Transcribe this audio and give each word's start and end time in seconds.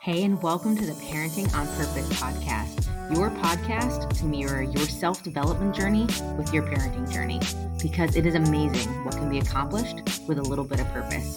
Hey, 0.00 0.22
and 0.22 0.40
welcome 0.40 0.76
to 0.76 0.86
the 0.86 0.92
Parenting 0.92 1.52
on 1.56 1.66
Purpose 1.66 2.08
podcast, 2.20 2.86
your 3.12 3.30
podcast 3.30 4.16
to 4.18 4.26
mirror 4.26 4.62
your 4.62 4.86
self 4.86 5.24
development 5.24 5.74
journey 5.74 6.04
with 6.36 6.54
your 6.54 6.62
parenting 6.62 7.12
journey, 7.12 7.40
because 7.82 8.14
it 8.14 8.24
is 8.24 8.36
amazing 8.36 8.88
what 9.04 9.16
can 9.16 9.28
be 9.28 9.40
accomplished 9.40 9.96
with 10.28 10.38
a 10.38 10.42
little 10.42 10.64
bit 10.64 10.78
of 10.78 10.86
purpose. 10.92 11.36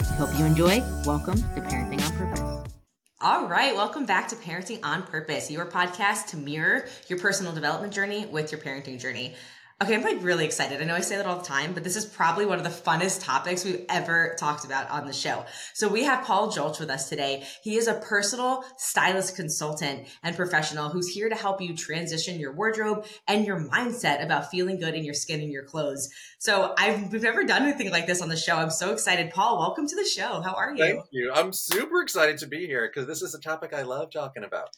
We 0.00 0.16
hope 0.16 0.30
you 0.38 0.46
enjoy. 0.46 0.80
Welcome 1.04 1.36
to 1.36 1.60
Parenting 1.60 2.02
on 2.02 2.16
Purpose. 2.16 2.72
All 3.20 3.46
right, 3.46 3.74
welcome 3.74 4.06
back 4.06 4.26
to 4.28 4.36
Parenting 4.36 4.80
on 4.82 5.02
Purpose, 5.02 5.50
your 5.50 5.66
podcast 5.66 6.28
to 6.28 6.38
mirror 6.38 6.86
your 7.08 7.18
personal 7.18 7.52
development 7.52 7.92
journey 7.92 8.24
with 8.24 8.50
your 8.52 8.60
parenting 8.62 8.98
journey. 8.98 9.34
Okay, 9.82 9.96
I'm 9.96 10.02
like 10.02 10.22
really 10.22 10.44
excited. 10.44 10.80
I 10.80 10.84
know 10.84 10.94
I 10.94 11.00
say 11.00 11.16
that 11.16 11.26
all 11.26 11.38
the 11.38 11.44
time, 11.44 11.72
but 11.72 11.82
this 11.82 11.96
is 11.96 12.04
probably 12.04 12.46
one 12.46 12.56
of 12.56 12.62
the 12.62 12.70
funnest 12.70 13.24
topics 13.24 13.64
we've 13.64 13.84
ever 13.88 14.36
talked 14.38 14.64
about 14.64 14.88
on 14.90 15.08
the 15.08 15.12
show. 15.12 15.44
So 15.74 15.88
we 15.88 16.04
have 16.04 16.24
Paul 16.24 16.52
Julch 16.52 16.78
with 16.78 16.88
us 16.88 17.08
today. 17.08 17.44
He 17.64 17.76
is 17.76 17.88
a 17.88 17.94
personal 17.94 18.62
stylist 18.76 19.34
consultant 19.34 20.06
and 20.22 20.36
professional 20.36 20.90
who's 20.90 21.08
here 21.08 21.28
to 21.28 21.34
help 21.34 21.60
you 21.60 21.74
transition 21.74 22.38
your 22.38 22.52
wardrobe 22.52 23.06
and 23.26 23.44
your 23.44 23.58
mindset 23.58 24.24
about 24.24 24.52
feeling 24.52 24.78
good 24.78 24.94
in 24.94 25.04
your 25.04 25.14
skin 25.14 25.40
and 25.40 25.50
your 25.50 25.64
clothes. 25.64 26.08
So 26.38 26.74
I've 26.78 27.10
we've 27.10 27.22
never 27.22 27.42
done 27.42 27.64
anything 27.64 27.90
like 27.90 28.06
this 28.06 28.22
on 28.22 28.28
the 28.28 28.36
show. 28.36 28.54
I'm 28.54 28.70
so 28.70 28.92
excited. 28.92 29.32
Paul, 29.32 29.58
welcome 29.58 29.88
to 29.88 29.96
the 29.96 30.04
show. 30.04 30.42
How 30.42 30.54
are 30.54 30.72
you? 30.72 30.84
Thank 30.84 31.06
you. 31.10 31.32
I'm 31.34 31.52
super 31.52 32.02
excited 32.02 32.38
to 32.38 32.46
be 32.46 32.68
here 32.68 32.88
because 32.88 33.08
this 33.08 33.20
is 33.20 33.34
a 33.34 33.40
topic 33.40 33.72
I 33.72 33.82
love 33.82 34.12
talking 34.12 34.44
about. 34.44 34.68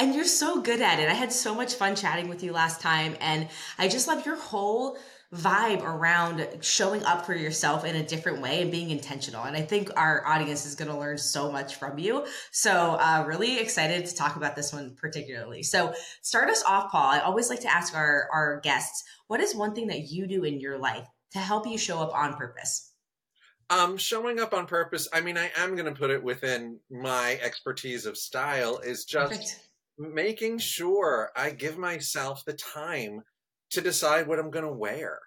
And 0.00 0.14
you're 0.14 0.24
so 0.24 0.62
good 0.62 0.80
at 0.80 0.98
it. 0.98 1.10
I 1.10 1.12
had 1.12 1.30
so 1.30 1.54
much 1.54 1.74
fun 1.74 1.94
chatting 1.94 2.30
with 2.30 2.42
you 2.42 2.52
last 2.52 2.80
time. 2.80 3.16
And 3.20 3.46
I 3.76 3.86
just 3.86 4.08
love 4.08 4.24
your 4.24 4.36
whole 4.36 4.96
vibe 5.34 5.82
around 5.82 6.48
showing 6.62 7.04
up 7.04 7.26
for 7.26 7.34
yourself 7.34 7.84
in 7.84 7.94
a 7.94 8.02
different 8.02 8.40
way 8.40 8.62
and 8.62 8.70
being 8.70 8.88
intentional. 8.88 9.44
And 9.44 9.54
I 9.54 9.60
think 9.60 9.90
our 9.98 10.26
audience 10.26 10.64
is 10.64 10.74
going 10.74 10.90
to 10.90 10.96
learn 10.96 11.18
so 11.18 11.52
much 11.52 11.74
from 11.76 11.98
you. 11.98 12.24
So, 12.50 12.96
uh, 12.98 13.24
really 13.26 13.58
excited 13.58 14.06
to 14.06 14.16
talk 14.16 14.36
about 14.36 14.56
this 14.56 14.72
one 14.72 14.96
particularly. 14.96 15.62
So, 15.62 15.92
start 16.22 16.48
us 16.48 16.64
off, 16.66 16.90
Paul. 16.90 17.10
I 17.10 17.18
always 17.18 17.50
like 17.50 17.60
to 17.60 17.70
ask 17.70 17.94
our, 17.94 18.26
our 18.32 18.60
guests 18.60 19.04
what 19.26 19.40
is 19.40 19.54
one 19.54 19.74
thing 19.74 19.88
that 19.88 20.10
you 20.10 20.26
do 20.26 20.44
in 20.44 20.60
your 20.60 20.78
life 20.78 21.06
to 21.32 21.38
help 21.40 21.66
you 21.66 21.76
show 21.76 22.00
up 22.00 22.14
on 22.14 22.38
purpose? 22.38 22.90
Um, 23.68 23.98
showing 23.98 24.40
up 24.40 24.54
on 24.54 24.66
purpose, 24.66 25.08
I 25.12 25.20
mean, 25.20 25.36
I 25.36 25.50
am 25.58 25.76
going 25.76 25.92
to 25.92 25.96
put 25.96 26.10
it 26.10 26.24
within 26.24 26.80
my 26.90 27.38
expertise 27.42 28.06
of 28.06 28.16
style, 28.16 28.78
is 28.78 29.04
just. 29.04 29.30
Perfect 29.30 29.69
making 30.00 30.58
sure 30.58 31.30
I 31.36 31.50
give 31.50 31.76
myself 31.76 32.42
the 32.46 32.54
time 32.54 33.20
to 33.70 33.82
decide 33.82 34.26
what 34.26 34.38
I'm 34.38 34.50
going 34.50 34.64
to 34.64 34.72
wear 34.72 35.18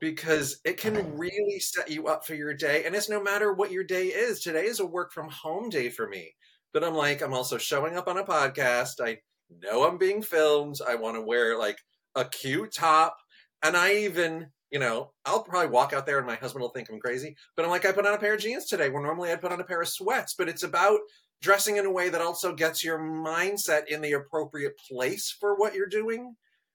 because 0.00 0.60
it 0.64 0.76
can 0.76 1.16
really 1.16 1.60
set 1.60 1.88
you 1.88 2.08
up 2.08 2.26
for 2.26 2.34
your 2.34 2.52
day. 2.52 2.84
And 2.84 2.96
it's 2.96 3.08
no 3.08 3.22
matter 3.22 3.52
what 3.52 3.70
your 3.70 3.84
day 3.84 4.06
is. 4.06 4.40
Today 4.40 4.64
is 4.64 4.80
a 4.80 4.86
work 4.86 5.12
from 5.12 5.28
home 5.28 5.68
day 5.68 5.88
for 5.88 6.08
me. 6.08 6.34
But 6.72 6.82
I'm 6.82 6.94
like, 6.94 7.22
I'm 7.22 7.32
also 7.32 7.58
showing 7.58 7.96
up 7.96 8.08
on 8.08 8.18
a 8.18 8.24
podcast. 8.24 9.00
I 9.00 9.18
know 9.62 9.86
I'm 9.86 9.98
being 9.98 10.20
filmed. 10.20 10.78
I 10.86 10.96
want 10.96 11.16
to 11.16 11.22
wear 11.22 11.56
like 11.56 11.78
a 12.16 12.24
cute 12.24 12.74
top. 12.74 13.16
And 13.62 13.76
I 13.76 13.94
even, 13.98 14.48
you 14.72 14.78
know, 14.78 15.12
I'll 15.26 15.42
probably 15.42 15.68
walk 15.68 15.92
out 15.92 16.06
there 16.06 16.16
and 16.16 16.26
my 16.26 16.34
husband 16.34 16.62
will 16.62 16.70
think 16.70 16.88
I'm 16.90 16.98
crazy. 16.98 17.36
But 17.54 17.64
I'm 17.64 17.70
like, 17.70 17.84
I 17.84 17.92
put 17.92 18.06
on 18.06 18.14
a 18.14 18.18
pair 18.18 18.34
of 18.34 18.40
jeans 18.40 18.64
today 18.64 18.88
where 18.88 19.02
normally 19.02 19.30
I'd 19.30 19.42
put 19.42 19.52
on 19.52 19.60
a 19.60 19.64
pair 19.64 19.82
of 19.82 19.88
sweats. 19.88 20.34
But 20.36 20.48
it's 20.48 20.62
about 20.62 20.98
dressing 21.42 21.76
in 21.76 21.84
a 21.84 21.90
way 21.90 22.08
that 22.08 22.22
also 22.22 22.54
gets 22.54 22.82
your 22.82 22.98
mindset 22.98 23.88
in 23.88 24.00
the 24.00 24.12
appropriate 24.12 24.72
place 24.90 25.36
for 25.38 25.56
what 25.56 25.74
you're 25.74 25.86
doing. 25.86 26.34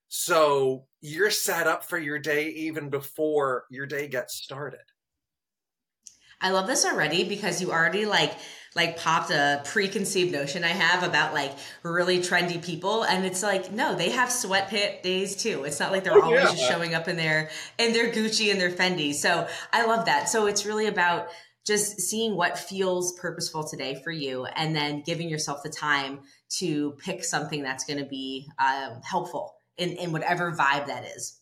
So 0.10 0.86
you're 1.02 1.32
set 1.32 1.66
up 1.66 1.84
for 1.84 1.98
your 1.98 2.20
day 2.20 2.50
even 2.50 2.90
before 2.90 3.66
your 3.72 3.88
day 3.88 4.08
gets 4.08 4.36
started. 4.36 4.80
I 6.40 6.52
love 6.52 6.68
this 6.68 6.86
already 6.86 7.24
because 7.24 7.62
you 7.62 7.72
already 7.72 8.06
like 8.06 8.34
like 8.78 8.98
popped 8.98 9.32
a 9.32 9.62
preconceived 9.66 10.32
notion 10.32 10.64
I 10.64 10.70
have 10.70 11.04
about 11.04 11.34
like 11.34 11.52
really 11.84 12.20
trendy 12.20 12.64
people 12.64 13.04
and 13.04 13.26
it's 13.26 13.42
like 13.42 13.72
no 13.72 13.96
they 13.96 14.12
have 14.12 14.30
sweatpant 14.30 15.02
days 15.02 15.36
too. 15.36 15.66
It's 15.66 15.80
not 15.80 15.92
like 15.92 16.04
they're 16.04 16.14
oh, 16.14 16.22
always 16.22 16.44
yeah. 16.44 16.52
just 16.52 16.70
showing 16.70 16.94
up 16.94 17.08
in 17.08 17.18
their 17.18 17.50
in 17.80 17.92
their 17.92 18.12
Gucci 18.14 18.52
and 18.52 18.62
their 18.62 18.72
Fendi. 18.72 19.14
So 19.14 19.48
I 19.74 19.86
love 19.86 20.06
that. 20.06 20.30
So 20.30 20.46
it's 20.46 20.66
really 20.66 20.86
about 20.86 21.28
just 21.66 22.00
seeing 22.00 22.36
what 22.36 22.58
feels 22.58 23.18
purposeful 23.20 23.68
today 23.68 24.00
for 24.02 24.12
you 24.12 24.46
and 24.46 24.74
then 24.74 25.02
giving 25.02 25.28
yourself 25.28 25.64
the 25.64 25.70
time 25.70 26.20
to 26.50 26.92
pick 27.04 27.26
something 27.26 27.62
that's 27.62 27.84
going 27.84 28.00
to 28.00 28.06
be 28.06 28.48
uh, 28.58 28.92
helpful 29.04 29.56
in, 29.78 29.90
in 29.94 30.14
whatever 30.14 30.54
vibe 30.54 30.86
that 30.86 31.04
is. 31.04 31.42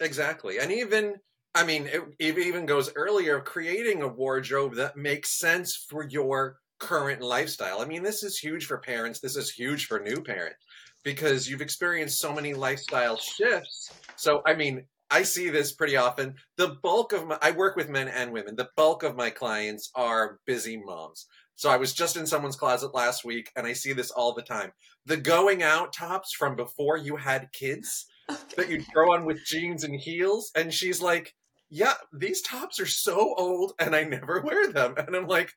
Exactly. 0.00 0.58
And 0.58 0.72
even 0.72 1.14
i 1.54 1.62
mean 1.62 1.86
it, 1.86 2.02
it 2.18 2.38
even 2.38 2.64
goes 2.64 2.90
earlier 2.96 3.38
creating 3.38 4.00
a 4.00 4.08
wardrobe 4.08 4.74
that 4.76 4.96
makes 4.96 5.28
sense 5.28 5.76
for 5.76 6.02
your 6.02 6.56
current 6.82 7.22
lifestyle 7.22 7.80
i 7.80 7.84
mean 7.84 8.02
this 8.02 8.24
is 8.24 8.36
huge 8.38 8.66
for 8.66 8.78
parents 8.78 9.20
this 9.20 9.36
is 9.36 9.50
huge 9.50 9.86
for 9.86 10.00
new 10.00 10.20
parents 10.20 10.58
because 11.04 11.48
you've 11.48 11.60
experienced 11.60 12.18
so 12.18 12.34
many 12.34 12.54
lifestyle 12.54 13.16
shifts 13.16 13.92
so 14.16 14.42
i 14.44 14.54
mean 14.54 14.84
I 15.12 15.24
see 15.24 15.50
this 15.50 15.72
pretty 15.72 15.94
often. 15.98 16.36
The 16.56 16.78
bulk 16.82 17.12
of 17.12 17.26
my, 17.26 17.36
I 17.42 17.50
work 17.50 17.76
with 17.76 17.90
men 17.90 18.08
and 18.08 18.32
women. 18.32 18.56
The 18.56 18.70
bulk 18.76 19.02
of 19.02 19.14
my 19.14 19.28
clients 19.28 19.90
are 19.94 20.38
busy 20.46 20.78
moms. 20.78 21.26
So 21.54 21.68
I 21.68 21.76
was 21.76 21.92
just 21.92 22.16
in 22.16 22.26
someone's 22.26 22.56
closet 22.56 22.94
last 22.94 23.22
week 23.22 23.50
and 23.54 23.66
I 23.66 23.74
see 23.74 23.92
this 23.92 24.10
all 24.10 24.32
the 24.32 24.40
time. 24.40 24.72
The 25.04 25.18
going 25.18 25.62
out 25.62 25.92
tops 25.92 26.32
from 26.32 26.56
before 26.56 26.96
you 26.96 27.16
had 27.16 27.52
kids 27.52 28.06
okay. 28.30 28.40
that 28.56 28.70
you 28.70 28.80
throw 28.80 29.12
on 29.12 29.26
with 29.26 29.44
jeans 29.44 29.84
and 29.84 29.94
heels. 29.94 30.50
And 30.56 30.72
she's 30.72 31.02
like, 31.02 31.34
yeah, 31.68 31.94
these 32.12 32.40
tops 32.40 32.80
are 32.80 32.86
so 32.86 33.34
old 33.36 33.74
and 33.78 33.94
I 33.94 34.04
never 34.04 34.40
wear 34.40 34.72
them. 34.72 34.94
And 34.96 35.14
I'm 35.14 35.26
like, 35.26 35.52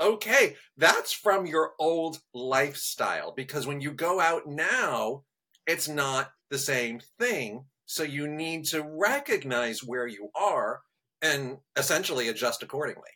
okay, 0.00 0.56
that's 0.76 1.12
from 1.12 1.46
your 1.46 1.72
old 1.78 2.20
lifestyle 2.34 3.32
because 3.32 3.66
when 3.66 3.80
you 3.80 3.92
go 3.92 4.20
out 4.20 4.46
now, 4.46 5.22
it's 5.66 5.88
not 5.88 6.30
the 6.50 6.58
same 6.58 7.00
thing 7.18 7.64
so 7.86 8.02
you 8.02 8.28
need 8.28 8.64
to 8.66 8.82
recognize 8.82 9.82
where 9.82 10.06
you 10.06 10.28
are 10.34 10.82
and 11.22 11.58
essentially 11.76 12.28
adjust 12.28 12.62
accordingly. 12.62 13.10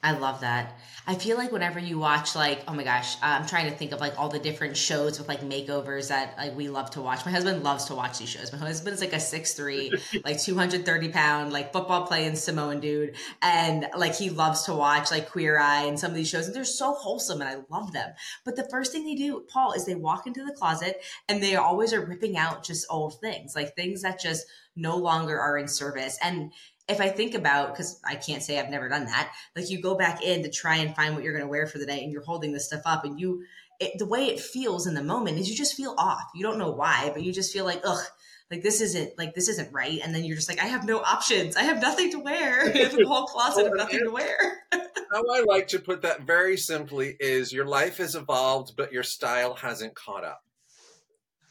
I 0.00 0.12
love 0.12 0.42
that. 0.42 0.78
I 1.08 1.16
feel 1.16 1.36
like 1.36 1.50
whenever 1.50 1.80
you 1.80 1.98
watch 1.98 2.36
like, 2.36 2.62
oh 2.68 2.72
my 2.72 2.84
gosh, 2.84 3.16
uh, 3.16 3.38
I'm 3.40 3.46
trying 3.46 3.68
to 3.68 3.76
think 3.76 3.90
of 3.90 4.00
like 4.00 4.16
all 4.16 4.28
the 4.28 4.38
different 4.38 4.76
shows 4.76 5.18
with 5.18 5.26
like 5.26 5.40
makeovers 5.40 6.08
that 6.08 6.36
like 6.38 6.56
we 6.56 6.68
love 6.68 6.90
to 6.90 7.02
watch. 7.02 7.26
My 7.26 7.32
husband 7.32 7.64
loves 7.64 7.86
to 7.86 7.96
watch 7.96 8.18
these 8.18 8.28
shows. 8.28 8.52
My 8.52 8.58
husband 8.58 8.94
is 8.94 9.00
like 9.00 9.12
a 9.12 9.18
six 9.18 9.54
three, 9.54 9.92
like 10.24 10.40
230 10.40 11.08
pound, 11.08 11.52
like 11.52 11.72
football 11.72 12.06
playing 12.06 12.36
Samoan 12.36 12.78
dude. 12.78 13.16
And 13.42 13.88
like 13.96 14.14
he 14.14 14.30
loves 14.30 14.62
to 14.64 14.74
watch 14.74 15.10
like 15.10 15.30
Queer 15.30 15.58
Eye 15.58 15.84
and 15.84 15.98
some 15.98 16.12
of 16.12 16.16
these 16.16 16.28
shows. 16.28 16.46
And 16.46 16.54
they're 16.54 16.64
so 16.64 16.92
wholesome 16.92 17.40
and 17.40 17.50
I 17.50 17.56
love 17.68 17.92
them. 17.92 18.12
But 18.44 18.54
the 18.54 18.68
first 18.70 18.92
thing 18.92 19.04
they 19.04 19.16
do, 19.16 19.46
Paul, 19.52 19.72
is 19.72 19.84
they 19.84 19.96
walk 19.96 20.28
into 20.28 20.44
the 20.44 20.52
closet 20.52 21.02
and 21.28 21.42
they 21.42 21.56
always 21.56 21.92
are 21.92 22.06
ripping 22.06 22.36
out 22.36 22.62
just 22.62 22.86
old 22.88 23.18
things, 23.20 23.56
like 23.56 23.74
things 23.74 24.02
that 24.02 24.20
just 24.20 24.46
no 24.76 24.96
longer 24.96 25.40
are 25.40 25.58
in 25.58 25.66
service. 25.66 26.18
And 26.22 26.52
if 26.88 27.00
I 27.00 27.08
think 27.08 27.34
about, 27.34 27.72
because 27.72 28.00
I 28.04 28.14
can't 28.14 28.42
say 28.42 28.58
I've 28.58 28.70
never 28.70 28.88
done 28.88 29.04
that, 29.06 29.32
like 29.54 29.70
you 29.70 29.80
go 29.80 29.94
back 29.94 30.22
in 30.22 30.42
to 30.42 30.50
try 30.50 30.76
and 30.76 30.94
find 30.96 31.14
what 31.14 31.22
you're 31.22 31.34
going 31.34 31.44
to 31.44 31.50
wear 31.50 31.66
for 31.66 31.78
the 31.78 31.86
day 31.86 32.02
and 32.02 32.12
you're 32.12 32.22
holding 32.22 32.52
this 32.52 32.66
stuff 32.66 32.82
up 32.86 33.04
and 33.04 33.20
you, 33.20 33.44
it, 33.78 33.98
the 33.98 34.06
way 34.06 34.26
it 34.26 34.40
feels 34.40 34.86
in 34.86 34.94
the 34.94 35.02
moment 35.02 35.38
is 35.38 35.48
you 35.48 35.56
just 35.56 35.74
feel 35.74 35.94
off. 35.98 36.24
You 36.34 36.42
don't 36.42 36.58
know 36.58 36.70
why, 36.70 37.10
but 37.12 37.22
you 37.22 37.32
just 37.32 37.52
feel 37.52 37.64
like, 37.64 37.82
ugh, 37.84 38.04
like 38.50 38.62
this 38.62 38.80
isn't 38.80 39.18
like 39.18 39.34
this 39.34 39.48
isn't 39.48 39.72
right. 39.72 40.00
And 40.02 40.14
then 40.14 40.24
you're 40.24 40.36
just 40.36 40.48
like, 40.48 40.62
I 40.62 40.66
have 40.66 40.86
no 40.86 41.00
options. 41.00 41.56
I 41.56 41.62
have 41.62 41.80
nothing 41.80 42.10
to 42.12 42.18
wear. 42.18 42.62
I 42.74 42.78
have 42.78 42.98
a 42.98 43.04
whole 43.04 43.26
closet 43.26 43.66
of 43.66 43.76
nothing 43.76 44.00
to 44.04 44.10
wear. 44.10 44.62
How 44.72 45.22
I 45.30 45.44
like 45.46 45.68
to 45.68 45.78
put 45.78 46.02
that 46.02 46.22
very 46.22 46.56
simply 46.56 47.16
is 47.20 47.52
your 47.52 47.66
life 47.66 47.98
has 47.98 48.14
evolved, 48.14 48.74
but 48.76 48.92
your 48.92 49.02
style 49.02 49.54
hasn't 49.54 49.94
caught 49.94 50.24
up. 50.24 50.42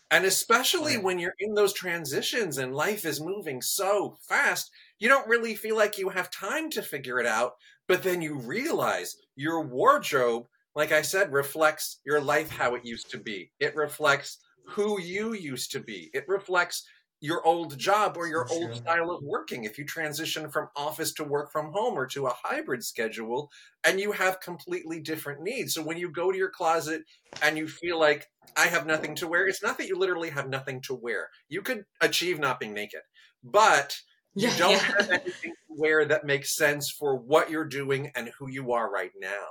And 0.10 0.26
especially 0.26 0.98
when 0.98 1.20
you're 1.20 1.36
in 1.40 1.54
those 1.54 1.74
transitions 1.74 2.58
and 2.58 2.74
life 2.74 3.06
is 3.06 3.20
moving 3.20 3.62
so 3.62 4.18
fast, 4.22 4.72
you 5.00 5.10
don't 5.10 5.28
really 5.28 5.56
feel 5.56 5.76
like 5.76 5.98
you 5.98 6.10
have 6.10 6.32
time 6.32 6.70
to 6.72 6.82
figure 6.82 7.20
it 7.20 7.26
out. 7.26 7.54
But 7.88 8.04
then 8.04 8.22
you 8.22 8.36
realize 8.36 9.16
your 9.36 9.62
wardrobe, 9.62 10.48
like 10.76 10.92
I 10.92 11.02
said, 11.02 11.32
reflects 11.32 12.00
your 12.06 12.20
life 12.20 12.50
how 12.50 12.76
it 12.76 12.86
used 12.86 13.12
to 13.12 13.18
be. 13.18 13.52
It 13.60 13.76
reflects 13.76 14.40
who 14.70 15.00
you 15.00 15.34
used 15.34 15.72
to 15.72 15.80
be. 15.80 16.10
It 16.14 16.26
reflects 16.28 16.84
your 17.20 17.44
old 17.46 17.78
job 17.80 18.16
or 18.16 18.28
your 18.28 18.48
sure. 18.48 18.70
old 18.70 18.76
style 18.76 19.10
of 19.10 19.24
working. 19.24 19.64
If 19.64 19.78
you 19.78 19.86
transition 19.86 20.50
from 20.50 20.70
office 20.76 21.14
to 21.14 21.24
work 21.24 21.52
from 21.52 21.72
home 21.72 21.98
or 21.98 22.06
to 22.08 22.28
a 22.28 22.36
hybrid 22.44 22.84
schedule 22.84 23.50
and 23.84 24.00
you 24.00 24.12
have 24.12 24.40
completely 24.40 25.00
different 25.00 25.42
needs. 25.42 25.74
So 25.74 25.82
when 25.82 25.98
you 25.98 26.12
go 26.12 26.32
to 26.32 26.38
your 26.38 26.52
closet 26.52 27.04
and 27.42 27.58
you 27.58 27.68
feel 27.68 28.00
like 28.00 28.28
I 28.56 28.68
have 28.68 28.86
nothing 28.86 29.16
to 29.16 29.28
wear, 29.28 29.48
it's 29.48 29.64
not 29.64 29.78
that 29.80 29.88
you 29.88 29.98
literally 29.98 30.30
have 30.30 30.50
nothing 30.50 30.82
to 30.84 30.94
wear. 30.94 31.30
You 31.50 31.62
could 31.62 31.86
achieve 32.02 32.40
not 32.40 32.60
being 32.60 32.74
naked, 32.74 33.02
but 33.44 33.98
you 34.38 34.50
yeah, 34.50 34.58
don't 34.58 34.72
yeah. 34.72 34.78
have 34.78 35.10
anything 35.10 35.52
to 35.52 35.76
wear 35.76 36.06
that 36.06 36.24
makes 36.24 36.56
sense 36.56 36.92
for 36.92 37.16
what 37.16 37.50
you're 37.50 37.66
doing 37.66 38.12
and 38.16 38.30
who 38.38 38.48
you 38.48 38.72
are 38.74 38.88
right 38.90 39.10
now. 39.20 39.48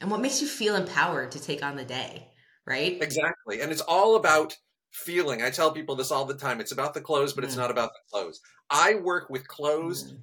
And 0.00 0.10
what 0.10 0.22
makes 0.22 0.40
you 0.40 0.48
feel 0.48 0.74
empowered 0.74 1.32
to 1.32 1.40
take 1.40 1.62
on 1.62 1.76
the 1.76 1.84
day, 1.84 2.28
right? 2.66 2.96
Exactly. 3.02 3.60
And 3.60 3.70
it's 3.70 3.82
all 3.82 4.16
about 4.16 4.56
feeling. 4.90 5.42
I 5.42 5.50
tell 5.50 5.70
people 5.70 5.96
this 5.96 6.10
all 6.10 6.24
the 6.24 6.34
time. 6.34 6.60
It's 6.60 6.72
about 6.72 6.94
the 6.94 7.02
clothes, 7.02 7.34
but 7.34 7.44
mm. 7.44 7.48
it's 7.48 7.56
not 7.56 7.70
about 7.70 7.90
the 7.90 8.10
clothes. 8.10 8.40
I 8.70 8.94
work 8.94 9.28
with 9.28 9.46
clothes 9.48 10.12
mm. 10.12 10.18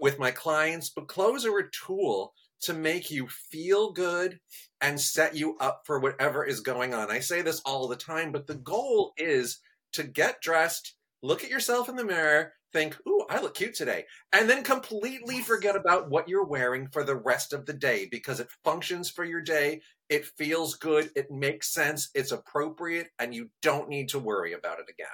with 0.00 0.18
my 0.18 0.32
clients, 0.32 0.90
but 0.90 1.06
clothes 1.06 1.46
are 1.46 1.56
a 1.56 1.70
tool 1.70 2.32
to 2.62 2.74
make 2.74 3.12
you 3.12 3.28
feel 3.28 3.92
good 3.92 4.40
and 4.80 5.00
set 5.00 5.36
you 5.36 5.56
up 5.60 5.82
for 5.84 6.00
whatever 6.00 6.44
is 6.44 6.58
going 6.58 6.94
on. 6.94 7.12
I 7.12 7.20
say 7.20 7.42
this 7.42 7.60
all 7.64 7.86
the 7.86 7.94
time, 7.94 8.32
but 8.32 8.48
the 8.48 8.56
goal 8.56 9.12
is 9.16 9.60
to 9.92 10.02
get 10.02 10.42
dressed, 10.42 10.94
look 11.22 11.44
at 11.44 11.50
yourself 11.50 11.88
in 11.88 11.94
the 11.94 12.04
mirror, 12.04 12.54
think, 12.72 12.96
ooh, 13.06 13.24
I 13.28 13.40
look 13.40 13.54
cute 13.54 13.74
today, 13.74 14.04
and 14.32 14.48
then 14.48 14.62
completely 14.62 15.40
forget 15.40 15.76
about 15.76 16.10
what 16.10 16.28
you're 16.28 16.46
wearing 16.46 16.88
for 16.88 17.04
the 17.04 17.16
rest 17.16 17.52
of 17.52 17.66
the 17.66 17.72
day 17.72 18.06
because 18.10 18.40
it 18.40 18.48
functions 18.64 19.10
for 19.10 19.24
your 19.24 19.40
day. 19.40 19.80
It 20.08 20.26
feels 20.26 20.74
good. 20.74 21.10
It 21.14 21.30
makes 21.30 21.72
sense. 21.72 22.10
It's 22.14 22.32
appropriate, 22.32 23.08
and 23.18 23.34
you 23.34 23.50
don't 23.62 23.88
need 23.88 24.10
to 24.10 24.18
worry 24.18 24.52
about 24.52 24.78
it 24.78 24.86
again. 24.88 25.06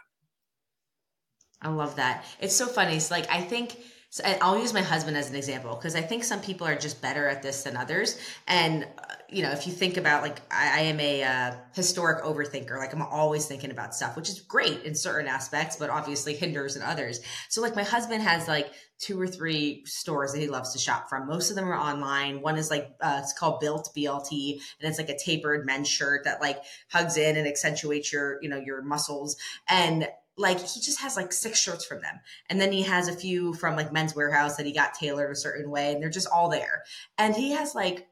I 1.63 1.71
love 1.71 1.97
that. 1.97 2.25
It's 2.41 2.55
so 2.55 2.67
funny. 2.67 2.97
It's 2.97 3.11
like, 3.11 3.29
I 3.31 3.41
think 3.41 3.79
so 4.15 4.23
I'll 4.41 4.61
use 4.61 4.73
my 4.73 4.81
husband 4.81 5.17
as 5.17 5.29
an 5.29 5.35
example 5.35 5.75
because 5.75 5.97
I 5.97 6.01
think 6.01 6.23
some 6.23 6.41
people 6.41 6.69
are 6.69 6.77
just 6.77 7.03
better 7.03 7.27
at 7.27 7.43
this 7.43 7.65
than 7.65 7.77
others. 7.77 8.17
And 8.47 8.87
you 9.29 9.43
know, 9.43 9.51
if 9.51 9.67
you 9.67 9.73
think 9.73 9.97
about 9.97 10.23
like 10.23 10.41
I, 10.53 10.79
I 10.79 10.81
am 10.83 11.01
a 11.01 11.25
uh, 11.25 11.57
historic 11.75 12.23
overthinker, 12.23 12.79
like 12.79 12.93
I'm 12.93 13.03
always 13.03 13.47
thinking 13.47 13.73
about 13.73 13.93
stuff, 13.93 14.15
which 14.15 14.29
is 14.29 14.39
great 14.39 14.85
in 14.85 14.95
certain 14.95 15.27
aspects, 15.27 15.75
but 15.75 15.91
obviously 15.91 16.33
hinders 16.33 16.77
in 16.77 16.83
others. 16.83 17.23
So 17.49 17.61
like 17.61 17.75
my 17.75 17.83
husband 17.83 18.23
has 18.23 18.47
like 18.47 18.71
two 19.01 19.21
or 19.21 19.27
three 19.27 19.83
stores 19.85 20.33
that 20.33 20.39
he 20.39 20.47
loves 20.47 20.75
to 20.75 20.79
shop 20.79 21.09
from. 21.09 21.27
Most 21.27 21.51
of 21.51 21.57
them 21.57 21.69
are 21.69 21.77
online. 21.77 22.41
One 22.41 22.57
is 22.57 22.71
like 22.71 22.95
uh, 23.01 23.19
it's 23.21 23.33
called 23.33 23.59
Built 23.59 23.91
BLT, 23.97 24.61
and 24.81 24.89
it's 24.89 24.99
like 24.99 25.09
a 25.09 25.19
tapered 25.19 25.67
men's 25.67 25.89
shirt 25.89 26.23
that 26.23 26.41
like 26.41 26.63
hugs 26.89 27.17
in 27.17 27.37
and 27.37 27.49
accentuates 27.49 28.13
your 28.13 28.39
you 28.43 28.49
know 28.49 28.63
your 28.65 28.81
muscles 28.81 29.37
and 29.69 30.07
like 30.37 30.59
he 30.59 30.81
just 30.81 31.01
has 31.01 31.17
like 31.17 31.33
six 31.33 31.59
shirts 31.61 31.85
from 31.85 32.01
them. 32.01 32.21
And 32.51 32.61
then 32.61 32.73
he 32.73 32.83
has 32.83 33.09
a 33.09 33.15
few 33.15 33.55
from 33.55 33.77
like 33.77 33.93
Men's 33.93 34.15
Wearhouse 34.15 34.57
that 34.57 34.67
he 34.67 34.73
got 34.73 34.95
tailored 34.95 35.31
a 35.31 35.37
certain 35.37 35.71
way 35.71 35.93
and 35.93 36.03
they're 36.03 36.11
just 36.11 36.29
all 36.29 36.51
there. 36.51 36.83
And 37.19 37.35
he 37.35 37.53
has 37.53 37.75
like 37.75 38.09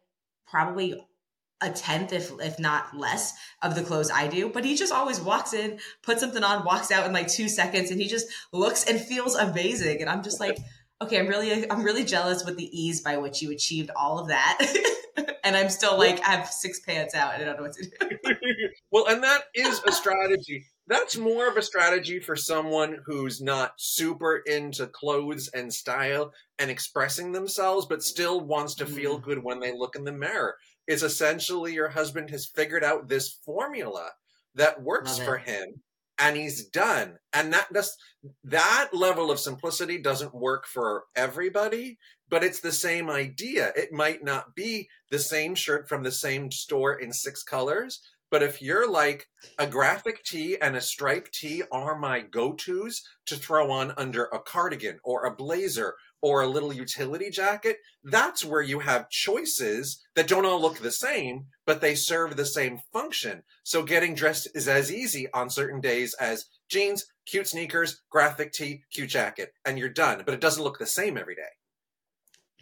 probably 0.46 1.04
a 1.60 1.70
tenth 1.70 2.12
if 2.12 2.32
if 2.40 2.58
not 2.58 2.96
less 2.96 3.34
of 3.62 3.74
the 3.74 3.82
clothes 3.82 4.10
I 4.10 4.28
do. 4.28 4.48
But 4.48 4.64
he 4.64 4.76
just 4.76 4.92
always 4.92 5.20
walks 5.20 5.52
in 5.52 5.78
puts 6.02 6.20
something 6.20 6.44
on 6.44 6.64
walks 6.64 6.90
out 6.90 7.06
in 7.06 7.12
like 7.12 7.28
2 7.28 7.48
seconds 7.48 7.90
and 7.90 8.00
he 8.00 8.08
just 8.08 8.28
looks 8.52 8.84
and 8.84 9.00
feels 9.00 9.34
amazing. 9.34 10.00
And 10.00 10.08
I'm 10.08 10.22
just 10.22 10.40
like 10.40 10.58
okay 11.00 11.18
I'm 11.18 11.26
really 11.26 11.68
I'm 11.70 11.82
really 11.82 12.04
jealous 12.04 12.44
with 12.44 12.56
the 12.56 12.70
ease 12.78 13.00
by 13.00 13.16
which 13.16 13.42
you 13.42 13.50
achieved 13.50 13.90
all 13.96 14.18
of 14.18 14.28
that. 14.28 14.58
And 15.44 15.56
I'm 15.56 15.70
still 15.70 15.98
like 15.98 16.20
I 16.20 16.30
have 16.30 16.46
six 16.46 16.78
pants 16.78 17.16
out 17.16 17.34
and 17.34 17.42
I 17.42 17.46
don't 17.46 17.56
know 17.56 17.64
what 17.64 17.72
to 17.72 17.82
do. 17.82 18.34
Well 18.92 19.06
and 19.08 19.22
that 19.24 19.42
is 19.54 19.82
a 19.84 19.90
strategy 19.90 20.66
that's 20.92 21.16
more 21.16 21.48
of 21.48 21.56
a 21.56 21.62
strategy 21.62 22.20
for 22.20 22.36
someone 22.36 22.98
who's 23.06 23.40
not 23.40 23.72
super 23.76 24.42
into 24.46 24.86
clothes 24.86 25.48
and 25.48 25.72
style 25.72 26.32
and 26.58 26.70
expressing 26.70 27.32
themselves, 27.32 27.86
but 27.86 28.02
still 28.02 28.40
wants 28.40 28.74
to 28.76 28.86
feel 28.86 29.18
mm. 29.18 29.22
good 29.22 29.42
when 29.42 29.60
they 29.60 29.72
look 29.72 29.96
in 29.96 30.04
the 30.04 30.12
mirror. 30.12 30.56
It's 30.86 31.02
essentially 31.02 31.74
your 31.74 31.90
husband 31.90 32.30
has 32.30 32.46
figured 32.46 32.84
out 32.84 33.08
this 33.08 33.38
formula 33.44 34.10
that 34.54 34.82
works 34.82 35.18
for 35.18 35.38
him 35.38 35.82
and 36.18 36.36
he's 36.36 36.66
done. 36.66 37.18
And 37.32 37.52
that 37.52 37.72
does, 37.72 37.96
that 38.44 38.90
level 38.92 39.30
of 39.30 39.40
simplicity 39.40 39.98
doesn't 39.98 40.34
work 40.34 40.66
for 40.66 41.04
everybody, 41.16 41.98
but 42.28 42.44
it's 42.44 42.60
the 42.60 42.72
same 42.72 43.10
idea. 43.10 43.72
It 43.76 43.92
might 43.92 44.22
not 44.22 44.54
be 44.54 44.88
the 45.10 45.18
same 45.18 45.54
shirt 45.54 45.88
from 45.88 46.02
the 46.02 46.12
same 46.12 46.50
store 46.50 46.94
in 46.94 47.12
six 47.12 47.42
colors, 47.42 48.00
but 48.32 48.42
if 48.42 48.62
you're 48.62 48.90
like 48.90 49.28
a 49.58 49.66
graphic 49.66 50.24
tee 50.24 50.56
and 50.58 50.74
a 50.74 50.80
stripe 50.80 51.30
tee 51.30 51.62
are 51.70 51.98
my 51.98 52.20
go 52.20 52.54
tos 52.54 53.02
to 53.26 53.36
throw 53.36 53.70
on 53.70 53.92
under 53.98 54.24
a 54.24 54.40
cardigan 54.40 54.98
or 55.04 55.26
a 55.26 55.36
blazer 55.36 55.94
or 56.22 56.40
a 56.40 56.46
little 56.46 56.72
utility 56.72 57.28
jacket, 57.28 57.76
that's 58.02 58.42
where 58.42 58.62
you 58.62 58.78
have 58.78 59.10
choices 59.10 60.02
that 60.16 60.28
don't 60.28 60.46
all 60.46 60.62
look 60.62 60.78
the 60.78 60.90
same, 60.90 61.44
but 61.66 61.82
they 61.82 61.94
serve 61.94 62.36
the 62.36 62.46
same 62.46 62.78
function. 62.90 63.42
So 63.64 63.82
getting 63.82 64.14
dressed 64.14 64.48
is 64.54 64.66
as 64.66 64.90
easy 64.90 65.30
on 65.34 65.50
certain 65.50 65.82
days 65.82 66.14
as 66.14 66.46
jeans, 66.70 67.04
cute 67.26 67.48
sneakers, 67.48 68.00
graphic 68.10 68.52
tee, 68.52 68.84
cute 68.94 69.10
jacket, 69.10 69.52
and 69.66 69.78
you're 69.78 69.90
done. 69.90 70.22
But 70.24 70.32
it 70.32 70.40
doesn't 70.40 70.64
look 70.64 70.78
the 70.78 70.86
same 70.86 71.18
every 71.18 71.34
day. 71.34 71.42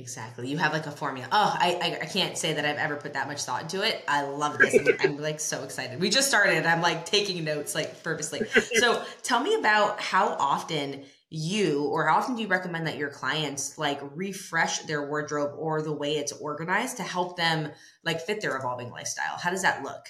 Exactly. 0.00 0.48
You 0.48 0.56
have 0.56 0.72
like 0.72 0.86
a 0.86 0.90
formula. 0.90 1.28
Oh, 1.30 1.54
I, 1.58 1.78
I, 1.82 1.98
I 2.02 2.06
can't 2.06 2.38
say 2.38 2.54
that 2.54 2.64
I've 2.64 2.78
ever 2.78 2.96
put 2.96 3.12
that 3.12 3.28
much 3.28 3.42
thought 3.42 3.62
into 3.62 3.86
it. 3.86 4.02
I 4.08 4.22
love 4.22 4.56
this. 4.56 4.74
I'm, 4.74 4.96
I'm, 5.00 5.16
like 5.18 5.40
so 5.40 5.62
excited. 5.62 6.00
We 6.00 6.08
just 6.08 6.26
started. 6.26 6.64
I'm 6.64 6.80
like 6.80 7.04
taking 7.04 7.44
notes 7.44 7.74
like 7.74 8.02
purposely. 8.02 8.46
So 8.78 9.04
tell 9.22 9.42
me 9.42 9.56
about 9.56 10.00
how 10.00 10.28
often 10.38 11.04
you 11.28 11.84
or 11.84 12.06
how 12.06 12.16
often 12.16 12.34
do 12.34 12.40
you 12.42 12.48
recommend 12.48 12.86
that 12.86 12.96
your 12.96 13.10
clients 13.10 13.76
like 13.76 14.00
refresh 14.14 14.80
their 14.80 15.06
wardrobe 15.06 15.52
or 15.58 15.82
the 15.82 15.92
way 15.92 16.16
it's 16.16 16.32
organized 16.32 16.96
to 16.96 17.02
help 17.02 17.36
them 17.36 17.70
like 18.02 18.22
fit 18.22 18.40
their 18.40 18.56
evolving 18.56 18.90
lifestyle? 18.90 19.36
How 19.36 19.50
does 19.50 19.62
that 19.62 19.82
look? 19.82 20.06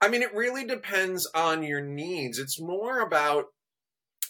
I 0.00 0.08
mean, 0.08 0.22
it 0.22 0.34
really 0.34 0.64
depends 0.64 1.28
on 1.34 1.62
your 1.62 1.82
needs. 1.82 2.38
It's 2.38 2.58
more 2.58 3.00
about 3.00 3.48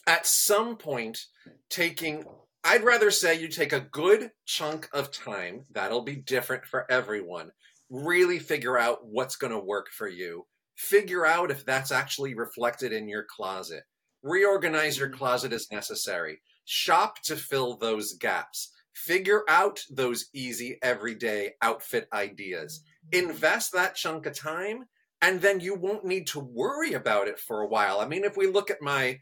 at 0.04 0.26
some 0.26 0.76
point 0.76 1.26
taking 1.68 2.24
I'd 2.62 2.84
rather 2.84 3.10
say 3.10 3.40
you 3.40 3.48
take 3.48 3.72
a 3.72 3.80
good 3.80 4.30
chunk 4.44 4.88
of 4.92 5.10
time, 5.10 5.64
that'll 5.70 6.02
be 6.02 6.16
different 6.16 6.66
for 6.66 6.90
everyone. 6.90 7.52
Really 7.88 8.38
figure 8.38 8.76
out 8.76 8.98
what's 9.02 9.36
going 9.36 9.52
to 9.52 9.58
work 9.58 9.88
for 9.90 10.08
you. 10.08 10.46
Figure 10.76 11.26
out 11.26 11.50
if 11.50 11.64
that's 11.64 11.90
actually 11.90 12.34
reflected 12.34 12.92
in 12.92 13.08
your 13.08 13.24
closet. 13.24 13.84
Reorganize 14.22 14.98
your 14.98 15.08
mm-hmm. 15.08 15.18
closet 15.18 15.52
as 15.52 15.68
necessary. 15.72 16.40
Shop 16.64 17.16
to 17.24 17.36
fill 17.36 17.76
those 17.76 18.12
gaps. 18.14 18.72
Figure 18.94 19.42
out 19.48 19.80
those 19.90 20.26
easy 20.34 20.78
everyday 20.82 21.52
outfit 21.62 22.08
ideas. 22.12 22.82
Mm-hmm. 23.12 23.30
Invest 23.30 23.72
that 23.72 23.94
chunk 23.94 24.26
of 24.26 24.38
time, 24.38 24.84
and 25.22 25.40
then 25.40 25.60
you 25.60 25.74
won't 25.74 26.04
need 26.04 26.26
to 26.28 26.40
worry 26.40 26.92
about 26.92 27.28
it 27.28 27.38
for 27.38 27.62
a 27.62 27.68
while. 27.68 28.00
I 28.00 28.06
mean, 28.06 28.24
if 28.24 28.36
we 28.36 28.46
look 28.46 28.70
at 28.70 28.82
my 28.82 29.20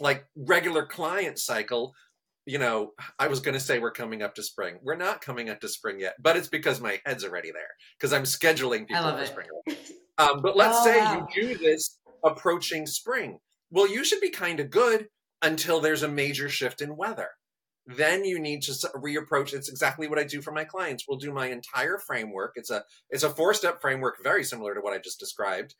like 0.00 0.24
regular 0.34 0.86
client 0.86 1.38
cycle, 1.38 1.94
you 2.46 2.58
know, 2.58 2.92
I 3.18 3.28
was 3.28 3.40
going 3.40 3.54
to 3.54 3.60
say 3.60 3.78
we're 3.78 3.90
coming 3.90 4.22
up 4.22 4.34
to 4.36 4.42
spring. 4.42 4.78
We're 4.82 4.96
not 4.96 5.20
coming 5.20 5.50
up 5.50 5.60
to 5.60 5.68
spring 5.68 6.00
yet, 6.00 6.14
but 6.20 6.36
it's 6.36 6.48
because 6.48 6.80
my 6.80 7.00
head's 7.04 7.24
already 7.24 7.52
there 7.52 7.68
because 7.98 8.12
I'm 8.12 8.24
scheduling 8.24 8.88
people 8.88 9.10
for 9.12 9.22
it. 9.22 9.28
spring. 9.28 9.48
Um, 10.18 10.42
but 10.42 10.56
let's 10.56 10.78
oh, 10.80 10.84
say 10.84 10.98
wow. 10.98 11.26
you 11.34 11.42
do 11.42 11.58
this 11.58 11.98
approaching 12.24 12.86
spring. 12.86 13.38
Well, 13.70 13.88
you 13.88 14.04
should 14.04 14.20
be 14.20 14.30
kind 14.30 14.60
of 14.60 14.70
good 14.70 15.08
until 15.42 15.80
there's 15.80 16.02
a 16.02 16.08
major 16.08 16.48
shift 16.48 16.80
in 16.82 16.96
weather. 16.96 17.30
Then 17.86 18.24
you 18.24 18.38
need 18.38 18.62
to 18.62 18.72
reapproach. 18.94 19.52
It's 19.52 19.68
exactly 19.68 20.06
what 20.08 20.18
I 20.18 20.24
do 20.24 20.42
for 20.42 20.52
my 20.52 20.64
clients. 20.64 21.06
We'll 21.08 21.18
do 21.18 21.32
my 21.32 21.48
entire 21.48 21.98
framework. 21.98 22.52
It's 22.56 22.70
a 22.70 22.84
it's 23.08 23.22
a 23.22 23.30
four 23.30 23.54
step 23.54 23.80
framework, 23.80 24.22
very 24.22 24.44
similar 24.44 24.74
to 24.74 24.80
what 24.80 24.92
I 24.92 24.98
just 24.98 25.18
described. 25.18 25.74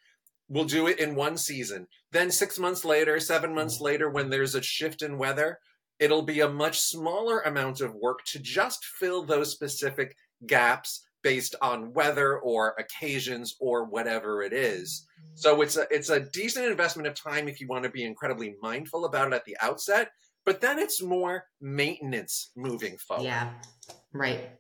We'll 0.48 0.64
do 0.64 0.88
it 0.88 0.98
in 0.98 1.14
one 1.14 1.36
season. 1.36 1.86
Then 2.10 2.32
six 2.32 2.58
months 2.58 2.84
later, 2.84 3.20
seven 3.20 3.54
months 3.54 3.78
mm. 3.78 3.82
later, 3.82 4.10
when 4.10 4.30
there's 4.30 4.54
a 4.54 4.62
shift 4.62 5.02
in 5.02 5.18
weather, 5.18 5.60
it'll 6.00 6.22
be 6.22 6.40
a 6.40 6.48
much 6.48 6.80
smaller 6.80 7.40
amount 7.40 7.80
of 7.80 7.94
work 7.94 8.24
to 8.24 8.38
just 8.38 8.84
fill 8.84 9.22
those 9.22 9.52
specific 9.52 10.16
gaps 10.46 11.06
based 11.22 11.54
on 11.60 11.92
weather 11.92 12.38
or 12.38 12.74
occasions 12.78 13.56
or 13.60 13.84
whatever 13.84 14.42
it 14.42 14.52
is. 14.52 15.06
So 15.34 15.60
it's 15.60 15.76
a 15.76 15.86
it's 15.90 16.10
a 16.10 16.20
decent 16.20 16.66
investment 16.66 17.06
of 17.06 17.14
time 17.14 17.46
if 17.46 17.60
you 17.60 17.68
want 17.68 17.84
to 17.84 17.90
be 17.90 18.04
incredibly 18.04 18.54
mindful 18.62 19.04
about 19.04 19.28
it 19.28 19.34
at 19.34 19.44
the 19.44 19.56
outset, 19.60 20.10
but 20.44 20.60
then 20.60 20.78
it's 20.78 21.02
more 21.02 21.44
maintenance 21.60 22.50
moving 22.56 22.96
forward. 22.96 23.24
Yeah. 23.24 23.52
Right. 24.12 24.50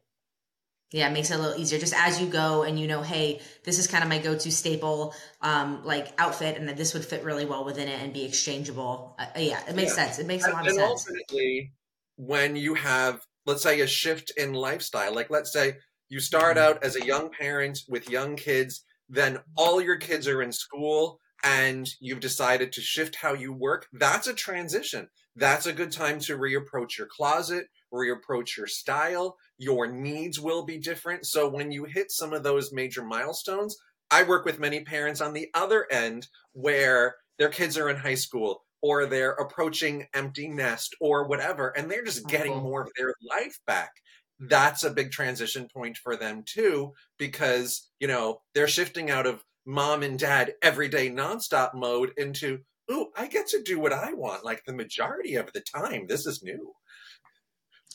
Yeah, 0.92 1.08
it 1.08 1.12
makes 1.12 1.30
it 1.30 1.34
a 1.34 1.38
little 1.38 1.60
easier. 1.60 1.78
Just 1.78 1.94
as 1.94 2.20
you 2.20 2.26
go 2.26 2.64
and 2.64 2.78
you 2.78 2.88
know, 2.88 3.02
hey, 3.02 3.40
this 3.64 3.78
is 3.78 3.86
kind 3.86 4.02
of 4.02 4.10
my 4.10 4.18
go-to 4.18 4.50
staple 4.50 5.14
um, 5.40 5.84
like 5.84 6.12
outfit, 6.18 6.56
and 6.56 6.68
that 6.68 6.76
this 6.76 6.94
would 6.94 7.04
fit 7.04 7.22
really 7.22 7.46
well 7.46 7.64
within 7.64 7.86
it 7.86 8.00
and 8.02 8.12
be 8.12 8.24
exchangeable. 8.24 9.14
Uh, 9.18 9.26
yeah, 9.36 9.60
it 9.68 9.76
makes 9.76 9.96
yeah. 9.96 10.06
sense. 10.06 10.18
It 10.18 10.26
makes 10.26 10.44
a 10.46 10.50
lot 10.50 10.66
and, 10.66 10.68
of 10.68 10.74
sense. 10.74 11.06
And 11.06 11.16
ultimately, 11.16 11.72
when 12.16 12.56
you 12.56 12.74
have, 12.74 13.20
let's 13.46 13.62
say, 13.62 13.80
a 13.80 13.86
shift 13.86 14.32
in 14.36 14.52
lifestyle, 14.52 15.14
like 15.14 15.30
let's 15.30 15.52
say 15.52 15.76
you 16.08 16.18
start 16.18 16.56
mm-hmm. 16.56 16.76
out 16.76 16.84
as 16.84 16.96
a 16.96 17.06
young 17.06 17.30
parent 17.30 17.78
with 17.88 18.10
young 18.10 18.34
kids, 18.34 18.84
then 19.08 19.38
all 19.56 19.80
your 19.80 19.96
kids 19.96 20.26
are 20.26 20.42
in 20.42 20.52
school, 20.52 21.20
and 21.44 21.88
you've 22.00 22.20
decided 22.20 22.72
to 22.72 22.80
shift 22.80 23.16
how 23.16 23.32
you 23.32 23.52
work. 23.52 23.86
That's 23.92 24.26
a 24.26 24.34
transition. 24.34 25.08
That's 25.36 25.66
a 25.66 25.72
good 25.72 25.92
time 25.92 26.18
to 26.20 26.36
reapproach 26.36 26.98
your 26.98 27.06
closet, 27.06 27.66
reapproach 27.94 28.56
your 28.56 28.66
style 28.66 29.36
your 29.60 29.86
needs 29.86 30.40
will 30.40 30.64
be 30.64 30.78
different. 30.78 31.26
So 31.26 31.46
when 31.46 31.70
you 31.70 31.84
hit 31.84 32.10
some 32.10 32.32
of 32.32 32.42
those 32.42 32.72
major 32.72 33.04
milestones, 33.04 33.76
I 34.10 34.22
work 34.22 34.46
with 34.46 34.58
many 34.58 34.80
parents 34.80 35.20
on 35.20 35.34
the 35.34 35.48
other 35.52 35.86
end 35.92 36.28
where 36.52 37.16
their 37.38 37.50
kids 37.50 37.76
are 37.76 37.90
in 37.90 37.96
high 37.96 38.14
school 38.14 38.64
or 38.80 39.04
they're 39.04 39.32
approaching 39.32 40.06
empty 40.14 40.48
nest 40.48 40.96
or 40.98 41.28
whatever, 41.28 41.68
and 41.76 41.90
they're 41.90 42.04
just 42.04 42.26
getting 42.26 42.52
mm-hmm. 42.52 42.62
more 42.62 42.80
of 42.80 42.90
their 42.96 43.14
life 43.28 43.58
back. 43.66 43.90
That's 44.38 44.82
a 44.82 44.90
big 44.90 45.12
transition 45.12 45.68
point 45.70 45.98
for 45.98 46.16
them 46.16 46.42
too, 46.46 46.94
because, 47.18 47.90
you 48.00 48.08
know, 48.08 48.40
they're 48.54 48.66
shifting 48.66 49.10
out 49.10 49.26
of 49.26 49.44
mom 49.66 50.02
and 50.02 50.18
dad 50.18 50.54
everyday 50.62 51.10
nonstop 51.10 51.74
mode 51.74 52.12
into, 52.16 52.60
ooh, 52.90 53.08
I 53.14 53.26
get 53.26 53.48
to 53.48 53.62
do 53.62 53.78
what 53.78 53.92
I 53.92 54.14
want 54.14 54.42
like 54.42 54.64
the 54.64 54.72
majority 54.72 55.34
of 55.34 55.52
the 55.52 55.60
time. 55.60 56.06
This 56.08 56.24
is 56.24 56.42
new. 56.42 56.72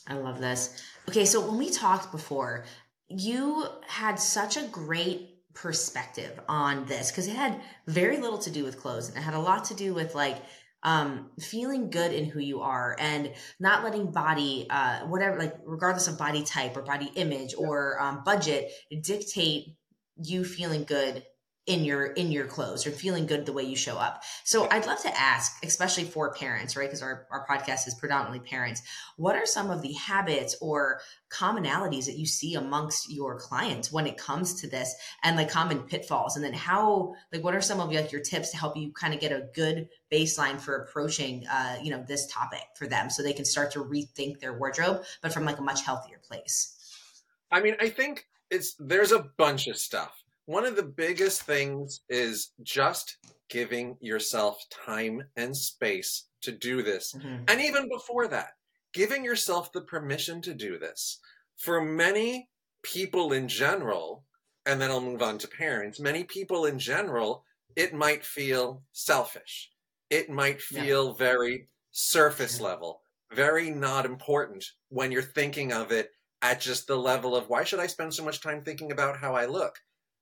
I 0.06 0.14
love 0.14 0.40
this. 0.40 0.82
Okay, 1.08 1.24
so 1.24 1.40
when 1.40 1.58
we 1.58 1.70
talked 1.70 2.12
before, 2.12 2.64
you 3.08 3.66
had 3.86 4.18
such 4.18 4.56
a 4.56 4.66
great 4.68 5.36
perspective 5.54 6.38
on 6.48 6.84
this 6.86 7.10
because 7.10 7.26
it 7.26 7.34
had 7.34 7.60
very 7.86 8.18
little 8.18 8.38
to 8.38 8.50
do 8.50 8.62
with 8.64 8.78
clothes 8.78 9.08
and 9.08 9.16
it 9.16 9.22
had 9.22 9.34
a 9.34 9.40
lot 9.40 9.64
to 9.64 9.74
do 9.74 9.94
with 9.94 10.14
like 10.14 10.36
um, 10.82 11.30
feeling 11.40 11.90
good 11.90 12.12
in 12.12 12.26
who 12.26 12.38
you 12.38 12.60
are 12.60 12.94
and 12.98 13.32
not 13.58 13.82
letting 13.82 14.12
body, 14.12 14.66
uh, 14.70 15.00
whatever, 15.06 15.38
like 15.38 15.56
regardless 15.64 16.06
of 16.06 16.18
body 16.18 16.44
type 16.44 16.76
or 16.76 16.82
body 16.82 17.10
image 17.16 17.54
or 17.56 18.00
um, 18.00 18.22
budget, 18.24 18.70
dictate 19.02 19.76
you 20.22 20.44
feeling 20.44 20.84
good 20.84 21.24
in 21.66 21.84
your 21.84 22.06
in 22.06 22.30
your 22.30 22.46
clothes 22.46 22.86
or 22.86 22.92
feeling 22.92 23.26
good 23.26 23.44
the 23.44 23.52
way 23.52 23.64
you 23.64 23.76
show 23.76 23.96
up. 23.96 24.22
So 24.44 24.68
i'd 24.70 24.86
love 24.86 25.02
to 25.02 25.18
ask 25.18 25.64
especially 25.64 26.04
for 26.04 26.32
parents 26.32 26.76
right? 26.76 26.88
Because 26.88 27.02
our, 27.02 27.26
our 27.30 27.46
podcast 27.46 27.88
is 27.88 27.94
predominantly 27.94 28.48
parents. 28.48 28.82
What 29.16 29.34
are 29.36 29.46
some 29.46 29.70
of 29.70 29.82
the 29.82 29.92
habits 29.92 30.56
or 30.60 31.00
commonalities 31.30 32.06
that 32.06 32.16
you 32.16 32.26
see 32.26 32.54
amongst 32.54 33.12
your 33.12 33.38
clients 33.38 33.90
when 33.90 34.06
it 34.06 34.16
comes 34.16 34.60
to 34.60 34.70
this 34.70 34.94
and 35.22 35.36
like 35.36 35.50
common 35.50 35.80
pitfalls? 35.80 36.36
And 36.36 36.44
then 36.44 36.52
how 36.52 37.14
like 37.32 37.42
what 37.42 37.54
are 37.54 37.60
some 37.60 37.80
of 37.80 37.92
like 37.92 38.12
your 38.12 38.22
tips 38.22 38.50
to 38.50 38.56
help 38.56 38.76
you 38.76 38.92
kind 38.92 39.12
of 39.12 39.20
get 39.20 39.32
a 39.32 39.48
good 39.54 39.88
baseline 40.12 40.60
for 40.60 40.76
approaching 40.76 41.46
uh 41.48 41.78
you 41.82 41.90
know 41.90 42.04
this 42.06 42.26
topic 42.28 42.62
for 42.76 42.86
them 42.86 43.10
so 43.10 43.22
they 43.22 43.32
can 43.32 43.44
start 43.44 43.72
to 43.72 43.80
rethink 43.80 44.38
their 44.38 44.56
wardrobe 44.56 45.02
but 45.20 45.32
from 45.32 45.44
like 45.44 45.58
a 45.58 45.62
much 45.62 45.84
healthier 45.84 46.20
place? 46.26 46.74
I 47.50 47.60
mean 47.60 47.76
i 47.80 47.88
think 47.88 48.26
it's 48.50 48.74
there's 48.78 49.12
a 49.12 49.26
bunch 49.36 49.66
of 49.66 49.76
stuff 49.76 50.22
one 50.46 50.64
of 50.64 50.76
the 50.76 50.82
biggest 50.82 51.42
things 51.42 52.00
is 52.08 52.52
just 52.62 53.18
giving 53.48 53.96
yourself 54.00 54.64
time 54.70 55.22
and 55.36 55.56
space 55.56 56.28
to 56.42 56.52
do 56.52 56.82
this. 56.82 57.14
Mm-hmm. 57.14 57.44
And 57.48 57.60
even 57.60 57.88
before 57.88 58.28
that, 58.28 58.52
giving 58.92 59.24
yourself 59.24 59.72
the 59.72 59.82
permission 59.82 60.40
to 60.42 60.54
do 60.54 60.78
this. 60.78 61.18
For 61.56 61.80
many 61.82 62.48
people 62.82 63.32
in 63.32 63.48
general, 63.48 64.24
and 64.64 64.80
then 64.80 64.90
I'll 64.90 65.00
move 65.00 65.22
on 65.22 65.38
to 65.38 65.48
parents, 65.48 66.00
many 66.00 66.24
people 66.24 66.66
in 66.66 66.78
general, 66.78 67.44
it 67.74 67.92
might 67.92 68.24
feel 68.24 68.82
selfish. 68.92 69.70
It 70.10 70.30
might 70.30 70.60
feel 70.62 71.08
yeah. 71.08 71.14
very 71.18 71.68
surface 71.90 72.60
level, 72.60 73.00
very 73.32 73.70
not 73.70 74.06
important 74.06 74.64
when 74.88 75.10
you're 75.10 75.22
thinking 75.22 75.72
of 75.72 75.90
it 75.90 76.10
at 76.42 76.60
just 76.60 76.86
the 76.86 76.96
level 76.96 77.34
of 77.34 77.48
why 77.48 77.64
should 77.64 77.80
I 77.80 77.86
spend 77.86 78.14
so 78.14 78.24
much 78.24 78.40
time 78.40 78.62
thinking 78.62 78.92
about 78.92 79.18
how 79.18 79.34
I 79.34 79.46
look? 79.46 79.78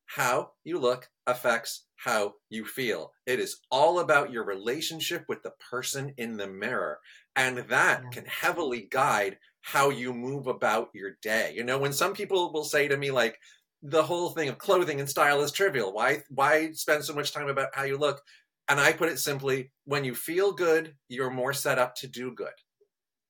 How 0.06 0.50
you 0.64 0.78
look 0.78 1.08
affects 1.26 1.86
how 1.96 2.34
you 2.50 2.64
feel. 2.64 3.12
It 3.26 3.40
is 3.40 3.60
all 3.70 4.00
about 4.00 4.30
your 4.30 4.44
relationship 4.44 5.24
with 5.28 5.42
the 5.42 5.52
person 5.70 6.12
in 6.18 6.36
the 6.36 6.46
mirror. 6.46 7.00
And 7.36 7.58
that 7.58 8.02
yeah. 8.04 8.10
can 8.10 8.24
heavily 8.26 8.88
guide 8.90 9.38
how 9.62 9.90
you 9.90 10.12
move 10.12 10.46
about 10.46 10.90
your 10.94 11.16
day. 11.22 11.52
You 11.56 11.64
know, 11.64 11.78
when 11.78 11.92
some 11.92 12.12
people 12.12 12.52
will 12.52 12.64
say 12.64 12.88
to 12.88 12.96
me, 12.96 13.10
like, 13.10 13.38
the 13.86 14.02
whole 14.02 14.30
thing 14.30 14.48
of 14.48 14.56
clothing 14.56 14.98
and 15.00 15.08
style 15.08 15.42
is 15.42 15.52
trivial. 15.52 15.92
Why 15.92 16.22
why 16.30 16.72
spend 16.72 17.04
so 17.04 17.14
much 17.14 17.32
time 17.32 17.48
about 17.48 17.68
how 17.74 17.82
you 17.82 17.98
look? 17.98 18.22
And 18.68 18.80
I 18.80 18.92
put 18.92 19.10
it 19.10 19.18
simply, 19.18 19.72
when 19.84 20.04
you 20.04 20.14
feel 20.14 20.52
good, 20.52 20.94
you're 21.08 21.30
more 21.30 21.52
set 21.52 21.78
up 21.78 21.94
to 21.96 22.06
do 22.06 22.32
good. 22.32 22.54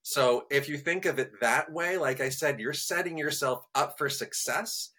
So 0.02 0.44
if 0.50 0.68
you 0.68 0.78
think 0.78 1.06
of 1.06 1.18
it 1.18 1.32
that 1.40 1.72
way, 1.72 1.96
like 1.96 2.20
I 2.20 2.28
said, 2.28 2.60
you're 2.60 2.72
setting 2.72 3.18
yourself 3.18 3.64
up 3.74 3.98
for 3.98 4.08
success 4.08 4.90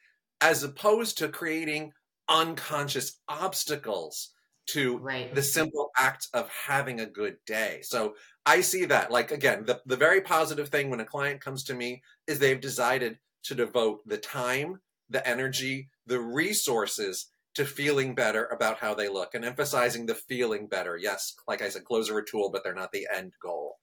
as 0.45 0.61
opposed 0.61 1.17
to 1.17 1.27
creating 1.27 1.91
unconscious 2.29 3.19
obstacles 3.27 4.29
to 4.67 4.99
right. 4.99 5.33
the 5.33 5.41
simple 5.41 5.89
act 5.97 6.27
of 6.35 6.47
having 6.49 6.99
a 6.99 7.05
good 7.05 7.37
day. 7.47 7.79
So 7.81 8.13
I 8.45 8.61
see 8.61 8.85
that. 8.85 9.09
Like, 9.11 9.31
again, 9.31 9.65
the, 9.65 9.81
the 9.87 9.97
very 9.97 10.21
positive 10.21 10.69
thing 10.69 10.91
when 10.91 10.99
a 10.99 11.05
client 11.05 11.41
comes 11.41 11.63
to 11.63 11.73
me 11.73 12.03
is 12.27 12.37
they've 12.37 12.61
decided 12.61 13.17
to 13.45 13.55
devote 13.55 14.07
the 14.07 14.17
time, 14.17 14.81
the 15.09 15.27
energy, 15.27 15.89
the 16.05 16.19
resources 16.19 17.31
to 17.55 17.65
feeling 17.65 18.13
better 18.13 18.45
about 18.45 18.77
how 18.77 18.93
they 18.93 19.09
look 19.09 19.33
and 19.33 19.43
emphasizing 19.43 20.05
the 20.05 20.13
feeling 20.13 20.67
better. 20.67 20.95
Yes, 20.95 21.33
like 21.47 21.63
I 21.63 21.69
said, 21.69 21.85
clothes 21.85 22.11
are 22.11 22.19
a 22.19 22.25
tool, 22.25 22.51
but 22.51 22.63
they're 22.63 22.75
not 22.75 22.91
the 22.91 23.07
end 23.11 23.33
goal. 23.41 23.77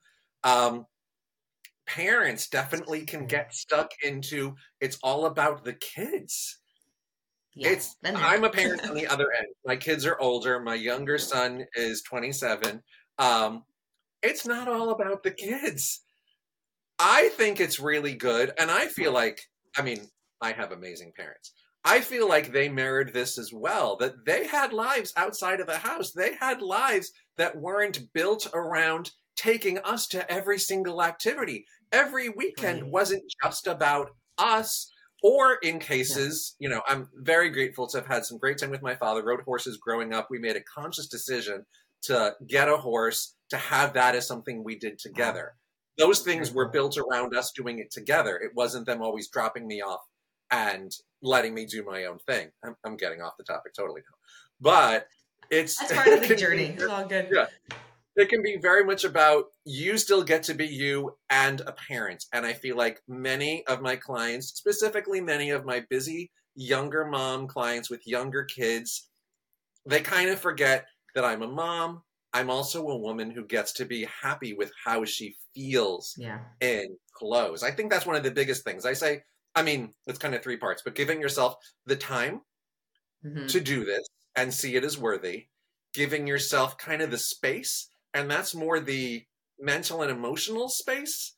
Um, 0.45 0.87
parents 1.87 2.49
definitely 2.49 3.05
can 3.05 3.27
get 3.27 3.55
stuck 3.55 3.91
into 4.03 4.55
it's 4.81 4.99
all 5.03 5.27
about 5.27 5.65
the 5.65 5.73
kids. 5.75 6.59
Yeah, 7.55 7.71
it's 7.71 7.97
I'm 8.05 8.45
a 8.45 8.51
parent 8.51 8.89
on 8.89 8.95
the 8.95 9.07
other 9.07 9.27
end. 9.37 9.49
My 9.67 9.77
kids 9.77 10.07
are 10.07 10.19
older. 10.19 10.59
My 10.61 10.75
younger 10.75 11.19
son 11.19 11.67
is 11.75 12.03
27. 12.03 12.83
Um, 13.19 13.65
it's 14.23 14.47
not 14.47 14.69
all 14.69 14.91
about 14.91 15.23
the 15.23 15.33
kids. 15.33 16.01
I 16.99 17.29
think 17.31 17.61
it's 17.61 17.81
really 17.81 18.15
good, 18.15 18.53
and 18.59 18.71
I 18.71 18.87
feel 18.87 19.13
like 19.13 19.41
I 19.77 19.83
mean 19.83 20.09
I 20.41 20.53
have 20.53 20.73
amazing 20.73 21.13
parents. 21.17 21.53
I 21.85 22.01
feel 22.01 22.29
like 22.29 22.53
they 22.53 22.69
mirrored 22.69 23.13
this 23.13 23.39
as 23.39 23.53
well. 23.53 23.97
That 23.97 24.25
they 24.25 24.47
had 24.47 24.73
lives 24.73 25.13
outside 25.17 25.61
of 25.61 25.67
the 25.67 25.79
house. 25.79 26.13
They 26.13 26.35
had 26.35 26.63
lives 26.63 27.13
that 27.37 27.57
weren't 27.57 28.13
built 28.13 28.49
around 28.55 29.11
taking 29.37 29.79
us 29.79 30.07
to 30.09 30.31
every 30.31 30.59
single 30.59 31.03
activity. 31.03 31.67
Every 31.93 32.29
weekend 32.29 32.91
wasn't 32.91 33.23
just 33.43 33.67
about 33.67 34.11
us. 34.39 34.91
Or 35.25 35.55
in 35.63 35.79
cases, 35.79 36.57
you 36.59 36.69
know, 36.69 36.83
I'm 36.89 37.09
very 37.15 37.49
grateful 37.51 37.87
to 37.89 37.99
have 37.99 38.09
had 38.09 38.25
some 38.25 38.39
great 38.39 38.59
time 38.59 38.71
with 38.71 38.83
my 38.83 38.97
father, 38.97 39.23
rode 39.23 39.43
horses 39.43 39.77
growing 39.77 40.13
up. 40.13 40.27
We 40.29 40.41
made 40.41 40.57
a 40.57 40.63
conscious 40.63 41.07
decision 41.07 41.65
to 42.03 42.35
get 42.49 42.69
a 42.69 42.77
horse, 42.77 43.37
to 43.51 43.57
have 43.57 43.93
that 43.93 44.17
as 44.17 44.27
something 44.27 44.65
we 44.65 44.77
did 44.77 44.95
uh-huh. 44.95 45.09
together. 45.11 45.55
Those 45.97 46.21
things 46.21 46.51
were 46.51 46.71
built 46.71 46.99
around 46.99 47.37
us 47.37 47.53
doing 47.53 47.79
it 47.79 47.93
together. 47.93 48.37
It 48.37 48.51
wasn't 48.57 48.87
them 48.87 49.01
always 49.01 49.29
dropping 49.29 49.69
me 49.69 49.81
off 49.81 50.01
and 50.51 50.91
letting 51.23 51.55
me 51.55 51.67
do 51.67 51.85
my 51.85 52.07
own 52.07 52.19
thing. 52.27 52.49
I'm, 52.65 52.75
I'm 52.85 52.97
getting 52.97 53.21
off 53.21 53.37
the 53.39 53.45
topic 53.45 53.75
totally 53.75 54.01
now. 54.01 54.17
But 54.61 55.07
it's 55.51 55.77
that's 55.79 55.93
part 55.93 56.09
of 56.09 56.27
the 56.27 56.35
journey. 56.35 56.75
It's 56.77 56.85
all 56.85 57.07
good. 57.07 57.29
Yeah 57.31 57.47
it 58.17 58.29
can 58.29 58.43
be 58.43 58.59
very 58.61 58.85
much 58.85 59.05
about 59.05 59.47
you 59.65 59.97
still 59.97 60.23
get 60.23 60.43
to 60.45 60.55
be 60.55 60.67
you 60.67 61.17
and 61.31 61.61
a 61.63 61.73
parent. 61.73 62.25
And 62.33 62.45
I 62.45 62.53
feel 62.53 62.77
like 62.77 63.01
many 63.09 63.65
of 63.67 63.81
my 63.81 63.97
clients, 63.97 64.49
specifically 64.49 65.21
many 65.21 65.51
of 65.51 65.65
my 65.65 65.85
busy 65.89 66.31
younger 66.55 67.07
mom 67.07 67.47
clients 67.47 67.89
with 67.89 68.07
younger 68.07 68.45
kids, 68.45 69.09
they 69.87 70.01
kind 70.01 70.29
of 70.29 70.39
forget 70.39 70.87
that 71.15 71.25
I'm 71.25 71.43
a 71.43 71.49
mom. 71.49 72.03
I'm 72.35 72.51
also 72.51 72.87
a 72.89 72.97
woman 72.97 73.31
who 73.31 73.47
gets 73.47 73.73
to 73.75 73.85
be 73.85 74.07
happy 74.23 74.53
with 74.55 74.73
how 74.85 75.05
she 75.05 75.37
feels 75.55 76.15
yeah. 76.19 76.41
in 76.61 76.97
clothes. 77.15 77.63
I 77.63 77.71
think 77.71 77.91
that's 77.91 78.07
one 78.07 78.17
of 78.17 78.23
the 78.23 78.31
biggest 78.31 78.65
things. 78.65 78.87
I 78.87 78.95
say, 78.95 79.23
I 79.55 79.63
mean, 79.63 79.93
it's 80.07 80.19
kind 80.19 80.35
of 80.35 80.43
three 80.43 80.57
parts, 80.57 80.83
but 80.83 80.95
giving 80.95 81.21
yourself 81.21 81.57
the 81.87 81.97
time 81.97 82.41
mm-hmm. 83.25 83.47
to 83.47 83.61
do 83.61 83.85
this 83.85 84.07
and 84.35 84.53
see 84.53 84.77
it 84.77 84.85
as 84.85 84.97
worthy, 84.97 85.47
giving 85.93 86.27
yourself 86.27 86.79
kind 86.79 87.03
of 87.03 87.11
the 87.11 87.19
space 87.19 87.89
and 88.15 88.31
that's 88.31 88.55
more 88.55 88.81
the 88.81 89.25
mental 89.59 90.03
and 90.03 90.11
emotional 90.11 90.69
space 90.69 91.35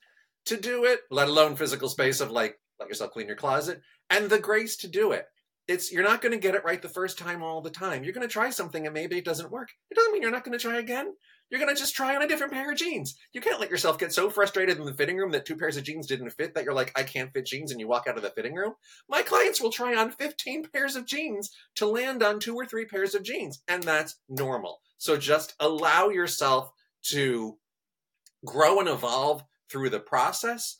to 0.47 0.57
do 0.57 0.85
it, 0.85 1.01
let 1.11 1.29
alone 1.29 1.57
physical 1.57 1.89
space 1.89 2.21
of 2.21 2.31
like 2.31 2.59
let 2.79 2.89
yourself 2.89 3.13
clean 3.13 3.27
your 3.27 3.37
closet 3.37 3.81
and 4.11 4.29
the 4.29 4.39
grace 4.39 4.77
to 4.79 4.89
do 4.89 5.13
it. 5.13 5.27
It's 5.67 5.91
you're 5.93 6.03
not 6.03 6.21
going 6.21 6.33
to 6.33 6.39
get 6.39 6.55
it 6.55 6.65
right 6.65 6.83
the 6.83 6.89
first 6.89 7.19
time 7.19 7.43
all 7.43 7.63
the 7.63 7.71
time. 7.71 8.05
You're 8.05 8.13
going 8.13 8.27
to 8.27 8.33
try 8.33 8.51
something 8.51 8.87
and 8.87 8.93
maybe 8.93 9.17
it 9.17 9.25
doesn't 9.25 9.51
work. 9.51 9.71
It 9.91 9.95
doesn't 9.95 10.13
mean 10.13 10.23
you're 10.23 10.31
not 10.31 10.45
going 10.45 10.59
to 10.59 10.63
try 10.63 10.79
again. 10.79 11.15
You're 11.51 11.61
going 11.61 11.75
to 11.75 11.79
just 11.79 11.95
try 11.95 12.17
on 12.17 12.23
a 12.23 12.27
different 12.27 12.53
pair 12.53 12.71
of 12.71 12.79
jeans. 12.79 13.15
You 13.33 13.41
can't 13.41 13.61
let 13.61 13.71
yourself 13.71 13.99
get 13.99 14.13
so 14.13 14.31
frustrated 14.31 14.79
in 14.79 14.85
the 14.85 14.95
fitting 14.95 15.19
room 15.19 15.31
that 15.33 15.45
two 15.45 15.57
pairs 15.57 15.77
of 15.77 15.85
jeans 15.85 16.07
didn't 16.07 16.31
fit 16.31 16.55
that 16.55 16.65
you're 16.65 16.75
like, 16.75 16.93
I 16.97 17.03
can't 17.03 17.33
fit 17.33 17.47
jeans, 17.47 17.71
and 17.71 17.81
you 17.81 17.87
walk 17.87 18.07
out 18.09 18.17
of 18.17 18.23
the 18.23 18.31
fitting 18.31 18.55
room. 18.55 18.75
My 19.09 19.23
clients 19.23 19.61
will 19.61 19.71
try 19.71 19.95
on 19.95 20.11
15 20.11 20.69
pairs 20.73 20.97
of 20.97 21.07
jeans 21.07 21.51
to 21.77 21.87
land 21.87 22.23
on 22.23 22.41
two 22.41 22.57
or 22.57 22.67
three 22.67 22.87
pairs 22.87 23.15
of 23.15 23.23
jeans, 23.23 23.63
and 23.69 23.83
that's 23.83 24.17
normal. 24.29 24.81
So 24.99 25.17
just 25.17 25.55
allow 25.61 26.09
yourself 26.09 26.73
to 27.05 27.59
grow 28.45 28.81
and 28.81 28.89
evolve 28.89 29.45
through 29.71 29.91
the 29.91 30.01
process 30.01 30.77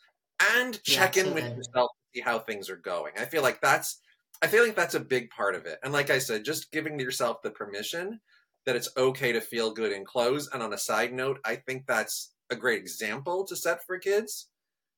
and 0.57 0.83
check 0.83 1.17
yeah, 1.17 1.25
in 1.25 1.35
with 1.35 1.45
yourself 1.45 1.91
to 1.93 2.19
see 2.19 2.21
how 2.23 2.39
things 2.39 2.69
are 2.71 2.77
going. 2.77 3.13
I 3.19 3.25
feel 3.25 3.43
like 3.43 3.61
that's 3.61 4.01
I 4.43 4.47
feel 4.47 4.65
like 4.65 4.77
that's 4.77 4.95
a 4.95 5.01
big 5.01 5.31
part 5.31 5.55
of 5.55 5.65
it. 5.65 5.79
And 5.83 5.93
like 5.93 6.11
I 6.11 6.19
said, 6.19 6.45
just 6.45 6.73
giving 6.73 6.99
yourself 6.99 7.41
the 7.43 7.51
permission 7.51 8.21
that 8.67 8.77
it's 8.77 8.91
okay 8.97 9.33
to 9.33 9.41
feel 9.41 9.73
good 9.73 9.93
in 9.93 10.05
clothes. 10.05 10.49
And 10.53 10.63
on 10.63 10.73
a 10.73 10.79
side 10.79 11.13
note, 11.13 11.39
I 11.45 11.57
think 11.57 11.87
that's 11.87 12.33
a 12.51 12.57
great 12.57 12.81
example 12.81 13.45
to 13.47 13.57
set 13.57 13.85
for 13.87 13.99
kids 13.99 14.49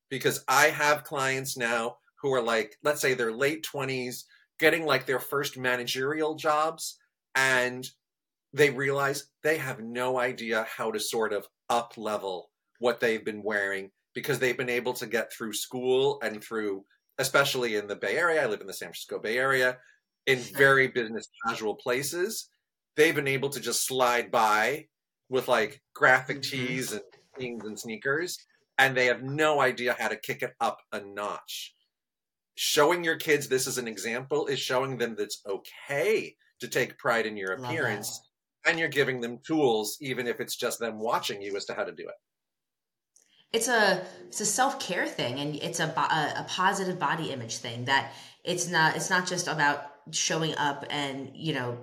because 0.09 0.43
I 0.47 0.67
have 0.67 1.03
clients 1.03 1.57
now 1.57 1.97
who 2.21 2.33
are 2.33 2.41
like, 2.41 2.77
let's 2.83 3.01
say 3.01 3.13
they're 3.13 3.31
late 3.31 3.65
20s, 3.71 4.23
getting 4.59 4.85
like 4.85 5.05
their 5.05 5.19
first 5.19 5.57
managerial 5.57 6.35
jobs, 6.35 6.97
and 7.35 7.87
they 8.53 8.69
realize 8.69 9.29
they 9.43 9.57
have 9.57 9.79
no 9.79 10.17
idea 10.19 10.65
how 10.75 10.91
to 10.91 10.99
sort 10.99 11.33
of 11.33 11.47
up 11.69 11.93
level 11.97 12.49
what 12.79 12.99
they've 12.99 13.25
been 13.25 13.43
wearing 13.43 13.91
because 14.13 14.39
they've 14.39 14.57
been 14.57 14.69
able 14.69 14.93
to 14.93 15.05
get 15.05 15.31
through 15.31 15.53
school 15.53 16.19
and 16.23 16.43
through, 16.43 16.83
especially 17.19 17.75
in 17.75 17.87
the 17.87 17.95
Bay 17.95 18.17
Area. 18.17 18.41
I 18.41 18.47
live 18.47 18.61
in 18.61 18.67
the 18.67 18.73
San 18.73 18.87
Francisco 18.87 19.19
Bay 19.19 19.37
Area, 19.37 19.77
in 20.25 20.39
very 20.39 20.87
business 20.87 21.27
casual 21.45 21.75
places. 21.75 22.49
They've 22.97 23.15
been 23.15 23.27
able 23.27 23.49
to 23.49 23.61
just 23.61 23.85
slide 23.87 24.31
by 24.31 24.87
with 25.29 25.47
like 25.47 25.81
graphic 25.93 26.41
mm-hmm. 26.41 26.67
tees 26.67 26.91
and 26.91 27.01
things 27.37 27.63
and 27.63 27.79
sneakers, 27.79 28.37
and 28.77 28.97
they 28.97 29.05
have 29.05 29.23
no 29.23 29.61
idea 29.61 29.95
how 29.97 30.09
to 30.09 30.17
kick 30.17 30.41
it 30.41 30.53
up 30.59 30.79
a 30.91 30.99
notch. 30.99 31.75
showing 32.55 33.03
your 33.03 33.15
kids 33.15 33.47
this 33.47 33.67
as 33.67 33.77
an 33.77 33.87
example 33.87 34.47
is 34.47 34.59
showing 34.59 34.97
them 34.97 35.15
that 35.15 35.23
it's 35.23 35.43
okay 35.47 36.35
to 36.59 36.67
take 36.67 36.97
pride 36.97 37.27
in 37.27 37.37
your 37.37 37.53
appearance 37.53 38.19
and 38.65 38.79
you're 38.79 38.89
giving 38.89 39.21
them 39.21 39.37
tools 39.45 39.95
even 40.01 40.25
if 40.25 40.39
it's 40.39 40.55
just 40.55 40.79
them 40.79 40.99
watching 40.99 41.39
you 41.39 41.55
as 41.55 41.65
to 41.65 41.73
how 41.75 41.83
to 41.83 41.91
do 41.91 42.01
it 42.01 42.15
it's 43.53 43.67
a 43.67 44.03
it's 44.25 44.41
a 44.41 44.45
self-care 44.45 45.05
thing 45.05 45.39
and 45.39 45.55
it's 45.57 45.79
a, 45.79 45.85
a, 45.85 46.41
a 46.41 46.45
positive 46.49 46.97
body 46.97 47.29
image 47.31 47.57
thing 47.57 47.85
that 47.85 48.11
it's 48.43 48.67
not 48.67 48.95
it's 48.95 49.11
not 49.11 49.27
just 49.27 49.47
about 49.47 49.83
showing 50.11 50.55
up 50.55 50.83
and 50.89 51.29
you 51.35 51.53
know 51.53 51.77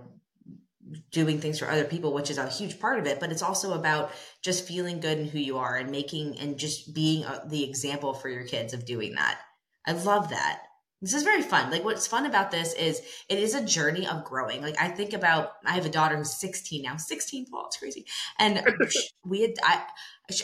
doing 1.11 1.41
things 1.41 1.59
for 1.59 1.71
other 1.71 1.85
people 1.85 2.13
which 2.13 2.31
is 2.31 2.39
a 2.39 2.49
huge 2.49 2.79
part 2.81 2.99
of 2.99 3.07
it 3.07 3.21
but 3.21 3.31
it's 3.31 3.43
also 3.43 3.75
about 3.75 4.11
just 4.43 4.67
feeling 4.67 5.01
good 5.01 5.19
in 5.19 5.29
who 5.29 5.39
you 5.39 5.59
are 5.59 5.77
and 5.77 5.91
making 5.91 6.39
and 6.39 6.59
just 6.59 6.95
being 6.95 7.25
a, 7.25 7.43
the 7.47 7.65
example 7.65 8.15
for 8.15 8.29
your 8.29 8.45
kids 8.45 8.73
of 8.75 8.85
doing 8.85 9.15
that 9.15 9.41
i 9.87 9.93
love 9.93 10.31
that 10.31 10.63
this 11.05 11.13
is 11.13 11.23
very 11.23 11.43
fun. 11.43 11.71
Like 11.71 11.85
what's 11.85 12.07
fun 12.07 12.25
about 12.25 12.51
this 12.51 12.73
is 12.73 13.03
it 13.29 13.39
is 13.39 13.55
a 13.55 13.63
journey 13.63 14.07
of 14.07 14.25
growing. 14.25 14.63
Like 14.63 14.81
I 14.81 14.89
think 14.89 15.13
about 15.13 15.53
I 15.67 15.73
have 15.73 15.85
a 15.85 15.91
daughter 15.91 16.17
who's 16.17 16.41
16 16.41 16.81
now. 16.81 16.97
16, 16.97 17.47
well, 17.53 17.67
it's 17.67 17.77
crazy. 17.77 18.07
And 18.39 18.67
we 19.25 19.43
had 19.43 19.51
I 19.63 19.83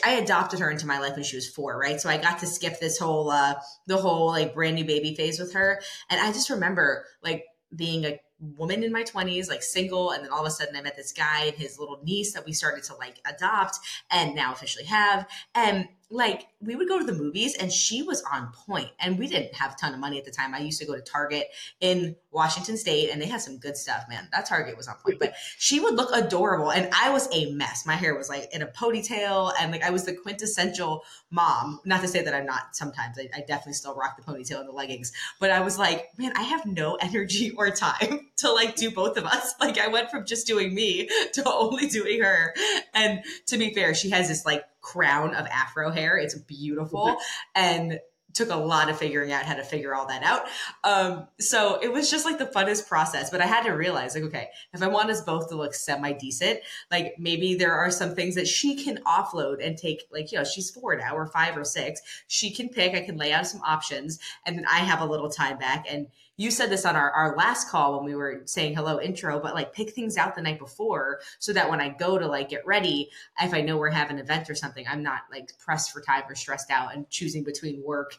I 0.05 0.11
adopted 0.13 0.59
her 0.59 0.69
into 0.69 0.85
my 0.85 0.99
life 0.99 1.15
when 1.15 1.23
she 1.23 1.35
was 1.35 1.49
4, 1.49 1.79
right? 1.79 1.99
So 1.99 2.09
I 2.09 2.17
got 2.17 2.39
to 2.39 2.47
skip 2.47 2.79
this 2.79 2.99
whole 2.99 3.31
uh 3.31 3.55
the 3.87 3.97
whole 3.97 4.27
like 4.27 4.53
brand 4.53 4.75
new 4.75 4.85
baby 4.85 5.15
phase 5.15 5.39
with 5.39 5.53
her. 5.53 5.81
And 6.11 6.21
I 6.21 6.31
just 6.31 6.51
remember 6.51 7.05
like 7.23 7.45
being 7.75 8.05
a 8.05 8.19
woman 8.41 8.83
in 8.83 8.91
my 8.91 9.03
20s, 9.03 9.49
like 9.49 9.63
single, 9.63 10.11
and 10.11 10.23
then 10.23 10.31
all 10.31 10.41
of 10.41 10.47
a 10.47 10.51
sudden 10.51 10.75
I 10.75 10.81
met 10.81 10.95
this 10.95 11.13
guy 11.13 11.45
and 11.45 11.55
his 11.55 11.79
little 11.79 11.99
niece 12.03 12.33
that 12.33 12.45
we 12.45 12.53
started 12.53 12.83
to 12.85 12.95
like 12.95 13.19
adopt 13.25 13.79
and 14.09 14.35
now 14.35 14.51
officially 14.51 14.85
have. 14.85 15.27
And 15.53 15.87
like 16.11 16.47
we 16.59 16.75
would 16.75 16.87
go 16.87 16.99
to 16.99 17.05
the 17.05 17.13
movies 17.13 17.55
and 17.55 17.71
she 17.71 18.03
was 18.03 18.21
on 18.31 18.51
point 18.51 18.89
and 18.99 19.17
we 19.17 19.27
didn't 19.27 19.55
have 19.55 19.73
a 19.73 19.75
ton 19.75 19.93
of 19.93 19.99
money 19.99 20.17
at 20.17 20.25
the 20.25 20.31
time. 20.31 20.53
I 20.53 20.59
used 20.59 20.79
to 20.79 20.85
go 20.85 20.93
to 20.95 21.01
target 21.01 21.47
in 21.79 22.15
washington 22.31 22.77
state 22.77 23.09
and 23.09 23.21
they 23.21 23.25
had 23.25 23.41
some 23.41 23.57
good 23.57 23.75
stuff 23.75 24.05
man. 24.07 24.27
That 24.31 24.45
target 24.45 24.77
was 24.77 24.87
on 24.87 24.95
point 25.03 25.19
but 25.19 25.33
she 25.57 25.79
would 25.79 25.95
look 25.95 26.09
adorable 26.13 26.71
and 26.71 26.89
i 26.93 27.09
was 27.09 27.27
a 27.33 27.51
mess. 27.53 27.85
My 27.85 27.95
hair 27.95 28.15
was 28.15 28.29
like 28.29 28.53
in 28.53 28.61
a 28.61 28.67
ponytail 28.67 29.53
and 29.59 29.71
like 29.71 29.83
i 29.83 29.89
was 29.89 30.05
the 30.05 30.13
quintessential 30.13 31.03
mom. 31.29 31.79
Not 31.85 32.01
to 32.01 32.07
say 32.07 32.23
that 32.23 32.33
i'm 32.33 32.45
not 32.45 32.75
sometimes. 32.75 33.17
I, 33.17 33.29
I 33.35 33.39
definitely 33.41 33.73
still 33.73 33.95
rock 33.95 34.17
the 34.17 34.23
ponytail 34.23 34.59
and 34.59 34.67
the 34.67 34.73
leggings 34.73 35.11
but 35.39 35.49
i 35.49 35.61
was 35.61 35.79
like 35.79 36.09
man 36.17 36.33
i 36.35 36.43
have 36.43 36.65
no 36.65 36.95
energy 37.01 37.51
or 37.51 37.69
time 37.69 38.29
to 38.37 38.51
like 38.51 38.75
do 38.75 38.91
both 38.91 39.17
of 39.17 39.25
us. 39.25 39.53
Like 39.59 39.77
i 39.77 39.87
went 39.87 40.11
from 40.11 40.25
just 40.25 40.47
doing 40.47 40.73
me 40.73 41.09
to 41.33 41.51
only 41.51 41.87
doing 41.87 42.21
her. 42.21 42.53
And 42.93 43.23
to 43.47 43.57
be 43.57 43.73
fair 43.73 43.93
she 43.93 44.09
has 44.09 44.27
this 44.27 44.45
like 44.45 44.63
crown 44.81 45.35
of 45.35 45.45
afro 45.47 45.91
hair. 45.91 46.17
It's 46.17 46.35
beautiful 46.35 47.15
and 47.55 47.99
took 48.33 48.49
a 48.49 48.55
lot 48.55 48.89
of 48.89 48.97
figuring 48.97 49.31
out 49.31 49.45
how 49.45 49.55
to 49.55 49.63
figure 49.63 49.93
all 49.93 50.07
that 50.07 50.23
out. 50.23 50.43
Um, 50.83 51.27
so 51.39 51.79
it 51.81 51.91
was 51.91 52.09
just 52.09 52.25
like 52.25 52.37
the 52.37 52.45
funnest 52.45 52.87
process. 52.87 53.29
But 53.29 53.41
I 53.41 53.45
had 53.45 53.63
to 53.63 53.71
realize, 53.71 54.15
like, 54.15 54.23
okay, 54.25 54.47
if 54.73 54.81
I 54.81 54.87
want 54.87 55.09
us 55.09 55.21
both 55.21 55.49
to 55.49 55.55
look 55.55 55.73
semi 55.73 56.13
decent, 56.13 56.59
like 56.89 57.15
maybe 57.17 57.55
there 57.55 57.73
are 57.73 57.91
some 57.91 58.15
things 58.15 58.35
that 58.35 58.47
she 58.47 58.83
can 58.83 58.97
offload 59.05 59.65
and 59.65 59.77
take, 59.77 60.03
like, 60.11 60.31
you 60.31 60.37
know, 60.37 60.43
she's 60.43 60.69
four 60.69 60.95
now 60.95 61.15
or 61.15 61.27
five 61.27 61.57
or 61.57 61.65
six. 61.65 62.01
She 62.27 62.51
can 62.51 62.69
pick, 62.69 62.93
I 62.93 63.01
can 63.01 63.17
lay 63.17 63.33
out 63.33 63.47
some 63.47 63.61
options, 63.61 64.19
and 64.45 64.57
then 64.57 64.65
I 64.65 64.79
have 64.79 65.01
a 65.01 65.05
little 65.05 65.29
time 65.29 65.57
back. 65.57 65.85
And 65.89 66.07
you 66.41 66.49
said 66.49 66.71
this 66.71 66.85
on 66.85 66.95
our, 66.95 67.11
our 67.11 67.35
last 67.35 67.69
call 67.69 67.95
when 67.95 68.05
we 68.05 68.15
were 68.15 68.41
saying 68.45 68.75
hello 68.75 68.99
intro, 68.99 69.39
but 69.39 69.53
like 69.53 69.73
pick 69.73 69.91
things 69.91 70.17
out 70.17 70.35
the 70.35 70.41
night 70.41 70.57
before 70.57 71.19
so 71.37 71.53
that 71.53 71.69
when 71.69 71.79
I 71.79 71.89
go 71.89 72.17
to 72.17 72.25
like 72.25 72.49
get 72.49 72.65
ready, 72.65 73.09
if 73.39 73.53
I 73.53 73.61
know 73.61 73.77
we're 73.77 73.91
having 73.91 74.17
an 74.17 74.23
event 74.23 74.49
or 74.49 74.55
something, 74.55 74.83
I'm 74.89 75.03
not 75.03 75.21
like 75.31 75.51
pressed 75.59 75.91
for 75.91 76.01
time 76.01 76.23
or 76.27 76.33
stressed 76.33 76.71
out 76.71 76.95
and 76.95 77.07
choosing 77.11 77.43
between 77.43 77.83
work, 77.83 78.17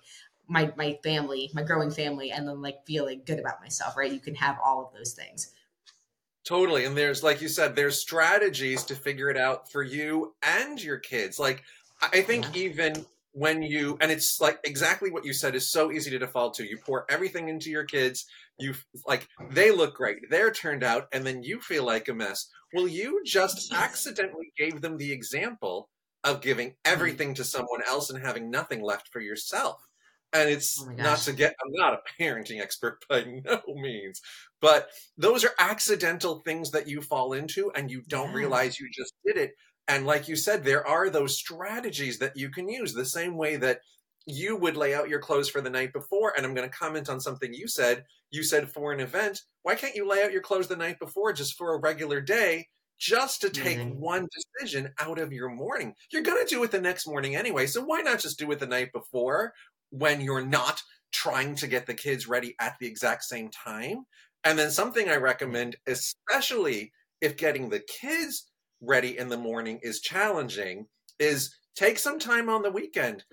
my 0.49 0.73
my 0.77 0.99
family, 1.03 1.51
my 1.55 1.63
growing 1.63 1.91
family, 1.91 2.31
and 2.31 2.47
then 2.47 2.61
like 2.61 2.85
feeling 2.87 3.23
good 3.25 3.39
about 3.39 3.61
myself, 3.61 3.97
right? 3.97 4.13
You 4.13 4.21
can 4.21 4.35
have 4.35 4.59
all 4.65 4.85
of 4.85 4.93
those 4.97 5.13
things. 5.13 5.53
Totally. 6.45 6.85
And 6.85 6.97
there's 6.97 7.23
like 7.23 7.41
you 7.41 7.49
said, 7.49 7.77
there's 7.77 8.01
strategies 8.01 8.85
to 8.85 8.95
figure 8.95 9.31
it 9.31 9.37
out 9.37 9.71
for 9.71 9.83
you 9.83 10.35
and 10.43 10.83
your 10.83 10.99
kids. 10.99 11.39
Like 11.39 11.63
I 12.01 12.23
think 12.23 12.47
yeah. 12.55 12.63
even 12.63 13.07
when 13.33 13.63
you 13.63 13.97
and 14.01 14.11
it's 14.11 14.41
like 14.41 14.59
exactly 14.63 15.11
what 15.11 15.25
you 15.25 15.33
said 15.33 15.55
is 15.55 15.71
so 15.71 15.91
easy 15.91 16.11
to 16.11 16.19
default 16.19 16.55
to 16.55 16.69
you 16.69 16.77
pour 16.77 17.07
everything 17.09 17.49
into 17.49 17.71
your 17.71 17.85
kids 17.85 18.27
you 18.59 18.75
like 19.07 19.27
they 19.51 19.71
look 19.71 19.95
great 19.95 20.19
they're 20.29 20.51
turned 20.51 20.85
out 20.85 21.09
and 21.13 21.25
then 21.25 21.43
you 21.43 21.59
feel 21.59 21.85
like 21.85 22.09
a 22.09 22.15
mess 22.15 22.51
well 22.75 22.87
you 22.87 23.23
just 23.25 23.73
accidentally 23.73 24.53
gave 24.59 24.83
them 24.83 24.99
the 24.99 25.11
example 25.11 25.89
of 26.25 26.43
giving 26.43 26.69
mm-hmm. 26.69 26.93
everything 26.93 27.35
to 27.35 27.43
someone 27.43 27.81
else 27.87 28.11
and 28.11 28.23
having 28.23 28.51
nothing 28.51 28.83
left 28.83 29.09
for 29.09 29.21
yourself 29.21 29.89
and 30.33 30.49
it's 30.49 30.83
oh 30.83 30.93
not 30.93 31.19
to 31.19 31.33
get 31.33 31.55
i'm 31.65 31.73
not 31.73 31.95
a 31.95 32.23
parenting 32.23 32.61
expert 32.61 32.99
by 33.09 33.25
no 33.45 33.61
means 33.69 34.21
but 34.61 34.89
those 35.17 35.45
are 35.45 35.53
accidental 35.59 36.41
things 36.41 36.71
that 36.71 36.89
you 36.89 37.01
fall 37.01 37.33
into 37.33 37.71
and 37.75 37.91
you 37.91 38.03
don't 38.09 38.31
yeah. 38.31 38.37
realize 38.37 38.79
you 38.79 38.89
just 38.93 39.15
did 39.25 39.37
it 39.37 39.53
and 39.89 40.07
like 40.07 40.29
you 40.29 40.37
said, 40.37 40.65
there 40.65 40.87
are 40.87 41.11
those 41.11 41.37
strategies 41.37 42.19
that 42.19 42.37
you 42.37 42.51
can 42.51 42.69
use 42.69 42.95
the 42.95 43.05
same 43.05 43.37
way 43.37 43.57
that 43.57 43.81
you 44.27 44.57
would 44.57 44.77
lay 44.77 44.95
out 44.95 45.09
your 45.09 45.19
clothes 45.19 45.49
for 45.49 45.61
the 45.61 45.71
night 45.71 45.93
before. 45.93 46.33
And 46.37 46.47
I'm 46.47 46.55
going 46.55 46.69
to 46.69 46.77
comment 46.77 47.09
on 47.09 47.21
something 47.21 47.53
you 47.53 47.67
said. 47.67 48.05
You 48.31 48.45
said 48.45 48.71
for 48.71 48.93
an 48.93 49.01
event, 49.01 49.43
why 49.63 49.75
can't 49.75 49.97
you 49.97 50.09
lay 50.09 50.23
out 50.23 50.33
your 50.33 50.43
clothes 50.43 50.69
the 50.69 50.77
night 50.77 50.99
before 51.01 51.33
just 51.33 51.59
for 51.59 51.75
a 51.75 51.81
regular 51.81 52.21
day? 52.21 52.69
Just 52.99 53.41
to 53.41 53.51
take 53.51 53.79
mm-hmm. 53.79 53.99
one 53.99 54.29
decision 54.61 54.91
out 55.01 55.19
of 55.19 55.33
your 55.33 55.49
morning. 55.49 55.93
You're 56.13 56.23
going 56.23 56.47
to 56.47 56.49
do 56.49 56.63
it 56.63 56.71
the 56.71 56.81
next 56.81 57.09
morning 57.09 57.35
anyway. 57.35 57.67
So 57.67 57.83
why 57.83 58.01
not 58.01 58.21
just 58.21 58.39
do 58.39 58.49
it 58.53 58.61
the 58.61 58.67
night 58.67 58.93
before 58.93 59.55
when 59.93 60.21
you're 60.21 60.45
not 60.45 60.83
trying 61.13 61.55
to 61.57 61.69
get 61.69 61.87
the 61.87 61.95
kids 61.95 62.27
ready 62.27 62.57
at 62.59 62.75
the 62.81 62.87
exact 62.87 63.23
same 63.23 63.51
time? 63.51 64.05
And 64.45 64.59
then 64.59 64.71
something 64.71 65.09
I 65.09 65.17
recommend, 65.17 65.77
especially 65.87 66.93
if 67.21 67.37
getting 67.37 67.71
the 67.71 67.81
kids 67.81 68.51
ready 68.83 69.17
in 69.17 69.29
the 69.29 69.39
morning 69.39 69.79
is 69.83 70.01
challenging 70.01 70.87
is 71.19 71.55
take 71.77 71.99
some 71.99 72.19
time 72.19 72.49
on 72.51 72.63
the 72.63 72.71
weekend 72.71 73.25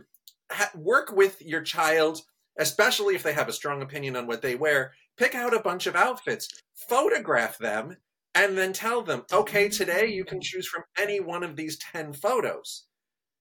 ha- 0.51 0.71
work 0.75 1.11
with 1.11 1.41
your 1.41 1.61
child 1.61 2.21
especially 2.59 3.15
if 3.15 3.23
they 3.23 3.33
have 3.33 3.49
a 3.49 3.53
strong 3.53 3.81
opinion 3.81 4.15
on 4.15 4.27
what 4.27 4.41
they 4.41 4.55
wear 4.55 4.93
pick 5.17 5.33
out 5.35 5.55
a 5.55 5.59
bunch 5.59 5.87
of 5.87 5.95
outfits 5.95 6.47
photograph 6.75 7.57
them 7.57 7.97
and 8.35 8.57
then 8.57 8.71
tell 8.71 9.01
them 9.01 9.23
okay 9.33 9.67
today 9.67 10.05
you 10.05 10.23
can 10.23 10.39
choose 10.39 10.67
from 10.67 10.83
any 10.97 11.19
one 11.19 11.43
of 11.43 11.55
these 11.55 11.77
10 11.79 12.13
photos 12.13 12.85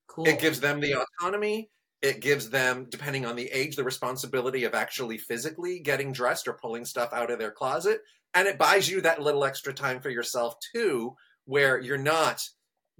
cool. 0.08 0.26
it 0.26 0.40
gives 0.40 0.60
them 0.60 0.80
the 0.80 0.94
autonomy 0.94 1.70
it 2.00 2.20
gives 2.20 2.50
them 2.50 2.86
depending 2.90 3.26
on 3.26 3.36
the 3.36 3.48
age 3.48 3.76
the 3.76 3.84
responsibility 3.84 4.64
of 4.64 4.74
actually 4.74 5.18
physically 5.18 5.80
getting 5.80 6.12
dressed 6.12 6.46
or 6.46 6.52
pulling 6.52 6.84
stuff 6.84 7.12
out 7.12 7.30
of 7.30 7.38
their 7.38 7.50
closet 7.50 8.00
and 8.34 8.46
it 8.46 8.58
buys 8.58 8.88
you 8.88 9.00
that 9.00 9.22
little 9.22 9.44
extra 9.44 9.72
time 9.72 10.00
for 10.00 10.10
yourself 10.10 10.54
too 10.72 11.14
where 11.48 11.80
you're 11.80 11.96
not 11.96 12.42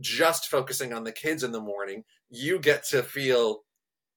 just 0.01 0.47
focusing 0.47 0.93
on 0.93 1.05
the 1.05 1.13
kids 1.13 1.43
in 1.43 1.53
the 1.53 1.61
morning. 1.61 2.05
You 2.31 2.59
get 2.59 2.85
to 2.89 3.03
feel, 3.03 3.65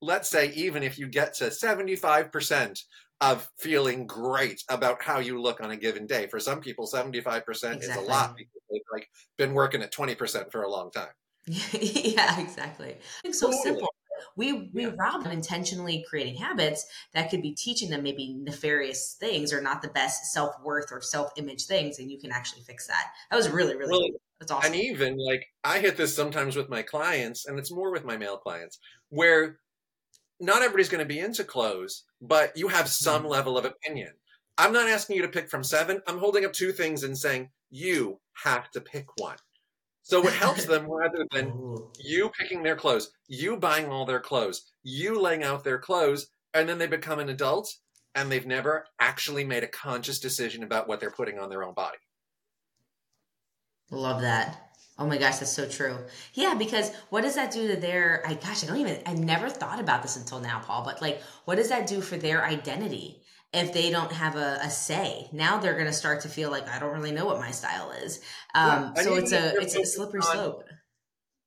let's 0.02 0.30
say, 0.30 0.52
even 0.54 0.84
if 0.84 0.98
you 0.98 1.08
get 1.08 1.34
to 1.36 1.46
75% 1.46 2.80
of 3.20 3.50
feeling 3.60 4.08
great 4.08 4.64
about 4.70 5.04
how 5.04 5.20
you 5.20 5.40
look 5.40 5.62
on 5.62 5.72
a 5.72 5.78
given 5.78 6.08
day. 6.08 6.28
For 6.28 6.40
some 6.40 6.60
people, 6.60 6.88
75% 6.88 7.44
exactly. 7.46 7.78
is 7.88 7.96
a 7.96 8.02
lot 8.02 8.36
because 8.36 8.62
they've 8.72 8.82
like 8.92 9.08
been 9.38 9.54
working 9.54 9.82
at 9.82 9.94
20% 9.94 10.52
for 10.52 10.64
a 10.64 10.70
long 10.70 10.92
time. 10.92 11.12
yeah, 11.46 12.40
exactly. 12.40 12.96
It's 13.24 13.40
so 13.40 13.48
totally. 13.48 13.64
simple 13.64 13.94
we 14.36 14.70
we 14.74 14.84
yeah. 14.84 14.92
rob 14.98 15.24
them 15.24 15.32
intentionally 15.32 16.06
creating 16.08 16.36
habits 16.36 16.86
that 17.14 17.30
could 17.30 17.42
be 17.42 17.54
teaching 17.54 17.90
them 17.90 18.04
maybe 18.04 18.36
nefarious 18.40 19.16
things 19.20 19.54
or 19.54 19.62
not 19.62 19.82
the 19.82 19.90
best 19.90 20.32
self-worth 20.32 20.92
or 20.92 21.02
self-image 21.02 21.66
things 21.66 22.00
and 22.00 22.12
you 22.12 22.20
can 22.20 22.32
actually 22.32 22.62
fix 22.62 22.88
that 22.88 23.12
that 23.30 23.38
was 23.38 23.50
really 23.50 23.76
really 23.76 23.92
well, 23.92 24.02
cool. 24.02 24.22
that's 24.40 24.52
awesome 24.52 24.74
and 24.74 24.82
even 24.82 25.18
like 25.18 25.46
i 25.64 25.80
hit 25.80 25.98
this 25.98 26.16
sometimes 26.16 26.56
with 26.56 26.70
my 26.70 26.82
clients 26.82 27.46
and 27.46 27.58
it's 27.60 27.72
more 27.72 27.92
with 27.92 28.06
my 28.06 28.18
male 28.18 28.38
clients 28.38 28.80
where 29.10 29.60
not 30.40 30.62
everybody's 30.62 30.90
going 30.90 31.04
to 31.04 31.14
be 31.14 31.20
into 31.20 31.44
clothes 31.44 32.04
but 32.22 32.56
you 32.58 32.68
have 32.68 32.88
some 32.88 33.22
mm-hmm. 33.22 33.32
level 33.32 33.58
of 33.58 33.66
opinion 33.66 34.12
i'm 34.58 34.74
not 34.74 34.88
asking 34.88 35.16
you 35.16 35.22
to 35.22 35.28
pick 35.28 35.50
from 35.50 35.64
seven 35.64 36.02
i'm 36.08 36.20
holding 36.20 36.46
up 36.46 36.54
two 36.54 36.72
things 36.72 37.04
and 37.04 37.18
saying 37.18 37.50
you 37.70 38.20
have 38.34 38.70
to 38.72 38.82
pick 38.82 39.06
one 39.18 39.38
so 40.12 40.28
it 40.28 40.34
helps 40.34 40.66
them 40.66 40.92
rather 40.92 41.26
than 41.32 41.52
oh. 41.56 41.90
you 41.98 42.30
picking 42.38 42.64
their 42.64 42.76
clothes, 42.76 43.12
you 43.30 43.56
buying 43.56 43.88
all 43.88 44.06
their 44.06 44.20
clothes, 44.20 44.74
you 44.84 45.18
laying 45.18 45.42
out 45.42 45.64
their 45.64 45.80
clothes, 45.80 46.28
and 46.54 46.68
then 46.68 46.80
they 46.80 46.88
become 46.88 47.20
an 47.20 47.30
adult 47.30 47.74
and 48.14 48.30
they've 48.30 48.46
never 48.46 48.86
actually 49.00 49.46
made 49.46 49.64
a 49.64 49.70
conscious 49.70 50.20
decision 50.20 50.64
about 50.64 50.86
what 50.86 51.00
they're 51.00 51.12
putting 51.12 51.40
on 51.40 51.50
their 51.50 51.64
own 51.64 51.74
body. 51.74 51.98
Love 53.90 54.20
that. 54.20 54.76
Oh 55.00 55.08
my 55.08 55.18
gosh, 55.18 55.38
that's 55.38 55.54
so 55.54 55.66
true. 55.66 55.98
Yeah, 56.34 56.56
because 56.56 56.92
what 57.10 57.22
does 57.22 57.36
that 57.36 57.54
do 57.54 57.70
to 57.70 57.80
their 57.80 58.22
I 58.28 58.34
gosh, 58.34 58.66
I 58.66 58.68
don't 58.68 58.82
even 58.82 59.00
I 59.06 59.14
never 59.14 59.50
thought 59.50 59.80
about 59.80 60.02
this 60.02 60.18
until 60.18 60.42
now, 60.42 60.60
Paul, 60.60 60.84
but 60.84 61.02
like 61.02 61.22
what 61.46 61.56
does 61.56 61.70
that 61.70 61.88
do 61.88 62.02
for 62.02 62.18
their 62.18 62.44
identity? 62.44 63.21
If 63.54 63.74
they 63.74 63.90
don't 63.90 64.12
have 64.12 64.36
a, 64.36 64.60
a 64.62 64.70
say. 64.70 65.28
Now 65.32 65.60
they're 65.60 65.74
going 65.74 65.88
to 65.88 65.94
start 65.94 66.22
to 66.22 66.30
feel 66.30 66.52
like 66.52 66.68
I 66.70 66.80
don't 66.80 66.94
really 66.94 67.12
know 67.12 67.26
what 67.26 67.40
my 67.40 67.52
style 67.52 67.92
is. 67.92 68.22
Um, 68.56 68.94
yeah, 68.96 69.04
so 69.04 69.16
it's 69.16 69.32
a 69.32 69.54
it's 69.60 69.76
a 69.76 69.86
slippery 69.86 70.22
on, 70.22 70.34
slope. 70.34 70.64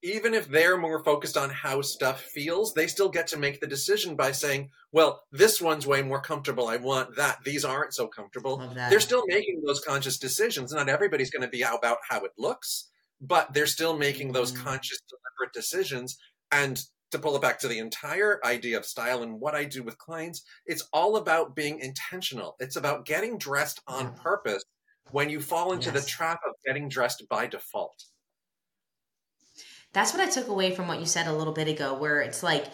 even 0.02 0.34
if 0.34 0.46
they're 0.48 0.76
more 0.76 1.02
focused 1.02 1.36
on 1.36 1.48
how 1.48 1.80
stuff 1.80 2.20
feels, 2.20 2.74
they 2.74 2.86
still 2.86 3.08
get 3.08 3.26
to 3.28 3.38
make 3.38 3.60
the 3.60 3.66
decision 3.66 4.16
by 4.16 4.32
saying, 4.32 4.68
well, 4.92 5.22
this 5.32 5.62
one's 5.62 5.86
way 5.86 6.02
more 6.02 6.20
comfortable. 6.20 6.68
I 6.68 6.76
want 6.76 7.16
that. 7.16 7.38
These 7.42 7.64
aren't 7.64 7.94
so 7.94 8.06
comfortable. 8.06 8.58
They're 8.74 9.00
still 9.00 9.24
making 9.26 9.62
those 9.66 9.80
conscious 9.80 10.18
decisions. 10.18 10.72
Not 10.72 10.90
everybody's 10.90 11.30
going 11.30 11.42
to 11.42 11.48
be 11.48 11.62
about 11.62 11.98
how 12.08 12.24
it 12.24 12.32
looks, 12.38 12.90
but 13.20 13.54
they're 13.54 13.66
still 13.66 13.96
making 13.96 14.32
those 14.32 14.52
mm. 14.52 14.62
conscious, 14.62 14.98
deliberate 15.08 15.54
decisions. 15.54 16.18
And 16.52 16.80
to 17.14 17.18
pull 17.18 17.34
it 17.34 17.42
back 17.42 17.58
to 17.60 17.68
the 17.68 17.78
entire 17.78 18.40
idea 18.44 18.76
of 18.76 18.84
style 18.84 19.22
and 19.22 19.40
what 19.40 19.54
I 19.54 19.64
do 19.64 19.82
with 19.82 19.98
clients, 19.98 20.42
it's 20.66 20.86
all 20.92 21.16
about 21.16 21.56
being 21.56 21.80
intentional. 21.80 22.56
It's 22.60 22.76
about 22.76 23.06
getting 23.06 23.38
dressed 23.38 23.80
on 23.86 24.04
yeah. 24.04 24.22
purpose 24.22 24.64
when 25.10 25.30
you 25.30 25.40
fall 25.40 25.72
into 25.72 25.90
yes. 25.90 26.02
the 26.04 26.10
trap 26.10 26.40
of 26.46 26.54
getting 26.66 26.88
dressed 26.88 27.24
by 27.28 27.46
default. 27.46 28.04
That's 29.92 30.12
what 30.12 30.20
I 30.20 30.28
took 30.28 30.48
away 30.48 30.74
from 30.74 30.88
what 30.88 30.98
you 30.98 31.06
said 31.06 31.28
a 31.28 31.32
little 31.32 31.52
bit 31.52 31.68
ago, 31.68 31.94
where 31.94 32.20
it's 32.20 32.42
like, 32.42 32.66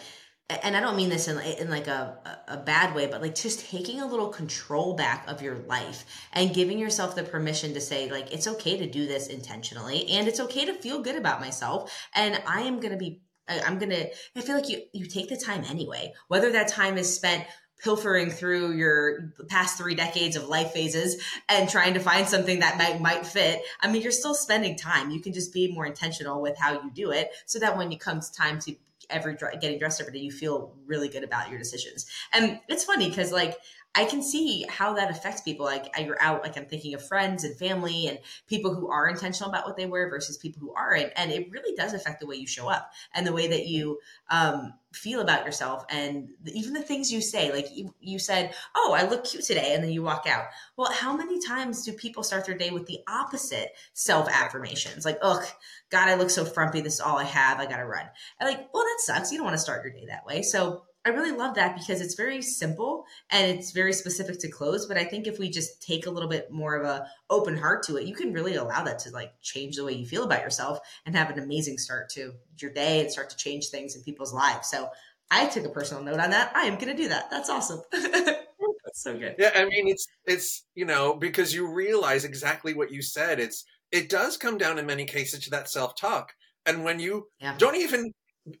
and 0.49 0.75
I 0.75 0.81
don't 0.81 0.97
mean 0.97 1.09
this 1.09 1.27
in, 1.27 1.39
in 1.39 1.69
like 1.69 1.87
a, 1.87 2.17
a 2.47 2.57
bad 2.57 2.95
way, 2.95 3.05
but 3.07 3.21
like 3.21 3.35
just 3.35 3.69
taking 3.69 4.01
a 4.01 4.07
little 4.07 4.29
control 4.29 4.95
back 4.95 5.29
of 5.29 5.41
your 5.41 5.55
life 5.67 6.03
and 6.33 6.53
giving 6.53 6.79
yourself 6.79 7.15
the 7.15 7.23
permission 7.23 7.73
to 7.75 7.79
say, 7.79 8.11
like, 8.11 8.33
it's 8.33 8.47
okay 8.47 8.77
to 8.77 8.89
do 8.89 9.05
this 9.05 9.27
intentionally 9.27 10.09
and 10.09 10.27
it's 10.27 10.39
okay 10.39 10.65
to 10.65 10.73
feel 10.73 11.01
good 11.01 11.15
about 11.15 11.39
myself. 11.39 11.95
And 12.15 12.41
I 12.47 12.61
am 12.61 12.79
going 12.79 12.91
to 12.91 12.97
be 12.97 13.21
I'm 13.59 13.77
gonna. 13.79 14.05
I 14.35 14.41
feel 14.41 14.55
like 14.55 14.69
you 14.69 14.83
you 14.93 15.05
take 15.05 15.29
the 15.29 15.37
time 15.37 15.63
anyway, 15.69 16.13
whether 16.27 16.51
that 16.51 16.67
time 16.67 16.97
is 16.97 17.13
spent 17.13 17.45
pilfering 17.83 18.29
through 18.29 18.73
your 18.73 19.33
past 19.49 19.77
three 19.77 19.95
decades 19.95 20.35
of 20.35 20.47
life 20.47 20.71
phases 20.71 21.23
and 21.49 21.67
trying 21.67 21.95
to 21.95 21.99
find 21.99 22.27
something 22.27 22.59
that 22.59 22.77
might 22.77 23.01
might 23.01 23.25
fit 23.25 23.61
i 23.81 23.91
mean 23.91 24.01
you're 24.01 24.11
still 24.11 24.35
spending 24.35 24.75
time 24.75 25.09
you 25.09 25.19
can 25.19 25.33
just 25.33 25.51
be 25.51 25.71
more 25.71 25.85
intentional 25.85 26.41
with 26.41 26.57
how 26.59 26.73
you 26.73 26.91
do 26.93 27.11
it 27.11 27.31
so 27.45 27.57
that 27.57 27.75
when 27.75 27.91
it 27.91 27.99
comes 27.99 28.29
time 28.29 28.59
to 28.59 28.75
every 29.09 29.35
getting 29.35 29.79
dressed 29.79 29.99
every 29.99 30.13
day 30.13 30.19
you 30.19 30.31
feel 30.31 30.73
really 30.85 31.09
good 31.09 31.23
about 31.23 31.49
your 31.49 31.57
decisions 31.57 32.05
and 32.31 32.59
it's 32.69 32.83
funny 32.83 33.09
because 33.09 33.31
like 33.31 33.57
I 33.93 34.05
can 34.05 34.23
see 34.23 34.65
how 34.69 34.93
that 34.93 35.11
affects 35.11 35.41
people. 35.41 35.65
Like 35.65 35.87
you're 35.99 36.21
out, 36.21 36.43
like 36.43 36.57
I'm 36.57 36.65
thinking 36.65 36.93
of 36.93 37.05
friends 37.05 37.43
and 37.43 37.57
family 37.57 38.07
and 38.07 38.19
people 38.47 38.73
who 38.73 38.89
are 38.89 39.09
intentional 39.09 39.49
about 39.49 39.65
what 39.65 39.75
they 39.75 39.85
wear 39.85 40.09
versus 40.09 40.37
people 40.37 40.61
who 40.61 40.73
aren't. 40.73 41.11
And 41.17 41.29
it 41.29 41.51
really 41.51 41.75
does 41.75 41.93
affect 41.93 42.21
the 42.21 42.27
way 42.27 42.37
you 42.37 42.47
show 42.47 42.69
up 42.69 42.89
and 43.13 43.27
the 43.27 43.33
way 43.33 43.47
that 43.47 43.67
you 43.67 43.99
um, 44.29 44.73
feel 44.93 45.19
about 45.19 45.45
yourself 45.45 45.85
and 45.89 46.29
even 46.45 46.71
the 46.71 46.81
things 46.81 47.11
you 47.11 47.19
say. 47.19 47.51
Like 47.51 47.67
you, 47.75 47.93
you 47.99 48.17
said, 48.17 48.53
Oh, 48.75 48.95
I 48.97 49.09
look 49.09 49.25
cute 49.25 49.43
today. 49.43 49.73
And 49.73 49.83
then 49.83 49.91
you 49.91 50.03
walk 50.03 50.25
out. 50.25 50.45
Well, 50.77 50.91
how 50.93 51.17
many 51.17 51.45
times 51.45 51.83
do 51.83 51.91
people 51.91 52.23
start 52.23 52.45
their 52.45 52.57
day 52.57 52.69
with 52.71 52.85
the 52.85 52.99
opposite 53.09 53.73
self 53.93 54.29
affirmations? 54.29 55.03
Like, 55.03 55.17
ugh, 55.21 55.43
God, 55.89 56.07
I 56.07 56.15
look 56.15 56.29
so 56.29 56.45
frumpy. 56.45 56.79
This 56.79 56.95
is 56.95 57.01
all 57.01 57.17
I 57.17 57.25
have. 57.25 57.59
I 57.59 57.65
got 57.65 57.77
to 57.77 57.85
run. 57.85 58.05
And 58.39 58.49
like, 58.49 58.73
well, 58.73 58.83
that 58.83 58.99
sucks. 58.99 59.33
You 59.33 59.39
don't 59.39 59.45
want 59.45 59.55
to 59.55 59.61
start 59.61 59.83
your 59.83 59.91
day 59.91 60.05
that 60.07 60.25
way. 60.25 60.43
So 60.43 60.83
I 61.03 61.09
really 61.09 61.31
love 61.31 61.55
that 61.55 61.75
because 61.75 61.99
it's 61.99 62.13
very 62.13 62.41
simple 62.43 63.05
and 63.31 63.57
it's 63.57 63.71
very 63.71 63.91
specific 63.91 64.37
to 64.39 64.49
clothes. 64.49 64.85
But 64.85 64.97
I 64.97 65.03
think 65.03 65.25
if 65.25 65.39
we 65.39 65.49
just 65.49 65.81
take 65.81 66.05
a 66.05 66.11
little 66.11 66.29
bit 66.29 66.51
more 66.51 66.75
of 66.75 66.85
a 66.85 67.07
open 67.29 67.57
heart 67.57 67.83
to 67.83 67.97
it, 67.97 68.05
you 68.05 68.13
can 68.13 68.33
really 68.33 68.55
allow 68.55 68.83
that 68.83 68.99
to 68.99 69.11
like 69.11 69.33
change 69.41 69.77
the 69.77 69.83
way 69.83 69.93
you 69.93 70.05
feel 70.05 70.23
about 70.23 70.43
yourself 70.43 70.79
and 71.05 71.15
have 71.15 71.31
an 71.31 71.39
amazing 71.39 71.79
start 71.79 72.09
to 72.11 72.33
your 72.59 72.71
day 72.71 73.01
and 73.01 73.11
start 73.11 73.31
to 73.31 73.37
change 73.37 73.69
things 73.69 73.95
in 73.95 74.03
people's 74.03 74.33
lives. 74.33 74.69
So 74.69 74.89
I 75.31 75.47
took 75.47 75.65
a 75.65 75.69
personal 75.69 76.03
note 76.03 76.19
on 76.19 76.29
that. 76.31 76.51
I 76.55 76.65
am 76.65 76.75
going 76.75 76.95
to 76.95 77.01
do 77.01 77.09
that. 77.09 77.31
That's 77.31 77.49
awesome. 77.49 77.81
That's 77.91 79.03
so 79.03 79.17
good. 79.17 79.35
Yeah, 79.39 79.51
I 79.55 79.65
mean 79.65 79.87
it's 79.87 80.05
it's 80.25 80.65
you 80.75 80.85
know 80.85 81.15
because 81.15 81.53
you 81.53 81.71
realize 81.71 82.25
exactly 82.25 82.73
what 82.73 82.91
you 82.91 83.01
said. 83.01 83.39
It's 83.39 83.63
it 83.91 84.09
does 84.09 84.37
come 84.37 84.57
down 84.57 84.77
in 84.77 84.85
many 84.85 85.05
cases 85.05 85.39
to 85.41 85.49
that 85.51 85.69
self 85.69 85.95
talk. 85.95 86.33
And 86.65 86.83
when 86.83 86.99
you 86.99 87.27
yeah. 87.39 87.55
don't 87.57 87.75
even 87.75 88.11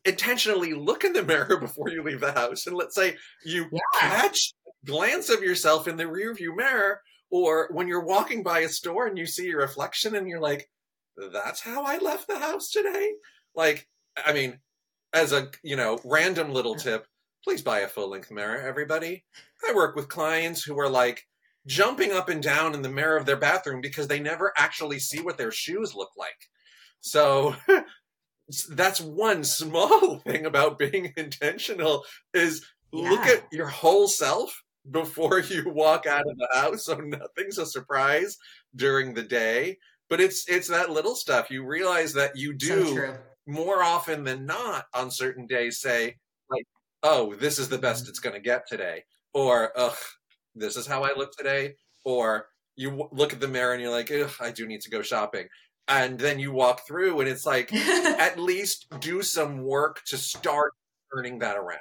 intentionally 0.05 0.73
look 0.73 1.03
in 1.03 1.13
the 1.13 1.23
mirror 1.31 1.57
before 1.57 1.89
you 1.89 2.03
leave 2.03 2.21
the 2.21 2.31
house 2.31 2.67
and 2.67 2.75
let's 2.75 2.95
say 2.95 3.15
you 3.45 3.67
yeah. 3.71 3.79
catch 3.99 4.53
glance 4.85 5.29
of 5.29 5.43
yourself 5.43 5.87
in 5.87 5.97
the 5.97 6.03
rearview 6.03 6.55
mirror 6.55 7.01
or 7.31 7.69
when 7.71 7.87
you're 7.87 8.05
walking 8.05 8.43
by 8.43 8.59
a 8.59 8.69
store 8.69 9.07
and 9.07 9.17
you 9.17 9.25
see 9.25 9.47
your 9.47 9.61
reflection 9.61 10.15
and 10.15 10.27
you're 10.27 10.39
like 10.39 10.69
that's 11.33 11.61
how 11.61 11.83
i 11.83 11.97
left 11.97 12.27
the 12.27 12.39
house 12.39 12.69
today? 12.69 13.11
Like 13.55 13.87
i 14.25 14.33
mean 14.33 14.59
as 15.13 15.33
a 15.33 15.49
you 15.63 15.75
know 15.75 15.99
random 16.03 16.51
little 16.51 16.75
tip 16.75 17.05
please 17.43 17.61
buy 17.61 17.79
a 17.79 17.87
full 17.87 18.09
length 18.09 18.31
mirror 18.31 18.61
everybody. 18.61 19.23
I 19.67 19.73
work 19.73 19.95
with 19.95 20.09
clients 20.09 20.63
who 20.63 20.79
are 20.79 20.89
like 20.89 21.25
jumping 21.67 22.11
up 22.11 22.29
and 22.29 22.41
down 22.41 22.73
in 22.73 22.81
the 22.81 22.89
mirror 22.89 23.17
of 23.17 23.25
their 23.25 23.37
bathroom 23.37 23.81
because 23.81 24.07
they 24.07 24.19
never 24.19 24.53
actually 24.57 24.99
see 24.99 25.21
what 25.21 25.37
their 25.37 25.51
shoes 25.51 25.93
look 25.95 26.11
like. 26.17 26.49
So 27.01 27.55
that's 28.69 29.01
one 29.01 29.43
small 29.43 30.17
thing 30.25 30.45
about 30.45 30.79
being 30.79 31.13
intentional 31.17 32.03
is 32.33 32.65
yeah. 32.91 33.09
look 33.09 33.25
at 33.25 33.45
your 33.51 33.67
whole 33.67 34.07
self 34.07 34.63
before 34.89 35.39
you 35.49 35.69
walk 35.69 36.05
out 36.05 36.27
of 36.27 36.37
the 36.37 36.47
house 36.53 36.85
so 36.85 36.95
nothing's 36.95 37.57
a 37.57 37.65
surprise 37.65 38.37
during 38.75 39.13
the 39.13 39.23
day 39.23 39.77
but 40.09 40.19
it's 40.19 40.47
it's 40.49 40.67
that 40.67 40.89
little 40.89 41.15
stuff 41.15 41.51
you 41.51 41.65
realize 41.65 42.13
that 42.13 42.35
you 42.35 42.53
do 42.53 42.95
so 42.95 43.17
more 43.47 43.83
often 43.83 44.23
than 44.23 44.45
not 44.45 44.85
on 44.93 45.09
certain 45.11 45.47
days 45.47 45.79
say 45.79 46.15
like 46.49 46.65
oh 47.03 47.35
this 47.35 47.59
is 47.59 47.69
the 47.69 47.77
best 47.77 48.03
mm-hmm. 48.03 48.09
it's 48.09 48.19
going 48.19 48.35
to 48.35 48.41
get 48.41 48.67
today 48.67 49.03
or 49.33 49.71
ugh 49.77 49.97
this 50.55 50.75
is 50.75 50.87
how 50.87 51.03
i 51.03 51.11
look 51.15 51.31
today 51.35 51.73
or 52.05 52.47
you 52.75 53.07
look 53.11 53.33
at 53.33 53.39
the 53.39 53.47
mirror 53.47 53.73
and 53.73 53.81
you're 53.81 53.91
like 53.91 54.11
ugh 54.11 54.31
i 54.39 54.51
do 54.51 54.67
need 54.67 54.81
to 54.81 54.89
go 54.89 55.01
shopping 55.01 55.47
and 55.87 56.19
then 56.19 56.39
you 56.39 56.51
walk 56.51 56.85
through 56.87 57.19
and 57.19 57.29
it's 57.29 57.45
like 57.45 57.73
at 57.75 58.39
least 58.39 58.87
do 58.99 59.21
some 59.21 59.63
work 59.63 60.01
to 60.05 60.17
start 60.17 60.73
turning 61.13 61.39
that 61.39 61.57
around. 61.57 61.79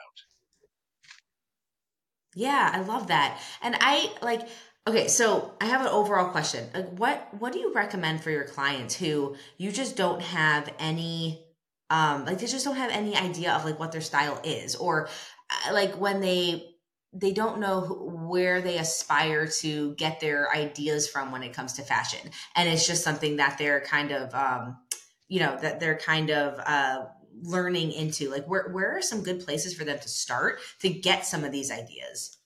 Yeah 2.35 2.71
i 2.73 2.81
love 2.81 3.09
that. 3.09 3.41
And 3.63 3.77
i 3.81 4.13
like 4.23 4.49
okay 4.87 5.09
so 5.09 5.55
i 5.61 5.67
have 5.67 5.81
an 5.81 5.89
overall 5.89 6.31
question. 6.31 6.69
Like 6.75 6.91
what 6.99 7.29
what 7.39 7.53
do 7.53 7.59
you 7.59 7.73
recommend 7.73 8.23
for 8.23 8.31
your 8.31 8.45
clients 8.45 8.95
who 8.95 9.37
you 9.59 9.73
just 9.73 9.97
don't 9.97 10.23
have 10.23 10.73
any 10.79 11.45
um 11.91 12.25
like 12.25 12.39
they 12.39 12.47
just 12.47 12.65
don't 12.65 12.77
have 12.77 12.91
any 12.91 13.17
idea 13.17 13.53
of 13.53 13.65
like 13.65 13.79
what 13.79 13.93
their 13.93 14.01
style 14.01 14.41
is? 14.45 14.77
Or 14.77 15.09
uh, 15.51 15.73
like 15.73 15.95
when 16.01 16.21
they 16.21 16.71
they 17.13 17.33
don't 17.33 17.59
know 17.59 17.81
where 18.29 18.61
they 18.61 18.79
aspire 18.79 19.47
to 19.47 19.95
get 19.95 20.21
their 20.21 20.55
ideas 20.55 21.09
from 21.09 21.33
when 21.33 21.43
it 21.43 21.53
comes 21.53 21.73
to 21.75 21.83
fashion. 21.83 22.31
And 22.55 22.69
it's 22.69 22.87
just 22.87 23.03
something 23.03 23.37
that 23.37 23.59
they're 23.59 23.81
kind 23.81 24.13
of 24.13 24.35
um, 24.35 24.79
you 25.29 25.41
know 25.41 25.57
that 25.61 25.81
they're 25.81 25.99
kind 25.99 26.31
of 26.31 26.61
uh, 26.65 27.07
learning 27.43 27.93
into. 27.93 28.31
Like 28.31 28.47
where, 28.47 28.69
where 28.71 28.97
are 28.97 29.03
some 29.03 29.23
good 29.23 29.45
places 29.45 29.75
for 29.75 29.85
them 29.85 29.99
to 29.99 30.09
start 30.09 30.61
to 30.81 30.89
get 30.89 31.27
some 31.27 31.45
of 31.45 31.53
these 31.53 31.71
ideas? 31.71 32.37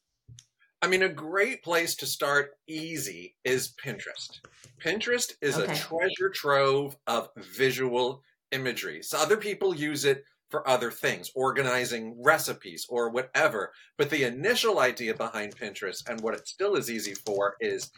I 0.81 0.87
mean 0.87 1.03
a 1.03 1.09
great 1.09 1.63
place 1.63 1.95
to 1.97 2.07
start 2.07 2.53
easy 2.69 3.37
is 3.45 3.73
pinterest. 3.83 4.41
Pinterest 4.83 5.33
is 5.41 5.59
okay. 5.59 5.73
a 5.73 5.77
treasure 5.77 6.29
trove 6.33 6.97
of 7.07 7.31
visual 7.37 8.23
imagery. 8.53 9.03
So 9.03 9.19
other 9.19 9.39
people 9.39 9.75
use 9.75 10.05
it 10.05 10.25
for 10.55 10.69
other 10.69 10.93
things, 10.93 11.33
organizing 11.35 12.15
recipes 12.23 12.87
or 12.89 13.11
whatever. 13.11 13.73
But 13.99 14.09
the 14.09 14.23
initial 14.23 14.79
idea 14.79 15.13
behind 15.13 15.57
Pinterest 15.57 16.09
and 16.09 16.21
what 16.21 16.35
it 16.35 16.47
still 16.47 16.77
is 16.77 16.89
easy 16.89 17.15
for 17.27 17.57
is 17.59 17.91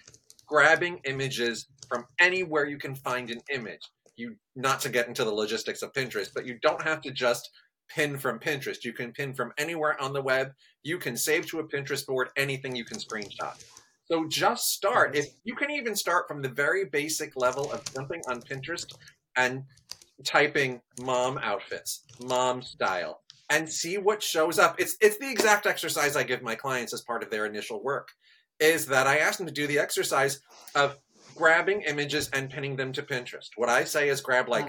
grabbing 0.46 1.02
images 1.04 1.66
from 1.86 2.06
anywhere 2.18 2.64
you 2.64 2.78
can 2.78 2.94
find 2.94 3.30
an 3.30 3.42
image. 3.52 3.82
You 4.16 4.36
not 4.54 4.80
to 4.80 4.88
get 4.88 5.06
into 5.06 5.22
the 5.22 5.34
logistics 5.34 5.82
of 5.82 5.92
Pinterest, 5.92 6.30
but 6.34 6.46
you 6.46 6.58
don't 6.62 6.80
have 6.80 7.02
to 7.02 7.10
just 7.10 7.50
pin 7.90 8.16
from 8.16 8.38
Pinterest. 8.38 8.84
You 8.84 8.94
can 8.94 9.12
pin 9.12 9.34
from 9.34 9.52
anywhere 9.58 10.00
on 10.00 10.14
the 10.14 10.22
web. 10.22 10.52
You 10.82 10.96
can 10.96 11.18
save 11.18 11.44
to 11.48 11.58
a 11.58 11.68
Pinterest 11.68 12.06
board 12.06 12.30
anything 12.38 12.74
you 12.74 12.86
can 12.86 12.98
screenshot. 12.98 13.62
So 14.06 14.26
just 14.28 14.72
start. 14.72 15.14
If 15.14 15.26
you 15.44 15.54
can 15.56 15.70
even 15.70 15.94
start 15.94 16.26
from 16.26 16.40
the 16.40 16.48
very 16.48 16.86
basic 16.86 17.36
level 17.36 17.70
of 17.70 17.84
jumping 17.92 18.22
on 18.26 18.40
Pinterest 18.40 18.86
and 19.36 19.64
typing 20.24 20.80
mom 21.00 21.38
outfits, 21.38 22.02
mom 22.20 22.62
style, 22.62 23.20
and 23.50 23.68
see 23.68 23.98
what 23.98 24.22
shows 24.22 24.58
up. 24.58 24.80
It's 24.80 24.96
it's 25.00 25.18
the 25.18 25.30
exact 25.30 25.66
exercise 25.66 26.16
I 26.16 26.22
give 26.22 26.42
my 26.42 26.54
clients 26.54 26.94
as 26.94 27.02
part 27.02 27.22
of 27.22 27.30
their 27.30 27.46
initial 27.46 27.82
work. 27.82 28.08
Is 28.58 28.86
that 28.86 29.06
I 29.06 29.18
ask 29.18 29.38
them 29.38 29.46
to 29.46 29.52
do 29.52 29.66
the 29.66 29.78
exercise 29.78 30.40
of 30.74 30.98
grabbing 31.36 31.82
images 31.82 32.30
and 32.32 32.50
pinning 32.50 32.76
them 32.76 32.92
to 32.92 33.02
Pinterest. 33.02 33.50
What 33.56 33.68
I 33.68 33.84
say 33.84 34.08
is 34.08 34.20
grab 34.20 34.48
like 34.48 34.68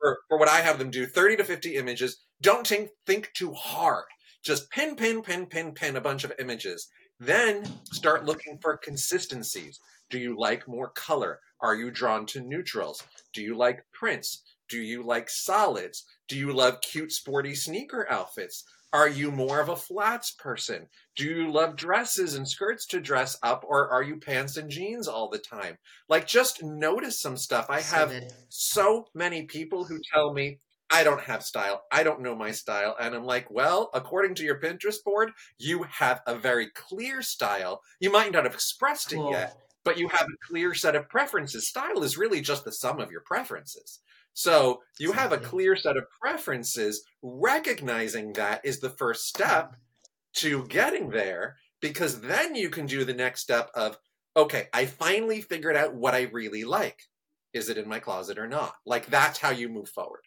for, 0.00 0.18
for 0.28 0.38
what 0.38 0.48
I 0.48 0.60
have 0.60 0.78
them 0.78 0.90
do 0.90 1.06
30 1.06 1.36
to 1.36 1.44
50 1.44 1.76
images. 1.76 2.18
Don't 2.42 2.66
think 2.66 2.90
think 3.06 3.30
too 3.34 3.52
hard. 3.54 4.04
Just 4.44 4.70
pin, 4.70 4.96
pin, 4.96 5.22
pin, 5.22 5.46
pin, 5.46 5.72
pin 5.72 5.96
a 5.96 6.00
bunch 6.00 6.24
of 6.24 6.32
images. 6.38 6.88
Then 7.20 7.64
start 7.92 8.24
looking 8.24 8.58
for 8.60 8.76
consistencies. 8.76 9.80
Do 10.10 10.18
you 10.18 10.38
like 10.38 10.68
more 10.68 10.90
color? 10.90 11.40
Are 11.60 11.74
you 11.74 11.90
drawn 11.90 12.26
to 12.26 12.40
neutrals? 12.40 13.02
Do 13.32 13.42
you 13.42 13.56
like 13.56 13.84
prints? 13.92 14.42
Do 14.68 14.78
you 14.78 15.02
like 15.02 15.30
solids? 15.30 16.04
Do 16.28 16.36
you 16.36 16.52
love 16.52 16.80
cute, 16.80 17.12
sporty 17.12 17.54
sneaker 17.54 18.06
outfits? 18.10 18.64
Are 18.92 19.08
you 19.08 19.30
more 19.30 19.60
of 19.60 19.68
a 19.68 19.76
flats 19.76 20.30
person? 20.30 20.88
Do 21.14 21.24
you 21.24 21.52
love 21.52 21.76
dresses 21.76 22.34
and 22.34 22.48
skirts 22.48 22.86
to 22.86 23.00
dress 23.00 23.36
up, 23.42 23.64
or 23.68 23.88
are 23.90 24.02
you 24.02 24.16
pants 24.16 24.56
and 24.56 24.70
jeans 24.70 25.06
all 25.06 25.28
the 25.28 25.38
time? 25.38 25.76
Like, 26.08 26.26
just 26.26 26.62
notice 26.62 27.20
some 27.20 27.36
stuff. 27.36 27.66
I 27.68 27.80
have 27.82 28.12
so 28.48 29.06
many 29.14 29.42
people 29.42 29.84
who 29.84 30.00
tell 30.12 30.32
me, 30.32 30.60
I 30.90 31.04
don't 31.04 31.20
have 31.20 31.42
style. 31.42 31.82
I 31.92 32.02
don't 32.02 32.22
know 32.22 32.34
my 32.34 32.50
style. 32.50 32.96
And 32.98 33.14
I'm 33.14 33.24
like, 33.24 33.50
well, 33.50 33.90
according 33.92 34.36
to 34.36 34.44
your 34.44 34.58
Pinterest 34.58 35.04
board, 35.04 35.32
you 35.58 35.84
have 35.90 36.22
a 36.26 36.34
very 36.34 36.68
clear 36.74 37.20
style. 37.20 37.82
You 38.00 38.10
might 38.10 38.32
not 38.32 38.44
have 38.44 38.54
expressed 38.54 39.10
Cool. 39.10 39.28
it 39.28 39.32
yet, 39.32 39.56
but 39.84 39.98
you 39.98 40.08
have 40.08 40.26
a 40.26 40.46
clear 40.46 40.72
set 40.72 40.96
of 40.96 41.10
preferences. 41.10 41.68
Style 41.68 42.02
is 42.02 42.16
really 42.16 42.40
just 42.40 42.64
the 42.64 42.72
sum 42.72 43.00
of 43.00 43.10
your 43.10 43.20
preferences. 43.20 44.00
So 44.34 44.80
you 44.98 45.12
have 45.12 45.32
a 45.32 45.38
clear 45.38 45.76
set 45.76 45.96
of 45.96 46.04
preferences. 46.20 47.04
Recognizing 47.22 48.32
that 48.34 48.60
is 48.64 48.80
the 48.80 48.90
first 48.90 49.26
step 49.26 49.74
to 50.36 50.64
getting 50.66 51.10
there 51.10 51.56
because 51.80 52.20
then 52.20 52.54
you 52.54 52.70
can 52.70 52.86
do 52.86 53.04
the 53.04 53.14
next 53.14 53.40
step 53.40 53.70
of, 53.74 53.98
okay, 54.36 54.66
I 54.72 54.86
finally 54.86 55.40
figured 55.40 55.76
out 55.76 55.94
what 55.94 56.14
I 56.14 56.22
really 56.32 56.64
like. 56.64 57.00
Is 57.52 57.68
it 57.68 57.78
in 57.78 57.88
my 57.88 57.98
closet 57.98 58.38
or 58.38 58.46
not? 58.46 58.74
Like 58.86 59.06
that's 59.06 59.38
how 59.38 59.50
you 59.50 59.68
move 59.68 59.88
forward. 59.88 60.20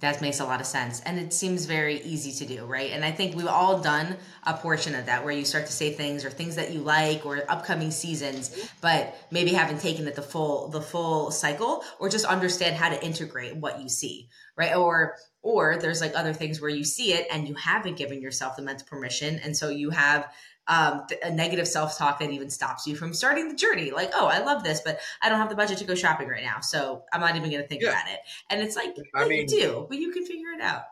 That 0.00 0.22
makes 0.22 0.40
a 0.40 0.44
lot 0.44 0.60
of 0.60 0.66
sense. 0.66 1.00
And 1.00 1.18
it 1.18 1.32
seems 1.32 1.66
very 1.66 2.00
easy 2.00 2.32
to 2.44 2.54
do, 2.54 2.64
right? 2.64 2.90
And 2.90 3.04
I 3.04 3.12
think 3.12 3.36
we've 3.36 3.46
all 3.46 3.80
done 3.80 4.16
a 4.44 4.54
portion 4.54 4.94
of 4.94 5.06
that 5.06 5.24
where 5.24 5.32
you 5.32 5.44
start 5.44 5.66
to 5.66 5.72
say 5.72 5.92
things 5.92 6.24
or 6.24 6.30
things 6.30 6.56
that 6.56 6.72
you 6.72 6.80
like 6.80 7.26
or 7.26 7.44
upcoming 7.48 7.90
seasons, 7.90 8.70
but 8.80 9.14
maybe 9.30 9.52
haven't 9.52 9.80
taken 9.80 10.06
it 10.08 10.14
the 10.14 10.22
full 10.22 10.68
the 10.68 10.80
full 10.80 11.30
cycle 11.30 11.84
or 11.98 12.08
just 12.08 12.24
understand 12.24 12.76
how 12.76 12.88
to 12.88 13.04
integrate 13.04 13.56
what 13.56 13.82
you 13.82 13.90
see, 13.90 14.28
right? 14.56 14.74
Or 14.74 15.16
or 15.42 15.76
there's 15.76 16.00
like 16.00 16.14
other 16.16 16.32
things 16.32 16.60
where 16.60 16.70
you 16.70 16.84
see 16.84 17.12
it 17.12 17.26
and 17.30 17.46
you 17.46 17.54
haven't 17.54 17.96
given 17.96 18.22
yourself 18.22 18.56
the 18.56 18.62
mental 18.62 18.86
permission. 18.86 19.38
And 19.44 19.56
so 19.56 19.68
you 19.68 19.90
have 19.90 20.32
um, 20.70 21.04
a 21.24 21.30
negative 21.30 21.66
self 21.66 21.98
talk 21.98 22.20
that 22.20 22.30
even 22.30 22.48
stops 22.48 22.86
you 22.86 22.94
from 22.94 23.12
starting 23.12 23.48
the 23.48 23.56
journey. 23.56 23.90
Like, 23.90 24.12
oh, 24.14 24.26
I 24.26 24.38
love 24.38 24.62
this, 24.62 24.80
but 24.80 25.00
I 25.20 25.28
don't 25.28 25.38
have 25.38 25.50
the 25.50 25.56
budget 25.56 25.78
to 25.78 25.84
go 25.84 25.96
shopping 25.96 26.28
right 26.28 26.44
now. 26.44 26.60
So 26.60 27.02
I'm 27.12 27.20
not 27.20 27.34
even 27.36 27.50
going 27.50 27.60
to 27.60 27.68
think 27.68 27.82
Yeah. 27.82 27.90
about 27.90 28.08
it. 28.08 28.20
And 28.48 28.62
it's 28.62 28.76
like, 28.76 28.94
I 29.14 29.26
mean- 29.26 29.40
you 29.40 29.46
do, 29.46 29.86
but 29.88 29.98
you 29.98 30.12
can 30.12 30.24
figure 30.24 30.52
it 30.56 30.62
out. 30.62 30.84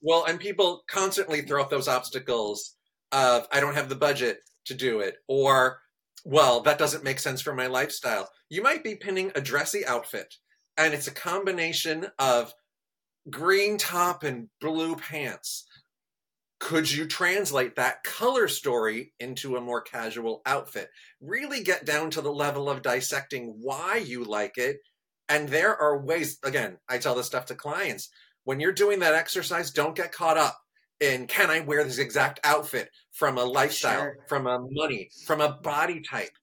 Well, 0.00 0.24
and 0.24 0.40
people 0.40 0.84
constantly 0.88 1.42
throw 1.42 1.62
up 1.62 1.70
those 1.70 1.86
obstacles 1.86 2.74
of 3.12 3.46
I 3.52 3.60
don't 3.60 3.74
have 3.74 3.88
the 3.88 3.94
budget 3.94 4.40
to 4.66 4.74
do 4.74 5.00
it, 5.00 5.16
or 5.28 5.80
well, 6.24 6.60
that 6.62 6.78
doesn't 6.78 7.04
make 7.04 7.18
sense 7.18 7.42
for 7.42 7.54
my 7.54 7.66
lifestyle. 7.66 8.30
You 8.48 8.62
might 8.62 8.82
be 8.82 8.94
pinning 8.96 9.30
a 9.34 9.40
dressy 9.42 9.84
outfit, 9.86 10.34
and 10.76 10.94
it's 10.94 11.06
a 11.06 11.10
combination 11.12 12.06
of 12.18 12.54
green 13.30 13.78
top 13.78 14.24
and 14.24 14.48
blue 14.60 14.96
pants. 14.96 15.66
Could 16.60 16.90
you 16.90 17.06
translate 17.06 17.76
that 17.76 18.04
color 18.04 18.48
story 18.48 19.12
into 19.20 19.56
a 19.56 19.60
more 19.60 19.82
casual 19.82 20.40
outfit? 20.46 20.88
Really 21.20 21.62
get 21.62 21.84
down 21.84 22.10
to 22.12 22.20
the 22.20 22.32
level 22.32 22.70
of 22.70 22.82
dissecting 22.82 23.56
why 23.60 23.96
you 23.96 24.24
like 24.24 24.56
it. 24.56 24.78
And 25.28 25.48
there 25.48 25.76
are 25.76 25.98
ways, 25.98 26.38
again, 26.42 26.78
I 26.88 26.98
tell 26.98 27.14
this 27.14 27.26
stuff 27.26 27.46
to 27.46 27.54
clients 27.54 28.08
when 28.44 28.60
you're 28.60 28.72
doing 28.72 29.00
that 29.00 29.14
exercise, 29.14 29.70
don't 29.70 29.96
get 29.96 30.12
caught 30.12 30.36
up 30.36 30.58
in 31.00 31.26
can 31.26 31.50
I 31.50 31.60
wear 31.60 31.82
this 31.82 31.98
exact 31.98 32.40
outfit 32.44 32.90
from 33.10 33.36
a 33.38 33.44
lifestyle, 33.44 34.00
Sure. 34.02 34.16
from 34.28 34.46
a 34.46 34.58
money, 34.70 35.10
from 35.26 35.40
a 35.40 35.52
body 35.52 36.00
type. 36.02 36.36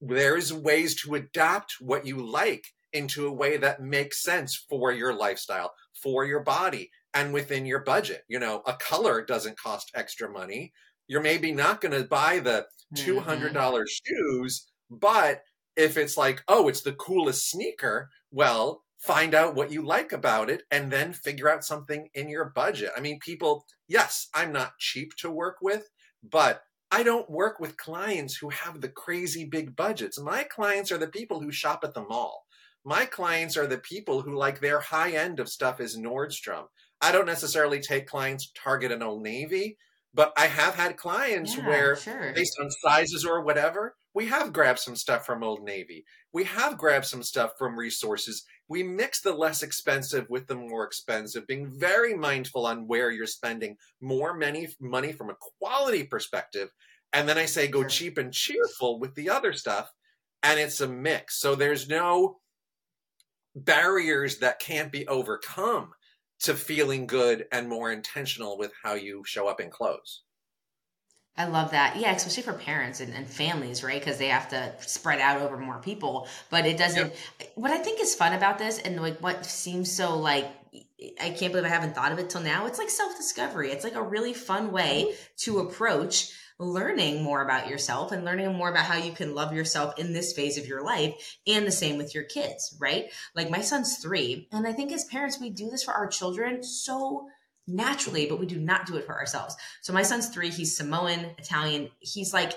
There's 0.00 0.52
ways 0.52 1.00
to 1.02 1.14
adapt 1.14 1.76
what 1.80 2.06
you 2.06 2.16
like 2.16 2.66
into 2.92 3.26
a 3.26 3.32
way 3.32 3.56
that 3.58 3.82
makes 3.82 4.22
sense 4.22 4.54
for 4.68 4.92
your 4.92 5.12
lifestyle, 5.14 5.72
for 6.02 6.24
your 6.24 6.40
body, 6.40 6.90
and 7.14 7.32
within 7.32 7.66
your 7.66 7.80
budget. 7.80 8.22
You 8.28 8.38
know, 8.38 8.62
a 8.66 8.74
color 8.74 9.24
doesn't 9.24 9.58
cost 9.58 9.90
extra 9.94 10.30
money. 10.30 10.72
You're 11.08 11.22
maybe 11.22 11.52
not 11.52 11.80
going 11.80 11.92
to 12.00 12.08
buy 12.08 12.38
the 12.38 12.66
two 12.94 13.16
mm-hmm. 13.16 13.28
hundred 13.28 13.54
dollars 13.54 14.00
shoes, 14.04 14.66
but 14.90 15.42
if 15.76 15.96
it's 15.96 16.16
like, 16.16 16.42
oh, 16.48 16.68
it's 16.68 16.82
the 16.82 16.92
coolest 16.92 17.50
sneaker, 17.50 18.10
well, 18.30 18.82
find 18.98 19.34
out 19.34 19.54
what 19.54 19.72
you 19.72 19.82
like 19.82 20.12
about 20.12 20.48
it 20.48 20.62
and 20.70 20.90
then 20.92 21.12
figure 21.12 21.48
out 21.48 21.64
something 21.64 22.08
in 22.14 22.28
your 22.28 22.52
budget. 22.54 22.90
I 22.96 23.00
mean, 23.00 23.18
people, 23.20 23.64
yes, 23.88 24.28
I'm 24.34 24.52
not 24.52 24.78
cheap 24.78 25.16
to 25.18 25.30
work 25.30 25.56
with, 25.60 25.88
but 26.22 26.62
I 26.90 27.02
don't 27.02 27.28
work 27.30 27.58
with 27.58 27.78
clients 27.78 28.36
who 28.36 28.50
have 28.50 28.80
the 28.80 28.88
crazy 28.88 29.44
big 29.44 29.74
budgets. 29.74 30.20
My 30.20 30.44
clients 30.44 30.92
are 30.92 30.98
the 30.98 31.08
people 31.08 31.40
who 31.40 31.50
shop 31.50 31.80
at 31.82 31.94
the 31.94 32.04
mall. 32.04 32.44
My 32.84 33.06
clients 33.06 33.56
are 33.56 33.66
the 33.66 33.78
people 33.78 34.20
who 34.20 34.36
like 34.36 34.60
their 34.60 34.80
high 34.80 35.12
end 35.12 35.40
of 35.40 35.48
stuff 35.48 35.80
is 35.80 35.96
Nordstrom. 35.96 36.66
I 37.02 37.12
don't 37.12 37.26
necessarily 37.26 37.80
take 37.80 38.06
clients 38.06 38.50
Target 38.54 38.92
and 38.92 39.02
Old 39.02 39.22
Navy, 39.22 39.76
but 40.14 40.32
I 40.36 40.46
have 40.46 40.74
had 40.76 40.96
clients 40.96 41.56
Yeah, 41.56 41.66
where 41.68 41.96
sure. 41.96 42.32
based 42.34 42.56
on 42.60 42.70
sizes 42.70 43.24
or 43.24 43.42
whatever, 43.42 43.96
we 44.14 44.26
have 44.26 44.52
grabbed 44.52 44.78
some 44.78 44.96
stuff 44.96 45.26
from 45.26 45.42
Old 45.42 45.62
Navy. 45.64 46.04
We 46.32 46.44
have 46.44 46.78
grabbed 46.78 47.06
some 47.06 47.22
stuff 47.22 47.52
from 47.58 47.78
resources. 47.78 48.44
We 48.68 48.82
mix 48.82 49.20
the 49.20 49.32
less 49.34 49.62
expensive 49.62 50.28
with 50.30 50.46
the 50.46 50.54
more 50.54 50.84
expensive, 50.84 51.46
being 51.46 51.70
very 51.78 52.14
mindful 52.14 52.66
on 52.66 52.86
where 52.86 53.10
you're 53.10 53.26
spending 53.26 53.76
more 54.00 54.34
money, 54.34 54.68
money 54.80 55.12
from 55.12 55.30
a 55.30 55.36
quality 55.58 56.04
perspective. 56.04 56.70
And 57.12 57.28
then 57.28 57.38
I 57.38 57.46
say 57.46 57.68
go 57.68 57.82
Sure. 57.82 57.88
cheap 57.88 58.18
and 58.18 58.32
cheerful 58.32 58.98
with 59.00 59.14
the 59.14 59.28
other 59.30 59.52
stuff. 59.54 59.90
And 60.42 60.58
it's 60.60 60.80
a 60.80 60.88
mix. 60.88 61.38
So 61.40 61.54
there's 61.54 61.88
no 61.88 62.40
barriers 63.54 64.38
that 64.38 64.58
can't 64.60 64.90
be 64.92 65.06
overcome 65.08 65.92
to 66.42 66.54
feeling 66.54 67.06
good 67.06 67.46
and 67.52 67.68
more 67.68 67.90
intentional 67.90 68.58
with 68.58 68.72
how 68.82 68.94
you 68.94 69.22
show 69.24 69.48
up 69.48 69.60
in 69.60 69.70
clothes. 69.70 70.22
I 71.36 71.46
love 71.46 71.70
that. 71.70 71.96
Yeah, 71.96 72.14
especially 72.14 72.42
for 72.42 72.52
parents 72.52 73.00
and, 73.00 73.14
and 73.14 73.26
families, 73.26 73.82
right? 73.82 73.98
Because 73.98 74.18
they 74.18 74.28
have 74.28 74.50
to 74.50 74.72
spread 74.80 75.18
out 75.18 75.40
over 75.40 75.56
more 75.56 75.78
people. 75.78 76.28
But 76.50 76.66
it 76.66 76.76
doesn't. 76.76 77.14
What 77.54 77.70
I 77.70 77.78
think 77.78 78.00
is 78.00 78.14
fun 78.14 78.34
about 78.34 78.58
this, 78.58 78.78
and 78.78 79.00
like 79.00 79.18
what 79.20 79.46
seems 79.46 79.90
so 79.90 80.18
like, 80.18 80.46
I 81.20 81.30
can't 81.30 81.52
believe 81.52 81.64
I 81.64 81.68
haven't 81.68 81.94
thought 81.94 82.12
of 82.12 82.18
it 82.18 82.28
till 82.28 82.42
now. 82.42 82.66
It's 82.66 82.78
like 82.78 82.90
self 82.90 83.16
discovery. 83.16 83.70
It's 83.70 83.82
like 83.82 83.94
a 83.94 84.02
really 84.02 84.34
fun 84.34 84.72
way 84.72 85.14
to 85.38 85.60
approach 85.60 86.32
learning 86.62 87.22
more 87.22 87.42
about 87.42 87.68
yourself 87.68 88.12
and 88.12 88.24
learning 88.24 88.52
more 88.54 88.70
about 88.70 88.84
how 88.84 88.96
you 88.96 89.12
can 89.12 89.34
love 89.34 89.52
yourself 89.52 89.98
in 89.98 90.12
this 90.12 90.32
phase 90.32 90.56
of 90.56 90.66
your 90.66 90.84
life 90.84 91.38
and 91.46 91.66
the 91.66 91.72
same 91.72 91.98
with 91.98 92.14
your 92.14 92.24
kids, 92.24 92.76
right? 92.80 93.06
Like 93.34 93.50
my 93.50 93.60
son's 93.60 93.98
three. 93.98 94.48
And 94.52 94.66
I 94.66 94.72
think 94.72 94.92
as 94.92 95.04
parents, 95.04 95.40
we 95.40 95.50
do 95.50 95.68
this 95.68 95.82
for 95.82 95.92
our 95.92 96.06
children 96.06 96.62
so 96.62 97.26
naturally, 97.66 98.26
but 98.26 98.38
we 98.38 98.46
do 98.46 98.58
not 98.58 98.86
do 98.86 98.96
it 98.96 99.06
for 99.06 99.18
ourselves. 99.18 99.56
So 99.82 99.92
my 99.92 100.02
son's 100.02 100.28
three. 100.28 100.50
He's 100.50 100.76
Samoan, 100.76 101.34
Italian. 101.38 101.90
He's 102.00 102.32
like, 102.32 102.54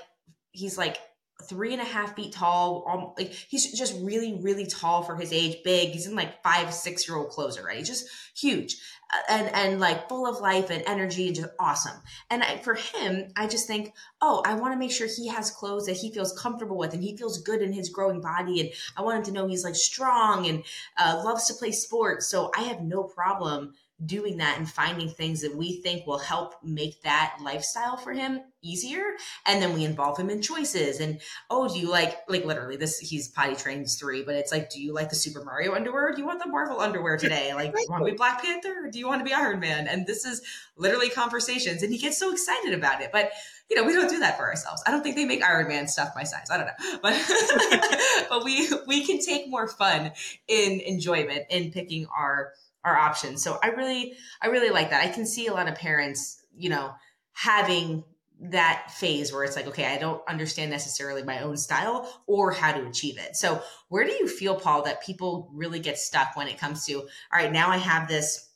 he's 0.51 0.77
like 0.77 0.97
three 1.43 1.73
and 1.73 1.81
a 1.81 1.85
half 1.85 2.15
feet 2.15 2.33
tall. 2.33 2.85
Um, 2.89 3.13
like 3.17 3.33
he's 3.33 3.71
just 3.77 3.95
really, 4.01 4.39
really 4.41 4.65
tall 4.65 5.03
for 5.03 5.15
his 5.15 5.33
age. 5.33 5.57
Big. 5.63 5.89
He's 5.89 6.07
in 6.07 6.15
like 6.15 6.41
five, 6.43 6.73
six 6.73 7.07
year 7.07 7.17
old 7.17 7.29
clothes 7.29 7.57
already. 7.57 7.83
Just 7.83 8.07
huge, 8.35 8.77
uh, 9.13 9.21
and 9.29 9.55
and 9.55 9.79
like 9.79 10.07
full 10.09 10.27
of 10.27 10.39
life 10.39 10.69
and 10.69 10.83
energy 10.87 11.27
and 11.27 11.35
just 11.35 11.49
awesome. 11.59 12.01
And 12.29 12.43
I, 12.43 12.57
for 12.57 12.75
him, 12.75 13.27
I 13.35 13.47
just 13.47 13.67
think, 13.67 13.93
oh, 14.21 14.43
I 14.45 14.55
want 14.55 14.73
to 14.73 14.79
make 14.79 14.91
sure 14.91 15.07
he 15.07 15.27
has 15.27 15.51
clothes 15.51 15.85
that 15.85 15.97
he 15.97 16.11
feels 16.11 16.37
comfortable 16.39 16.77
with 16.77 16.93
and 16.93 17.03
he 17.03 17.17
feels 17.17 17.41
good 17.41 17.61
in 17.61 17.73
his 17.73 17.89
growing 17.89 18.21
body. 18.21 18.61
And 18.61 18.69
I 18.97 19.01
want 19.01 19.17
him 19.17 19.23
to 19.25 19.31
know 19.31 19.47
he's 19.47 19.63
like 19.63 19.75
strong 19.75 20.47
and 20.47 20.63
uh, 20.97 21.21
loves 21.23 21.45
to 21.47 21.53
play 21.53 21.71
sports. 21.71 22.27
So 22.27 22.51
I 22.57 22.61
have 22.63 22.81
no 22.81 23.03
problem 23.03 23.73
doing 24.03 24.37
that 24.37 24.57
and 24.57 24.69
finding 24.69 25.07
things 25.07 25.41
that 25.41 25.55
we 25.55 25.81
think 25.81 26.05
will 26.05 26.17
help 26.17 26.55
make 26.63 27.01
that 27.03 27.37
lifestyle 27.41 27.95
for 27.95 28.11
him 28.11 28.41
easier. 28.61 29.03
And 29.45 29.61
then 29.61 29.73
we 29.73 29.85
involve 29.85 30.17
him 30.17 30.29
in 30.29 30.41
choices 30.41 30.99
and 30.99 31.21
oh 31.49 31.67
do 31.73 31.79
you 31.79 31.89
like 31.89 32.17
like 32.27 32.43
literally 32.43 32.75
this 32.75 32.99
he's 32.99 33.29
potty 33.29 33.55
trained 33.55 33.81
he's 33.81 33.95
three 33.95 34.23
but 34.23 34.35
it's 34.35 34.51
like 34.51 34.69
do 34.69 34.81
you 34.81 34.93
like 34.93 35.09
the 35.09 35.15
super 35.15 35.43
mario 35.45 35.73
underwear? 35.75 36.11
Do 36.11 36.19
you 36.19 36.27
want 36.27 36.43
the 36.43 36.49
marvel 36.49 36.81
underwear 36.81 37.15
today? 37.15 37.53
Like 37.53 37.73
do 37.73 37.81
you 37.81 37.87
want 37.89 38.05
to 38.05 38.11
be 38.11 38.17
black 38.17 38.43
panther? 38.43 38.85
Or 38.85 38.91
do 38.91 38.99
you 38.99 39.07
want 39.07 39.21
to 39.21 39.25
be 39.25 39.33
iron 39.33 39.61
man? 39.61 39.87
And 39.87 40.05
this 40.05 40.25
is 40.25 40.41
literally 40.75 41.09
conversations 41.09 41.81
and 41.81 41.91
he 41.91 41.97
gets 41.97 42.17
so 42.17 42.33
excited 42.33 42.73
about 42.73 43.01
it. 43.01 43.11
But 43.13 43.31
you 43.69 43.75
know, 43.75 43.83
we 43.83 43.93
don't 43.93 44.09
do 44.09 44.19
that 44.19 44.37
for 44.37 44.47
ourselves. 44.47 44.83
I 44.85 44.91
don't 44.91 45.01
think 45.01 45.15
they 45.15 45.25
make 45.25 45.43
Iron 45.43 45.67
Man 45.67 45.87
stuff 45.87 46.11
my 46.15 46.23
size. 46.23 46.47
I 46.51 46.57
don't 46.57 46.67
know, 46.67 46.99
but 47.01 48.25
but 48.29 48.43
we 48.43 48.69
we 48.87 49.03
can 49.05 49.19
take 49.19 49.49
more 49.49 49.67
fun 49.67 50.11
in 50.47 50.81
enjoyment 50.81 51.45
in 51.49 51.71
picking 51.71 52.05
our 52.15 52.51
our 52.85 52.95
options. 52.95 53.43
So 53.43 53.57
I 53.61 53.69
really 53.69 54.15
I 54.41 54.47
really 54.47 54.69
like 54.69 54.91
that. 54.91 55.03
I 55.03 55.09
can 55.09 55.25
see 55.25 55.47
a 55.47 55.53
lot 55.53 55.67
of 55.67 55.75
parents, 55.75 56.41
you 56.55 56.69
know, 56.69 56.93
having 57.33 58.03
that 58.39 58.91
phase 58.91 59.31
where 59.31 59.43
it's 59.43 59.55
like, 59.55 59.67
okay, 59.67 59.85
I 59.85 59.97
don't 59.97 60.21
understand 60.27 60.69
necessarily 60.69 61.23
my 61.23 61.39
own 61.39 61.57
style 61.57 62.21
or 62.27 62.51
how 62.51 62.73
to 62.73 62.85
achieve 62.85 63.17
it. 63.17 63.35
So 63.35 63.61
where 63.87 64.05
do 64.05 64.11
you 64.11 64.27
feel, 64.27 64.55
Paul, 64.55 64.83
that 64.83 65.03
people 65.03 65.49
really 65.53 65.79
get 65.79 65.97
stuck 65.97 66.35
when 66.35 66.47
it 66.47 66.59
comes 66.59 66.85
to, 66.85 66.99
all 66.99 67.07
right, 67.33 67.51
now 67.51 67.69
I 67.69 67.77
have 67.77 68.07
this 68.07 68.49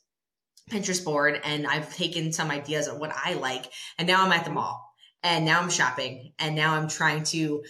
Pinterest 0.70 1.04
board 1.04 1.40
and 1.44 1.66
I've 1.66 1.94
taken 1.96 2.32
some 2.32 2.50
ideas 2.50 2.88
of 2.88 2.98
what 2.98 3.12
I 3.12 3.34
like, 3.34 3.66
and 3.98 4.06
now 4.06 4.24
I'm 4.24 4.32
at 4.32 4.44
the 4.44 4.52
mall 4.52 4.94
and 5.22 5.44
now 5.44 5.60
I'm 5.60 5.70
shopping 5.70 6.32
and 6.38 6.54
now 6.54 6.74
I'm 6.74 6.88
trying 6.88 7.24
to 7.24 7.64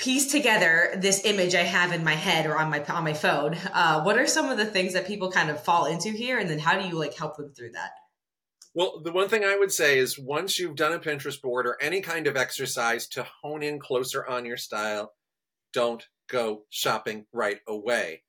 piece 0.00 0.32
together 0.32 0.92
this 0.96 1.24
image 1.26 1.54
I 1.54 1.62
have 1.62 1.92
in 1.92 2.02
my 2.02 2.14
head 2.14 2.46
or 2.46 2.58
on 2.58 2.70
my 2.70 2.82
on 2.86 3.04
my 3.04 3.12
phone. 3.12 3.54
Uh, 3.72 4.02
what 4.02 4.18
are 4.18 4.26
some 4.26 4.48
of 4.48 4.56
the 4.56 4.64
things 4.64 4.94
that 4.94 5.06
people 5.06 5.30
kind 5.30 5.50
of 5.50 5.62
fall 5.62 5.84
into 5.84 6.10
here, 6.10 6.38
and 6.38 6.48
then 6.48 6.58
how 6.58 6.80
do 6.80 6.88
you 6.88 6.94
like 6.94 7.14
help 7.14 7.36
them 7.36 7.52
through 7.52 7.72
that? 7.72 7.90
Well, 8.74 9.02
the 9.02 9.12
one 9.12 9.28
thing 9.28 9.44
I 9.44 9.56
would 9.56 9.72
say 9.72 9.98
is 9.98 10.18
once 10.18 10.58
you've 10.58 10.76
done 10.76 10.92
a 10.92 10.98
Pinterest 10.98 11.40
board 11.40 11.66
or 11.66 11.76
any 11.80 12.00
kind 12.00 12.26
of 12.26 12.36
exercise 12.36 13.06
to 13.08 13.26
hone 13.42 13.62
in 13.62 13.78
closer 13.78 14.26
on 14.26 14.46
your 14.46 14.56
style, 14.56 15.12
don't 15.72 16.06
go 16.28 16.62
shopping 16.70 17.26
right 17.32 17.58
away. 17.68 18.22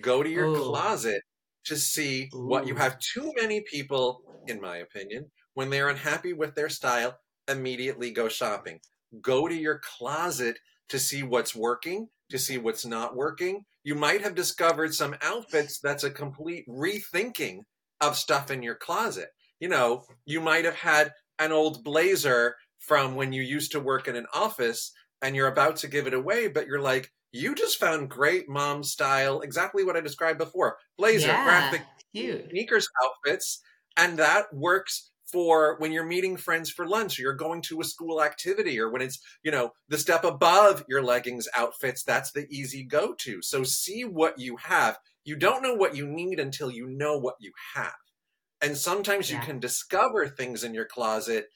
Go 0.00 0.22
to 0.22 0.28
your 0.28 0.46
Ooh. 0.46 0.70
closet 0.70 1.22
to 1.66 1.76
see 1.76 2.30
what 2.32 2.66
you 2.66 2.74
have 2.74 2.98
too 2.98 3.32
many 3.36 3.60
people, 3.60 4.22
in 4.48 4.60
my 4.60 4.78
opinion, 4.78 5.30
when 5.54 5.70
they're 5.70 5.90
unhappy 5.90 6.32
with 6.32 6.54
their 6.54 6.70
style, 6.70 7.18
immediately 7.46 8.10
go 8.10 8.28
shopping. 8.28 8.80
Go 9.20 9.46
to 9.46 9.54
your 9.54 9.78
closet 9.78 10.58
to 10.88 10.98
see 10.98 11.22
what's 11.22 11.54
working, 11.54 12.08
to 12.30 12.38
see 12.38 12.58
what's 12.58 12.84
not 12.84 13.16
working. 13.16 13.64
You 13.84 13.94
might 13.94 14.22
have 14.22 14.34
discovered 14.34 14.94
some 14.94 15.16
outfits 15.22 15.80
that's 15.80 16.04
a 16.04 16.10
complete 16.10 16.64
rethinking 16.68 17.60
of 18.00 18.16
stuff 18.16 18.50
in 18.50 18.62
your 18.62 18.74
closet. 18.74 19.28
You 19.60 19.68
know, 19.68 20.04
you 20.26 20.40
might 20.40 20.64
have 20.64 20.76
had 20.76 21.12
an 21.38 21.52
old 21.52 21.84
blazer 21.84 22.56
from 22.78 23.14
when 23.14 23.32
you 23.32 23.42
used 23.42 23.72
to 23.72 23.80
work 23.80 24.08
in 24.08 24.16
an 24.16 24.26
office 24.34 24.92
and 25.22 25.36
you're 25.36 25.48
about 25.48 25.76
to 25.76 25.88
give 25.88 26.06
it 26.06 26.14
away, 26.14 26.48
but 26.48 26.66
you're 26.66 26.80
like, 26.80 27.10
you 27.30 27.54
just 27.54 27.78
found 27.78 28.10
great 28.10 28.48
mom 28.48 28.82
style, 28.82 29.40
exactly 29.40 29.84
what 29.84 29.96
I 29.96 30.00
described 30.00 30.38
before 30.38 30.76
blazer, 30.98 31.28
yeah, 31.28 31.44
graphic 31.44 31.82
cute. 32.12 32.50
sneakers 32.50 32.86
outfits. 33.04 33.60
And 33.96 34.18
that 34.18 34.52
works 34.52 35.10
for 35.32 35.76
when 35.78 35.90
you're 35.92 36.04
meeting 36.04 36.36
friends 36.36 36.70
for 36.70 36.86
lunch 36.86 37.18
or 37.18 37.22
you're 37.22 37.32
going 37.32 37.62
to 37.62 37.80
a 37.80 37.84
school 37.84 38.22
activity 38.22 38.78
or 38.78 38.90
when 38.90 39.02
it's, 39.02 39.18
you 39.42 39.50
know, 39.50 39.70
the 39.88 39.98
step 39.98 40.24
above 40.24 40.84
your 40.88 41.02
leggings 41.02 41.48
outfits, 41.56 42.02
that's 42.04 42.32
the 42.32 42.46
easy 42.50 42.84
go 42.84 43.14
to. 43.20 43.40
So 43.42 43.64
see 43.64 44.04
what 44.04 44.38
you 44.38 44.56
have. 44.58 44.98
You 45.24 45.36
don't 45.36 45.62
know 45.62 45.74
what 45.74 45.96
you 45.96 46.06
need 46.06 46.38
until 46.38 46.70
you 46.70 46.86
know 46.86 47.18
what 47.18 47.36
you 47.40 47.52
have. 47.74 47.94
And 48.60 48.76
sometimes 48.76 49.30
you 49.30 49.38
can 49.38 49.58
discover 49.58 50.28
things 50.28 50.62
in 50.62 50.74
your 50.74 50.84
closet 50.84 51.46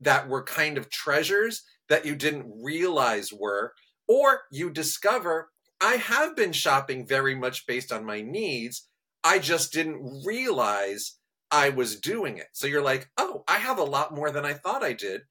that 0.00 0.28
were 0.28 0.42
kind 0.42 0.78
of 0.78 0.90
treasures 0.90 1.62
that 1.88 2.04
you 2.04 2.16
didn't 2.16 2.50
realize 2.62 3.32
were, 3.32 3.72
or 4.08 4.40
you 4.50 4.70
discover 4.70 5.50
I 5.80 5.94
have 5.94 6.34
been 6.34 6.52
shopping 6.52 7.06
very 7.06 7.34
much 7.34 7.66
based 7.66 7.92
on 7.92 8.04
my 8.04 8.20
needs. 8.20 8.88
I 9.22 9.38
just 9.38 9.72
didn't 9.72 10.24
realize 10.24 11.18
I 11.50 11.70
was 11.70 12.00
doing 12.00 12.38
it. 12.38 12.48
So 12.52 12.66
you're 12.66 12.82
like, 12.82 13.10
oh, 13.16 13.44
I 13.48 13.58
have 13.58 13.78
a 13.78 13.84
lot 13.84 14.14
more 14.14 14.30
than 14.30 14.44
I 14.44 14.54
thought 14.54 14.82
I 14.82 14.92
did. 14.92 15.22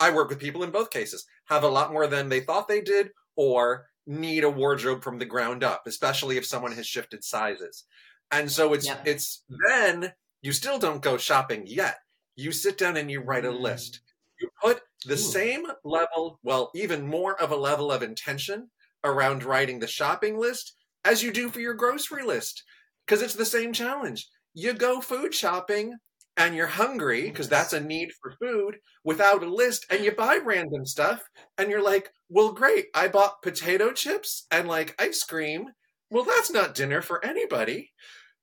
I 0.00 0.10
work 0.10 0.28
with 0.28 0.40
people 0.40 0.62
in 0.62 0.70
both 0.70 0.90
cases, 0.90 1.26
have 1.46 1.62
a 1.62 1.68
lot 1.68 1.92
more 1.92 2.06
than 2.06 2.28
they 2.28 2.40
thought 2.40 2.68
they 2.68 2.80
did, 2.80 3.10
or 3.36 3.88
need 4.06 4.44
a 4.44 4.50
wardrobe 4.50 5.02
from 5.02 5.18
the 5.18 5.24
ground 5.24 5.62
up, 5.62 5.86
especially 5.86 6.36
if 6.36 6.44
someone 6.46 6.72
has 6.72 6.86
shifted 6.86 7.22
sizes. 7.24 7.84
And 8.30 8.50
so 8.50 8.72
it's 8.74 8.86
Yep. 8.86 9.06
it's 9.06 9.44
then 9.70 10.14
you 10.40 10.52
still 10.52 10.78
don't 10.78 11.02
go 11.02 11.16
shopping 11.18 11.66
yet. 11.66 11.98
You 12.34 12.52
sit 12.52 12.78
down 12.78 12.96
and 12.96 13.10
you 13.10 13.20
write 13.20 13.44
a 13.44 13.52
Mm. 13.52 13.60
list. 13.60 14.00
You 14.40 14.50
put 14.60 14.82
the 15.04 15.14
Ooh. 15.14 15.16
same 15.16 15.66
level, 15.84 16.40
well, 16.42 16.70
even 16.74 17.06
more 17.06 17.40
of 17.40 17.50
a 17.50 17.56
level 17.56 17.92
of 17.92 18.02
intention 18.02 18.70
around 19.04 19.44
writing 19.44 19.78
the 19.78 19.86
shopping 19.86 20.38
list 20.38 20.74
as 21.04 21.22
you 21.22 21.32
do 21.32 21.48
for 21.50 21.60
your 21.60 21.74
grocery 21.74 22.22
list 22.24 22.64
because 23.06 23.22
it's 23.22 23.34
the 23.34 23.44
same 23.44 23.72
challenge. 23.72 24.28
You 24.54 24.74
go 24.74 25.00
food 25.00 25.34
shopping 25.34 25.94
and 26.36 26.54
you're 26.54 26.66
hungry 26.66 27.28
because 27.28 27.48
that's 27.48 27.72
a 27.72 27.80
need 27.80 28.10
for 28.20 28.34
food 28.40 28.76
without 29.04 29.42
a 29.42 29.52
list 29.52 29.86
and 29.90 30.04
you 30.04 30.12
buy 30.12 30.38
random 30.44 30.86
stuff 30.86 31.22
and 31.58 31.70
you're 31.70 31.82
like, 31.82 32.10
well, 32.28 32.52
great, 32.52 32.86
I 32.94 33.08
bought 33.08 33.42
potato 33.42 33.92
chips 33.92 34.46
and 34.50 34.68
like 34.68 34.94
ice 34.98 35.22
cream. 35.24 35.66
Well, 36.10 36.24
that's 36.24 36.50
not 36.50 36.74
dinner 36.74 37.02
for 37.02 37.24
anybody. 37.24 37.90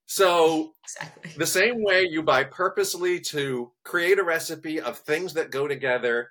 So 0.06 0.74
Exactly. 0.86 1.32
the 1.38 1.46
same 1.46 1.84
way 1.84 2.08
you 2.10 2.24
buy 2.24 2.44
purposely 2.44 3.20
to 3.22 3.72
create 3.84 4.20
a 4.20 4.24
recipe 4.24 4.82
of 4.82 4.98
things 5.00 5.34
that 5.34 5.52
go 5.52 5.68
together, 5.68 6.30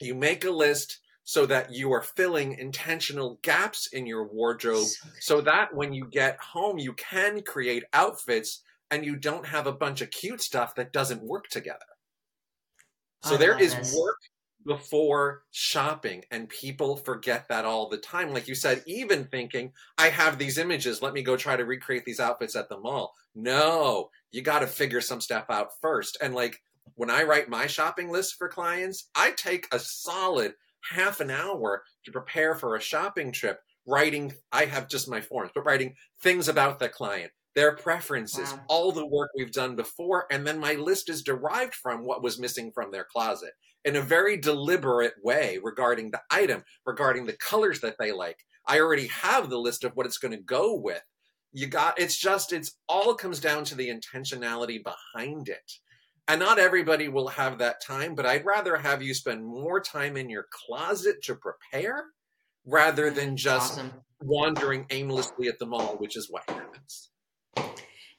you 0.00 0.14
make 0.14 0.44
a 0.44 0.50
list 0.50 1.00
so 1.28 1.44
that 1.44 1.70
you 1.70 1.92
are 1.92 2.00
filling 2.00 2.54
intentional 2.54 3.38
gaps 3.42 3.88
in 3.92 4.06
your 4.06 4.26
wardrobe 4.26 4.86
So 4.86 5.08
so 5.20 5.40
that 5.42 5.74
when 5.74 5.92
you 5.92 6.06
get 6.06 6.38
home, 6.38 6.78
you 6.78 6.94
can 6.94 7.42
create 7.42 7.84
outfits 7.92 8.62
and 8.90 9.04
you 9.04 9.14
don't 9.14 9.44
have 9.44 9.66
a 9.66 9.72
bunch 9.72 10.00
of 10.00 10.10
cute 10.10 10.40
stuff 10.40 10.74
that 10.76 10.90
doesn't 10.90 11.22
work 11.22 11.48
together. 11.48 11.84
So 13.24 13.34
I 13.34 13.36
there 13.36 13.60
is 13.60 13.74
this. 13.74 13.94
work 13.94 14.16
before 14.64 15.42
shopping, 15.50 16.24
and 16.30 16.48
people 16.48 16.96
forget 16.96 17.46
that 17.50 17.66
all 17.66 17.90
the 17.90 17.98
time. 17.98 18.32
Like 18.32 18.48
you 18.48 18.54
said, 18.54 18.82
even 18.86 19.26
thinking, 19.26 19.72
I 19.98 20.08
have 20.08 20.38
these 20.38 20.56
images, 20.56 21.02
let 21.02 21.12
me 21.12 21.20
go 21.22 21.36
try 21.36 21.58
to 21.58 21.66
recreate 21.66 22.06
these 22.06 22.20
outfits 22.20 22.56
at 22.56 22.70
the 22.70 22.80
mall. 22.80 23.12
No, 23.34 24.08
you 24.30 24.40
got 24.40 24.60
to 24.60 24.66
figure 24.66 25.02
some 25.02 25.20
stuff 25.20 25.44
out 25.50 25.72
first. 25.82 26.16
And 26.22 26.34
like 26.34 26.62
when 26.94 27.10
I 27.10 27.24
write 27.24 27.50
my 27.50 27.66
shopping 27.66 28.10
list 28.10 28.36
for 28.38 28.48
clients, 28.48 29.10
I 29.14 29.32
take 29.32 29.68
a 29.72 29.78
solid 29.78 30.54
half 30.90 31.20
an 31.20 31.30
hour 31.30 31.82
to 32.04 32.12
prepare 32.12 32.54
for 32.54 32.74
a 32.76 32.80
shopping 32.80 33.32
trip, 33.32 33.60
writing, 33.86 34.32
I 34.52 34.66
have 34.66 34.88
just 34.88 35.08
my 35.08 35.20
forms, 35.20 35.50
but 35.54 35.64
writing 35.64 35.94
things 36.22 36.48
about 36.48 36.78
the 36.78 36.88
client, 36.88 37.32
their 37.54 37.74
preferences, 37.76 38.52
Wow. 38.52 38.64
all 38.68 38.92
the 38.92 39.06
work 39.06 39.30
we've 39.36 39.52
done 39.52 39.76
before. 39.76 40.26
And 40.30 40.46
then 40.46 40.58
my 40.58 40.74
list 40.74 41.08
is 41.08 41.22
derived 41.22 41.74
from 41.74 42.04
what 42.04 42.22
was 42.22 42.38
missing 42.38 42.70
from 42.72 42.90
their 42.92 43.04
closet 43.04 43.52
in 43.84 43.96
a 43.96 44.00
very 44.02 44.36
deliberate 44.36 45.14
way 45.22 45.58
regarding 45.62 46.10
the 46.10 46.20
item, 46.30 46.64
regarding 46.84 47.26
the 47.26 47.36
colors 47.36 47.80
that 47.80 47.96
they 47.98 48.12
like. 48.12 48.38
I 48.66 48.80
already 48.80 49.06
have 49.06 49.48
the 49.48 49.58
list 49.58 49.84
of 49.84 49.92
what 49.94 50.06
it's 50.06 50.18
going 50.18 50.32
to 50.36 50.42
go 50.42 50.74
with. 50.74 51.02
You 51.52 51.66
got 51.66 51.98
it's 51.98 52.18
just 52.18 52.52
it's 52.52 52.76
all 52.88 53.14
comes 53.14 53.40
down 53.40 53.64
to 53.64 53.74
the 53.74 53.88
intentionality 53.88 54.80
behind 54.84 55.48
it. 55.48 55.72
And 56.28 56.40
not 56.40 56.58
everybody 56.58 57.08
will 57.08 57.28
have 57.28 57.58
that 57.58 57.82
time, 57.82 58.14
but 58.14 58.26
I'd 58.26 58.44
rather 58.44 58.76
have 58.76 59.02
you 59.02 59.14
spend 59.14 59.44
more 59.44 59.80
time 59.80 60.14
in 60.16 60.28
your 60.28 60.46
closet 60.50 61.22
to 61.22 61.34
prepare 61.34 62.04
rather 62.66 63.06
mm-hmm. 63.06 63.16
than 63.16 63.36
just 63.38 63.72
awesome. 63.72 63.92
wandering 64.20 64.84
aimlessly 64.90 65.48
at 65.48 65.58
the 65.58 65.64
mall, 65.64 65.96
which 65.96 66.16
is 66.16 66.30
what 66.30 66.48
happens. 66.48 67.10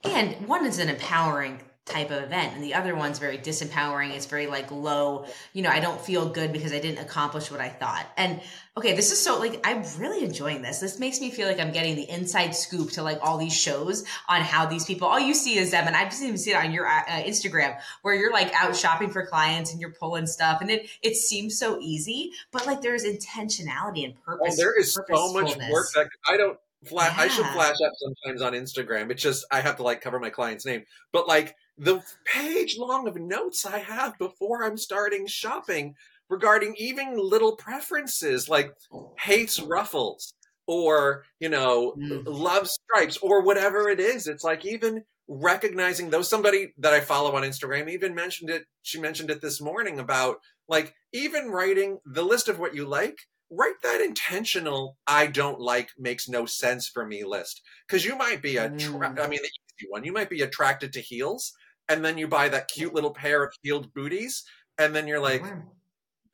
And 0.03 0.47
one 0.47 0.65
is 0.65 0.79
an 0.79 0.89
empowering 0.89 1.61
type 1.89 2.11
of 2.11 2.23
event, 2.23 2.53
and 2.55 2.63
the 2.63 2.73
other 2.73 2.95
one's 2.95 3.19
very 3.19 3.37
disempowering. 3.37 4.11
It's 4.11 4.25
very 4.25 4.47
like 4.47 4.71
low. 4.71 5.25
You 5.53 5.63
know, 5.63 5.69
I 5.69 5.79
don't 5.79 5.99
feel 5.99 6.29
good 6.29 6.53
because 6.53 6.71
I 6.71 6.79
didn't 6.79 6.99
accomplish 6.99 7.51
what 7.51 7.59
I 7.59 7.69
thought. 7.69 8.05
And 8.15 8.41
okay, 8.77 8.95
this 8.95 9.11
is 9.11 9.19
so 9.19 9.39
like 9.39 9.59
I'm 9.65 9.83
really 9.97 10.23
enjoying 10.23 10.61
this. 10.61 10.79
This 10.79 10.99
makes 10.99 11.19
me 11.19 11.31
feel 11.31 11.47
like 11.47 11.59
I'm 11.59 11.71
getting 11.71 11.95
the 11.95 12.09
inside 12.09 12.55
scoop 12.55 12.91
to 12.91 13.03
like 13.03 13.19
all 13.21 13.37
these 13.37 13.55
shows 13.55 14.05
on 14.27 14.41
how 14.41 14.65
these 14.65 14.85
people. 14.85 15.07
All 15.07 15.19
you 15.19 15.33
see 15.33 15.57
is 15.57 15.71
them, 15.71 15.87
and 15.87 15.95
I've 15.95 16.09
just 16.09 16.23
even 16.23 16.37
seen 16.37 16.55
it 16.55 16.63
on 16.63 16.71
your 16.71 16.87
uh, 16.87 17.01
uh, 17.01 17.23
Instagram 17.23 17.77
where 18.01 18.15
you're 18.15 18.31
like 18.31 18.53
out 18.53 18.75
shopping 18.75 19.09
for 19.09 19.25
clients 19.25 19.71
and 19.71 19.81
you're 19.81 19.93
pulling 19.93 20.27
stuff, 20.27 20.61
and 20.61 20.69
it 20.69 20.89
it 21.01 21.15
seems 21.15 21.57
so 21.57 21.79
easy, 21.81 22.31
but 22.51 22.65
like 22.65 22.81
there's 22.81 23.03
intentionality 23.03 24.05
and 24.05 24.21
purpose. 24.23 24.57
there 24.57 24.79
is 24.79 24.93
so 24.93 25.33
much 25.33 25.55
work 25.69 25.87
that 25.95 26.09
I 26.27 26.37
don't 26.37 26.57
flash. 26.87 27.17
I 27.17 27.27
should 27.27 27.45
flash 27.47 27.75
up 27.85 27.93
sometimes 27.97 28.41
on 28.41 28.53
Instagram. 28.53 29.11
It's 29.11 29.21
just 29.23 29.45
I 29.51 29.61
have 29.61 29.77
to 29.77 29.83
like 29.83 30.01
cover 30.01 30.19
my 30.19 30.29
client's 30.29 30.65
name, 30.65 30.83
but 31.11 31.27
like 31.27 31.55
the 31.77 32.01
page 32.25 32.77
long 32.77 33.07
of 33.07 33.15
notes 33.15 33.65
I 33.65 33.79
have 33.79 34.17
before 34.17 34.63
I'm 34.63 34.77
starting 34.77 35.27
shopping 35.27 35.95
regarding 36.29 36.75
even 36.77 37.17
little 37.17 37.55
preferences 37.55 38.47
like 38.49 38.73
hates 39.19 39.59
ruffles 39.59 40.33
or 40.67 41.23
you 41.39 41.49
know 41.49 41.93
Mm. 41.97 42.23
loves 42.27 42.71
stripes 42.71 43.17
or 43.17 43.41
whatever 43.43 43.89
it 43.89 43.99
is. 43.99 44.27
It's 44.27 44.43
like 44.43 44.65
even 44.65 45.03
recognizing 45.27 46.09
though 46.09 46.21
somebody 46.21 46.73
that 46.79 46.93
I 46.93 46.99
follow 47.01 47.35
on 47.35 47.43
Instagram 47.43 47.89
even 47.89 48.13
mentioned 48.15 48.49
it. 48.49 48.65
She 48.83 48.99
mentioned 48.99 49.29
it 49.29 49.41
this 49.41 49.61
morning 49.61 49.99
about 49.99 50.37
like 50.67 50.93
even 51.13 51.49
writing 51.49 51.99
the 52.05 52.23
list 52.23 52.47
of 52.47 52.59
what 52.59 52.75
you 52.75 52.85
like 52.85 53.17
write 53.51 53.81
that 53.83 54.01
intentional 54.01 54.97
i 55.07 55.25
don't 55.25 55.59
like 55.59 55.89
makes 55.97 56.29
no 56.29 56.45
sense 56.45 56.87
for 56.87 57.05
me 57.05 57.23
list. 57.23 57.61
Because 57.87 58.05
you 58.05 58.15
might 58.15 58.41
be 58.41 58.57
a 58.57 58.69
tra- 58.69 58.75
Mm. 59.09 59.19
i 59.19 59.27
mean 59.27 59.39
the 59.41 59.49
easy 59.49 59.87
one. 59.89 60.03
You 60.03 60.11
might 60.13 60.29
be 60.29 60.41
attracted 60.41 60.93
to 60.93 60.99
heels 61.01 61.53
and 61.87 62.03
then 62.05 62.17
you 62.17 62.27
buy 62.27 62.49
that 62.49 62.67
cute 62.67 62.93
little 62.93 63.13
pair 63.13 63.43
of 63.43 63.53
heeled 63.63 63.93
booties 63.93 64.43
and 64.77 64.95
then 64.95 65.07
you're 65.07 65.19
like 65.21 65.43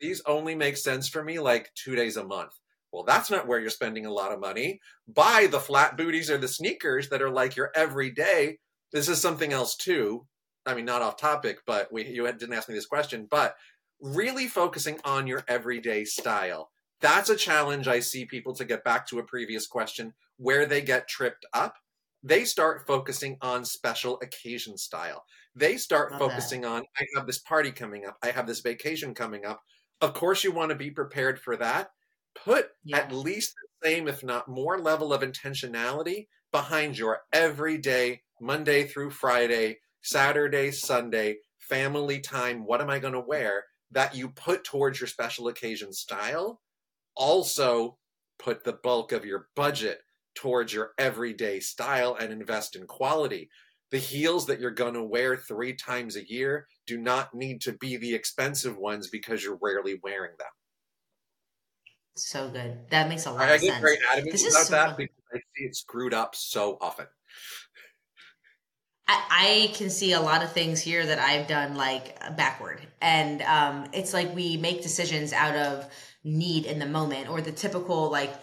these 0.01 0.21
only 0.25 0.55
make 0.55 0.77
sense 0.77 1.07
for 1.07 1.23
me 1.23 1.39
like 1.39 1.71
two 1.75 1.95
days 1.95 2.17
a 2.17 2.23
month. 2.23 2.51
Well 2.91 3.03
that's 3.03 3.29
not 3.31 3.47
where 3.47 3.59
you're 3.59 3.69
spending 3.69 4.05
a 4.05 4.11
lot 4.11 4.31
of 4.33 4.39
money. 4.39 4.79
Buy 5.07 5.47
the 5.49 5.59
flat 5.59 5.95
booties 5.97 6.29
or 6.29 6.37
the 6.37 6.47
sneakers 6.47 7.09
that 7.09 7.21
are 7.21 7.29
like 7.29 7.55
your 7.55 7.71
everyday. 7.75 8.57
This 8.91 9.07
is 9.09 9.21
something 9.21 9.53
else 9.53 9.75
too. 9.77 10.25
I 10.65 10.73
mean 10.75 10.85
not 10.85 11.01
off 11.01 11.15
topic 11.17 11.59
but 11.65 11.91
we 11.93 12.05
you 12.07 12.25
didn't 12.31 12.53
ask 12.53 12.67
me 12.67 12.75
this 12.75 12.85
question 12.87 13.27
but 13.29 13.55
really 14.01 14.47
focusing 14.47 14.99
on 15.05 15.27
your 15.27 15.43
everyday 15.47 16.03
style 16.03 16.71
that's 17.01 17.29
a 17.29 17.35
challenge 17.35 17.87
I 17.87 17.99
see 17.99 18.25
people 18.25 18.53
to 18.55 18.65
get 18.65 18.83
back 18.83 19.07
to 19.07 19.19
a 19.19 19.23
previous 19.23 19.67
question 19.67 20.13
where 20.37 20.65
they 20.65 20.81
get 20.81 21.07
tripped 21.07 21.45
up. 21.53 21.75
They 22.23 22.43
start 22.45 22.87
focusing 22.87 23.37
on 23.41 23.65
special 23.65 24.19
occasion 24.21 24.77
style. 24.77 25.25
They 25.55 25.77
start 25.77 26.11
Love 26.13 26.19
that. 26.19 26.29
focusing 26.29 26.65
on, 26.65 26.83
I 26.99 27.05
have 27.15 27.27
this 27.27 27.39
party 27.39 27.71
coming 27.71 28.05
up, 28.05 28.17
I 28.23 28.31
have 28.31 28.47
this 28.47 28.61
vacation 28.61 29.13
coming 29.13 29.45
up. 29.45 29.61
Of 30.01 30.13
course, 30.13 30.43
you 30.43 30.51
want 30.51 30.69
to 30.69 30.75
be 30.75 30.91
prepared 30.91 31.39
for 31.39 31.55
that. 31.57 31.91
Put 32.33 32.71
Yeah. 32.83 32.97
at 32.97 33.11
least 33.11 33.53
the 33.81 33.87
same, 33.89 34.07
if 34.07 34.23
not 34.23 34.47
more, 34.47 34.79
level 34.79 35.13
of 35.13 35.21
intentionality 35.21 36.27
behind 36.51 36.97
your 36.97 37.21
everyday, 37.31 38.23
Monday 38.41 38.85
through 38.87 39.11
Friday, 39.11 39.79
Saturday, 40.01 40.71
Sunday, 40.71 41.37
family 41.59 42.19
time. 42.19 42.65
What 42.65 42.81
am 42.81 42.89
I 42.89 42.99
going 42.99 43.13
to 43.13 43.19
wear? 43.21 43.65
That 43.91 44.15
you 44.15 44.29
put 44.29 44.63
towards 44.63 44.99
your 44.99 45.07
special 45.07 45.47
occasion 45.47 45.93
style 45.93 46.61
also 47.15 47.97
put 48.39 48.63
the 48.63 48.73
bulk 48.73 49.11
of 49.11 49.25
your 49.25 49.49
budget 49.55 50.01
towards 50.35 50.73
your 50.73 50.93
everyday 50.97 51.59
style 51.59 52.15
and 52.15 52.31
invest 52.33 52.75
in 52.75 52.87
quality. 52.87 53.49
The 53.91 53.97
heels 53.99 54.47
that 54.47 54.59
you're 54.59 54.71
going 54.71 54.95
to 54.95 55.03
wear 55.03 55.37
three 55.37 55.73
times 55.75 56.15
a 56.15 56.27
year 56.29 56.67
do 56.85 56.97
not 56.97 57.33
need 57.33 57.61
to 57.61 57.73
be 57.73 57.97
the 57.97 58.13
expensive 58.15 58.77
ones 58.77 59.07
because 59.09 59.43
you're 59.43 59.59
rarely 59.61 59.99
wearing 60.03 60.35
them. 60.37 60.47
So 62.17 62.49
good. 62.49 62.89
That 62.89 63.09
makes 63.09 63.25
a 63.25 63.31
lot 63.31 63.49
I 63.49 63.55
of 63.55 63.61
get 63.61 63.73
sense. 63.73 63.81
very 63.81 63.97
adamant 64.07 64.31
This 64.31 64.43
is 64.45 64.55
about 64.55 64.65
so 64.65 64.73
that 64.73 64.95
fun. 64.95 64.95
because 64.97 65.15
I 65.33 65.37
see 65.55 65.65
it 65.65 65.75
screwed 65.75 66.13
up 66.13 66.35
so 66.35 66.77
often. 66.81 67.07
I, 69.07 69.67
I 69.69 69.73
can 69.75 69.89
see 69.89 70.13
a 70.13 70.21
lot 70.21 70.43
of 70.43 70.51
things 70.51 70.81
here 70.81 71.05
that 71.05 71.19
I've 71.19 71.47
done 71.47 71.75
like 71.75 72.19
backward. 72.35 72.87
And 73.01 73.41
um, 73.43 73.89
it's 73.93 74.13
like 74.13 74.33
we 74.33 74.57
make 74.57 74.81
decisions 74.81 75.31
out 75.31 75.55
of 75.55 75.91
need 76.25 76.65
in 76.65 76.79
the 76.79 76.85
moment 76.85 77.29
or 77.29 77.39
the 77.39 77.51
typical, 77.51 78.11
like, 78.11 78.33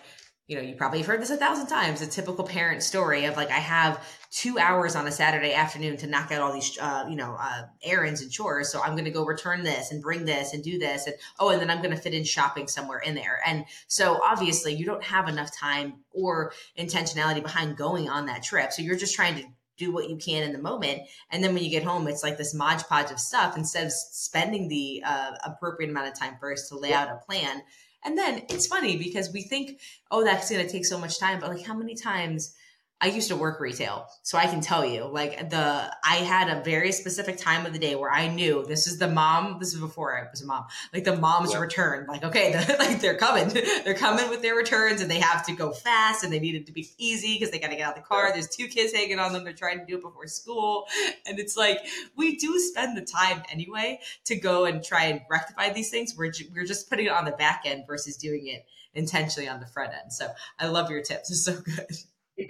you 0.48 0.56
know, 0.56 0.62
you 0.62 0.74
probably 0.74 0.98
have 0.98 1.06
heard 1.06 1.20
this 1.20 1.30
a 1.30 1.36
thousand 1.36 1.66
times 1.66 2.00
the 2.00 2.06
typical 2.06 2.44
parent 2.44 2.82
story 2.82 3.24
of 3.26 3.36
like, 3.36 3.50
I 3.50 3.58
have 3.58 4.04
two 4.30 4.58
hours 4.58 4.96
on 4.96 5.06
a 5.06 5.12
Saturday 5.12 5.54
afternoon 5.54 5.96
to 5.98 6.06
knock 6.06 6.32
out 6.32 6.42
all 6.42 6.52
these, 6.52 6.76
uh, 6.80 7.06
you 7.08 7.16
know, 7.16 7.36
uh, 7.38 7.62
errands 7.82 8.22
and 8.22 8.30
chores. 8.30 8.70
So 8.70 8.82
I'm 8.82 8.92
going 8.92 9.04
to 9.04 9.10
go 9.10 9.24
return 9.24 9.62
this 9.62 9.92
and 9.92 10.02
bring 10.02 10.24
this 10.24 10.52
and 10.52 10.62
do 10.62 10.78
this. 10.78 11.06
And 11.06 11.16
oh, 11.38 11.50
and 11.50 11.60
then 11.60 11.70
I'm 11.70 11.78
going 11.78 11.94
to 11.94 12.00
fit 12.00 12.12
in 12.12 12.24
shopping 12.24 12.66
somewhere 12.68 12.98
in 12.98 13.14
there. 13.14 13.40
And 13.46 13.64
so 13.86 14.20
obviously 14.22 14.74
you 14.74 14.84
don't 14.84 15.04
have 15.04 15.28
enough 15.28 15.56
time 15.56 15.94
or 16.12 16.52
intentionality 16.78 17.42
behind 17.42 17.76
going 17.76 18.08
on 18.08 18.26
that 18.26 18.42
trip. 18.42 18.72
So 18.72 18.82
you're 18.82 18.96
just 18.96 19.14
trying 19.14 19.36
to 19.36 19.44
do 19.82 19.92
what 19.92 20.08
you 20.08 20.16
can 20.16 20.42
in 20.42 20.52
the 20.52 20.58
moment. 20.58 21.02
And 21.30 21.42
then 21.42 21.54
when 21.54 21.64
you 21.64 21.70
get 21.70 21.84
home, 21.84 22.06
it's 22.08 22.22
like 22.22 22.38
this 22.38 22.54
modge 22.54 22.84
podge 22.84 23.10
of 23.10 23.18
stuff 23.18 23.56
instead 23.56 23.86
of 23.86 23.92
spending 23.92 24.68
the 24.68 25.02
uh, 25.04 25.32
appropriate 25.44 25.90
amount 25.90 26.08
of 26.08 26.18
time 26.18 26.36
first 26.40 26.68
to 26.68 26.78
lay 26.78 26.92
out 26.92 27.08
a 27.08 27.16
plan. 27.26 27.62
And 28.04 28.18
then 28.18 28.42
it's 28.48 28.66
funny 28.66 28.96
because 28.96 29.32
we 29.32 29.42
think, 29.42 29.80
oh, 30.10 30.24
that's 30.24 30.50
going 30.50 30.64
to 30.64 30.70
take 30.70 30.86
so 30.86 30.98
much 30.98 31.18
time. 31.18 31.40
But 31.40 31.50
like, 31.50 31.66
how 31.66 31.74
many 31.74 31.94
times 31.94 32.54
I 33.02 33.06
used 33.06 33.26
to 33.28 33.36
work 33.36 33.58
retail, 33.58 34.06
so 34.22 34.38
I 34.38 34.46
can 34.46 34.60
tell 34.60 34.86
you, 34.86 35.06
like 35.06 35.50
the 35.50 35.92
I 36.04 36.16
had 36.18 36.56
a 36.56 36.62
very 36.62 36.92
specific 36.92 37.36
time 37.36 37.66
of 37.66 37.72
the 37.72 37.78
day 37.80 37.96
where 37.96 38.12
I 38.12 38.28
knew 38.28 38.64
this 38.64 38.86
is 38.86 38.98
the 38.98 39.08
mom. 39.08 39.56
This 39.58 39.74
is 39.74 39.80
before 39.80 40.16
I 40.16 40.30
was 40.30 40.40
a 40.40 40.46
mom. 40.46 40.66
Like 40.94 41.02
the 41.02 41.16
mom's 41.16 41.56
return. 41.56 42.06
Like 42.06 42.22
okay, 42.22 42.52
the, 42.66 42.76
like 42.78 43.00
they're 43.00 43.16
coming, 43.16 43.48
they're 43.84 43.94
coming 43.94 44.30
with 44.30 44.40
their 44.40 44.54
returns, 44.54 45.00
and 45.00 45.10
they 45.10 45.18
have 45.18 45.44
to 45.46 45.52
go 45.52 45.72
fast, 45.72 46.22
and 46.22 46.32
they 46.32 46.38
need 46.38 46.54
it 46.54 46.66
to 46.66 46.72
be 46.72 46.90
easy 46.96 47.34
because 47.34 47.50
they 47.50 47.58
got 47.58 47.70
to 47.70 47.76
get 47.76 47.88
out 47.88 47.98
of 47.98 48.04
the 48.04 48.06
car. 48.06 48.32
There's 48.32 48.48
two 48.48 48.68
kids 48.68 48.92
hanging 48.92 49.18
on 49.18 49.32
them. 49.32 49.42
They're 49.42 49.52
trying 49.52 49.80
to 49.80 49.84
do 49.84 49.96
it 49.96 50.02
before 50.02 50.28
school, 50.28 50.86
and 51.26 51.40
it's 51.40 51.56
like 51.56 51.80
we 52.16 52.36
do 52.36 52.56
spend 52.60 52.96
the 52.96 53.04
time 53.04 53.42
anyway 53.50 53.98
to 54.26 54.36
go 54.36 54.64
and 54.64 54.82
try 54.82 55.06
and 55.06 55.22
rectify 55.28 55.70
these 55.72 55.90
things. 55.90 56.14
We're 56.16 56.32
we're 56.54 56.66
just 56.66 56.88
putting 56.88 57.06
it 57.06 57.12
on 57.12 57.24
the 57.24 57.32
back 57.32 57.62
end 57.64 57.82
versus 57.84 58.16
doing 58.16 58.46
it 58.46 58.64
intentionally 58.94 59.48
on 59.48 59.58
the 59.58 59.66
front 59.66 59.92
end. 59.92 60.12
So 60.12 60.28
I 60.60 60.68
love 60.68 60.88
your 60.88 61.02
tips. 61.02 61.30
It's 61.32 61.44
so 61.44 61.60
good. 61.60 61.86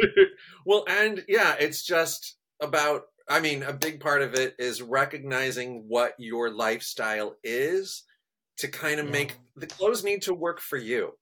well, 0.66 0.85
and 0.89 1.24
yeah, 1.28 1.55
it's 1.59 1.83
just 1.85 2.37
about, 2.61 3.03
I 3.28 3.41
mean, 3.41 3.62
a 3.62 3.72
big 3.72 4.01
part 4.01 4.22
of 4.22 4.35
it 4.35 4.55
is 4.59 4.83
recognizing 4.83 5.85
what 5.89 6.14
your 6.18 6.51
lifestyle 6.51 7.37
is 7.43 8.05
to 8.59 8.68
kind 8.68 9.01
of 9.01 9.07
Yeah. 9.07 9.12
make 9.12 9.37
the 9.57 9.66
clothes 9.66 10.05
need 10.05 10.22
to 10.22 10.35
work 10.35 10.61
for 10.61 10.76
you. 10.76 11.12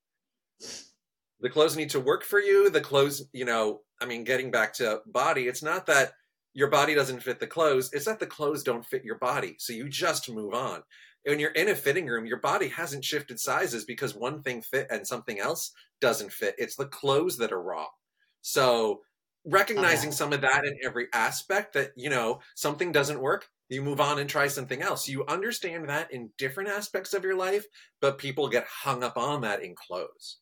The 1.41 1.51
clothes 1.51 1.77
need 1.77 1.91
to 1.91 2.01
work 2.01 2.23
for 2.25 2.39
you. 2.41 2.71
The 2.71 2.81
clothes, 2.81 3.23
you 3.33 3.45
know, 3.45 3.83
I 4.01 4.07
mean, 4.07 4.25
getting 4.25 4.51
back 4.51 4.75
to 4.75 5.01
body, 5.07 5.49
it's 5.49 5.63
not 5.63 5.87
that 5.87 6.13
your 6.53 6.69
body 6.69 6.95
doesn't 6.95 7.23
fit 7.23 7.39
the 7.41 7.47
clothes, 7.47 7.91
it's 7.93 8.05
that 8.07 8.19
the 8.19 8.27
clothes 8.27 8.63
don't 8.63 8.85
fit 8.85 9.05
your 9.05 9.19
body. 9.19 9.57
So 9.59 9.73
you 9.73 9.89
just 9.89 10.29
move 10.31 10.53
on. 10.53 10.83
When 11.25 11.39
you're 11.39 11.51
in 11.53 11.69
a 11.69 11.75
fitting 11.75 12.07
room, 12.07 12.27
your 12.27 12.41
body 12.41 12.69
hasn't 12.69 13.05
shifted 13.05 13.39
sizes 13.39 13.85
because 13.85 14.15
one 14.15 14.43
thing 14.43 14.63
fit 14.63 14.87
and 14.91 15.07
something 15.07 15.39
else 15.39 15.73
doesn't 16.01 16.33
fit. 16.33 16.55
It's 16.59 16.77
the 16.77 16.87
clothes 16.87 17.37
that 17.39 17.53
are 17.53 17.63
wrong. 17.63 17.91
So 18.43 19.01
recognizing 19.45 20.11
uh-huh. 20.11 20.17
some 20.17 20.33
of 20.33 20.41
that 20.43 20.65
in 20.65 20.77
every 20.85 21.09
aspect 21.13 21.75
that, 21.75 21.93
you 21.97 22.11
know, 22.11 22.41
something 22.55 22.93
doesn't 22.93 23.21
work, 23.21 23.49
you 23.69 23.83
move 23.83 24.01
on 24.01 24.19
and 24.19 24.29
try 24.29 24.49
something 24.49 24.83
else. 24.83 25.09
You 25.09 25.25
understand 25.27 25.89
that 25.89 26.13
in 26.13 26.31
different 26.39 26.71
aspects 26.71 27.15
of 27.15 27.25
your 27.25 27.37
life, 27.37 27.65
but 28.01 28.19
people 28.19 28.49
get 28.49 28.67
hung 28.67 29.03
up 29.03 29.17
on 29.17 29.43
that 29.43 29.63
in 29.63 29.75
clothes. 29.75 30.39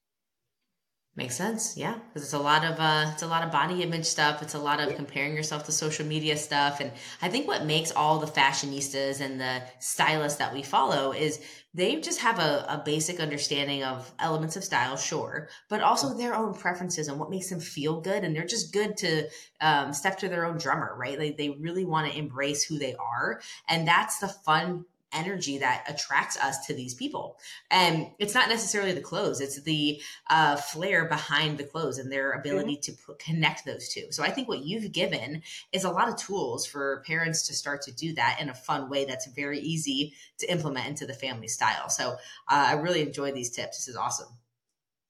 Makes 1.18 1.34
sense, 1.34 1.76
yeah, 1.76 1.94
because 1.94 2.22
it's 2.22 2.32
a 2.32 2.38
lot 2.38 2.64
of 2.64 2.78
uh, 2.78 3.10
it's 3.12 3.24
a 3.24 3.26
lot 3.26 3.42
of 3.42 3.50
body 3.50 3.82
image 3.82 4.04
stuff. 4.04 4.40
It's 4.40 4.54
a 4.54 4.58
lot 4.60 4.78
of 4.78 4.94
comparing 4.94 5.34
yourself 5.34 5.64
to 5.64 5.72
social 5.72 6.06
media 6.06 6.36
stuff, 6.36 6.78
and 6.78 6.92
I 7.20 7.28
think 7.28 7.48
what 7.48 7.64
makes 7.64 7.90
all 7.90 8.20
the 8.20 8.28
fashionistas 8.28 9.20
and 9.20 9.40
the 9.40 9.64
stylists 9.80 10.38
that 10.38 10.54
we 10.54 10.62
follow 10.62 11.10
is 11.10 11.40
they 11.74 12.00
just 12.00 12.20
have 12.20 12.38
a, 12.38 12.64
a 12.68 12.82
basic 12.84 13.18
understanding 13.18 13.82
of 13.82 14.08
elements 14.20 14.54
of 14.54 14.62
style, 14.62 14.96
sure, 14.96 15.48
but 15.68 15.80
also 15.80 16.14
their 16.14 16.36
own 16.36 16.54
preferences 16.54 17.08
and 17.08 17.18
what 17.18 17.30
makes 17.30 17.50
them 17.50 17.58
feel 17.58 18.00
good, 18.00 18.22
and 18.22 18.36
they're 18.36 18.46
just 18.46 18.72
good 18.72 18.96
to 18.98 19.28
um, 19.60 19.92
step 19.92 20.18
to 20.18 20.28
their 20.28 20.46
own 20.46 20.56
drummer, 20.56 20.94
right? 20.96 21.18
Like 21.18 21.36
they 21.36 21.50
really 21.50 21.84
want 21.84 22.12
to 22.12 22.16
embrace 22.16 22.62
who 22.62 22.78
they 22.78 22.94
are, 22.94 23.40
and 23.68 23.88
that's 23.88 24.20
the 24.20 24.28
fun 24.28 24.84
energy 25.12 25.58
that 25.58 25.84
attracts 25.88 26.36
us 26.36 26.66
to 26.66 26.74
these 26.74 26.94
people. 26.94 27.38
And 27.70 28.08
it's 28.18 28.34
not 28.34 28.48
necessarily 28.48 28.92
the 28.92 29.00
clothes; 29.00 29.40
it's 29.40 29.62
the 29.62 30.00
uh, 30.28 30.56
flair 30.56 31.06
behind 31.06 31.58
the 31.58 31.64
clothes 31.64 31.98
and 31.98 32.10
their 32.10 32.32
ability 32.32 32.76
to 32.82 32.92
put, 32.92 33.18
connect 33.18 33.64
those 33.64 33.88
two. 33.88 34.06
So 34.10 34.22
I 34.22 34.30
think 34.30 34.48
what 34.48 34.64
you've 34.64 34.92
given 34.92 35.42
is 35.72 35.84
a 35.84 35.90
lot 35.90 36.08
of 36.08 36.16
tools 36.16 36.66
for 36.66 37.02
parents 37.06 37.46
to 37.48 37.54
start 37.54 37.82
to 37.82 37.92
do 37.92 38.14
that 38.14 38.38
in 38.40 38.48
a 38.48 38.54
fun 38.54 38.90
way 38.90 39.04
that's 39.04 39.26
very 39.26 39.58
easy 39.60 40.14
to 40.38 40.50
implement 40.50 40.88
into 40.88 41.06
the 41.06 41.14
family 41.14 41.48
style. 41.48 41.88
So 41.88 42.10
uh, 42.12 42.16
I 42.48 42.72
really 42.74 43.02
enjoy 43.02 43.32
these 43.32 43.50
tips. 43.50 43.78
This 43.78 43.88
is 43.88 43.96
awesome. 43.96 44.28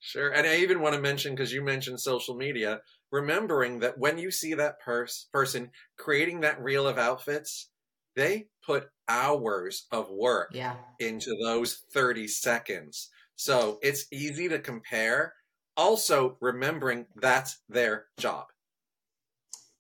Sure. 0.00 0.30
And 0.30 0.46
I 0.46 0.58
even 0.58 0.80
want 0.80 0.94
to 0.94 1.00
mention, 1.00 1.34
because 1.34 1.52
you 1.52 1.62
mentioned 1.62 2.00
social 2.00 2.36
media, 2.36 2.82
remembering 3.10 3.80
that 3.80 3.98
when 3.98 4.18
you 4.18 4.30
see 4.30 4.54
that 4.54 4.80
pers- 4.80 5.26
person 5.32 5.70
creating 5.96 6.40
that 6.40 6.62
reel 6.62 6.86
of 6.86 6.98
outfits, 6.98 7.68
they 8.14 8.46
put 8.68 8.90
hours 9.08 9.86
of 9.90 10.10
work 10.10 10.50
Yeah. 10.52 10.76
into 10.98 11.34
those 11.42 11.84
30 11.94 12.28
seconds. 12.28 13.08
So 13.34 13.78
it's 13.82 14.04
easy 14.12 14.46
to 14.50 14.58
compare. 14.58 15.34
Also, 15.74 16.36
remembering 16.40 17.06
that's 17.16 17.62
their 17.70 18.08
job. 18.18 18.48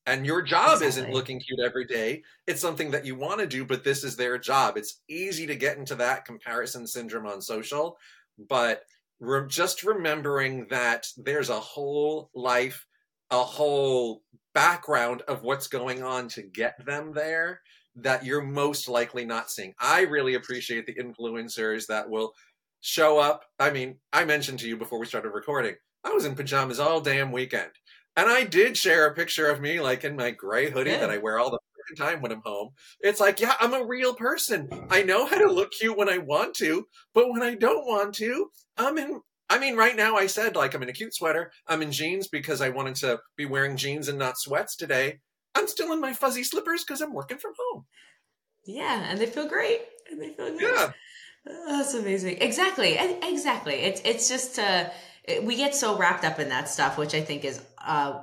And 0.06 0.24
your 0.24 0.40
job 0.40 0.80
isn't 0.80 1.12
looking 1.12 1.38
cute 1.38 1.60
every 1.60 1.84
day. 1.84 2.22
It's 2.46 2.62
something 2.62 2.90
that 2.92 3.04
you 3.04 3.14
want 3.14 3.40
to 3.40 3.46
do, 3.46 3.66
but 3.66 3.84
this 3.84 4.04
is 4.04 4.16
their 4.16 4.38
job. 4.38 4.78
It's 4.78 5.02
easy 5.06 5.46
to 5.48 5.54
get 5.54 5.76
into 5.76 5.94
that 5.96 6.24
comparison 6.24 6.86
syndrome 6.86 7.26
on 7.26 7.42
social, 7.42 7.98
but 8.38 8.84
re- 9.20 9.46
just 9.48 9.82
remembering 9.82 10.66
that 10.68 11.06
there's 11.18 11.50
a 11.50 11.60
whole 11.60 12.30
life, 12.34 12.86
a 13.30 13.42
whole 13.44 14.22
background 14.54 15.20
of 15.28 15.42
what's 15.42 15.66
going 15.66 16.02
on 16.02 16.28
to 16.28 16.42
get 16.42 16.86
them 16.86 17.12
there 17.12 17.60
that 18.02 18.24
you're 18.24 18.42
most 18.42 18.88
likely 18.88 19.24
not 19.24 19.50
seeing. 19.50 19.74
I 19.80 20.02
really 20.02 20.34
appreciate 20.34 20.86
the 20.86 20.94
influencers 20.94 21.86
that 21.86 22.08
will 22.08 22.32
show 22.80 23.18
up. 23.18 23.44
I 23.58 23.70
mean, 23.70 23.96
I 24.12 24.24
mentioned 24.24 24.60
to 24.60 24.68
you 24.68 24.76
before 24.76 24.98
we 24.98 25.06
started 25.06 25.30
recording, 25.30 25.74
I 26.04 26.10
was 26.10 26.24
in 26.24 26.34
pajamas 26.34 26.80
all 26.80 27.00
damn 27.00 27.32
weekend. 27.32 27.70
And 28.16 28.28
I 28.28 28.44
did 28.44 28.76
share 28.76 29.06
a 29.06 29.14
picture 29.14 29.48
of 29.48 29.60
me 29.60 29.80
like 29.80 30.04
in 30.04 30.16
my 30.16 30.30
gray 30.30 30.70
hoodie 30.70 30.90
Good. 30.90 31.00
that 31.00 31.10
I 31.10 31.18
wear 31.18 31.38
all 31.38 31.50
the 31.50 31.58
time 31.96 32.20
when 32.20 32.32
I'm 32.32 32.42
home. 32.44 32.70
It's 33.00 33.20
like, 33.20 33.40
yeah, 33.40 33.54
I'm 33.60 33.74
a 33.74 33.86
real 33.86 34.14
person. 34.14 34.68
I 34.90 35.02
know 35.02 35.26
how 35.26 35.38
to 35.38 35.50
look 35.50 35.70
cute 35.72 35.96
when 35.96 36.08
I 36.08 36.18
want 36.18 36.54
to, 36.56 36.86
but 37.14 37.30
when 37.30 37.42
I 37.42 37.54
don't 37.54 37.86
want 37.86 38.14
to, 38.16 38.50
I'm 38.76 38.98
in 38.98 39.20
I 39.50 39.58
mean, 39.58 39.76
right 39.76 39.96
now 39.96 40.16
I 40.16 40.26
said 40.26 40.56
like 40.56 40.74
I'm 40.74 40.82
in 40.82 40.90
a 40.90 40.92
cute 40.92 41.14
sweater. 41.14 41.50
I'm 41.66 41.80
in 41.80 41.90
jeans 41.90 42.28
because 42.28 42.60
I 42.60 42.68
wanted 42.68 42.96
to 42.96 43.20
be 43.36 43.46
wearing 43.46 43.78
jeans 43.78 44.08
and 44.08 44.18
not 44.18 44.36
sweats 44.36 44.76
today. 44.76 45.20
I'm 45.54 45.68
still 45.68 45.92
in 45.92 46.00
my 46.00 46.12
fuzzy 46.12 46.44
slippers 46.44 46.84
because 46.84 47.00
I'm 47.00 47.12
working 47.14 47.38
from 47.38 47.52
home. 47.58 47.84
Yeah. 48.66 49.06
And 49.08 49.18
they 49.18 49.26
feel 49.26 49.48
great. 49.48 49.80
And 50.10 50.20
they 50.20 50.30
feel 50.30 50.50
good. 50.50 50.60
Yeah. 50.62 50.92
Oh, 51.48 51.78
That's 51.78 51.94
amazing. 51.94 52.38
Exactly. 52.40 52.96
Exactly. 52.98 53.74
It's 53.74 54.00
it's 54.04 54.28
just 54.28 54.58
uh 54.58 54.90
it- 55.24 55.44
we 55.44 55.56
get 55.56 55.74
so 55.74 55.96
wrapped 55.96 56.24
up 56.24 56.38
in 56.38 56.48
that 56.50 56.68
stuff, 56.68 56.98
which 56.98 57.14
I 57.14 57.20
think 57.20 57.44
is 57.44 57.60
uh 57.84 58.22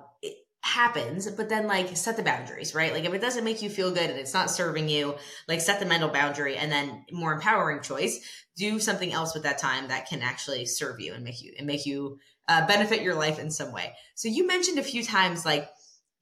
happens, 0.62 1.30
but 1.30 1.48
then 1.48 1.68
like 1.68 1.96
set 1.96 2.18
the 2.18 2.24
boundaries, 2.24 2.74
right? 2.74 2.92
Like 2.92 3.06
if 3.06 3.14
it 3.14 3.22
doesn't 3.22 3.44
make 3.44 3.62
you 3.62 3.70
feel 3.70 3.92
good 3.92 4.10
and 4.10 4.18
it's 4.20 4.34
not 4.34 4.50
serving 4.50 4.90
you, 4.90 5.16
like 5.48 5.62
set 5.62 5.80
the 5.80 5.86
mental 5.86 6.10
boundary 6.10 6.58
and 6.58 6.72
then 6.72 7.06
more 7.12 7.34
empowering 7.34 7.82
choice, 7.84 8.20
do 8.58 8.80
something 8.80 9.14
else 9.14 9.36
with 9.36 9.44
that 9.44 9.60
time 9.60 9.90
that 9.90 10.08
can 10.10 10.24
actually 10.24 10.66
serve 10.66 11.00
you 11.00 11.14
and 11.14 11.24
make 11.24 11.42
you 11.44 11.54
and 11.58 11.68
make 11.68 11.86
you 11.86 12.18
uh, 12.48 12.66
benefit 12.66 13.04
your 13.04 13.14
life 13.14 13.38
in 13.38 13.52
some 13.52 13.72
way. 13.72 13.94
So 14.16 14.28
you 14.28 14.48
mentioned 14.48 14.80
a 14.80 14.84
few 14.84 15.04
times 15.04 15.46
like 15.46 15.70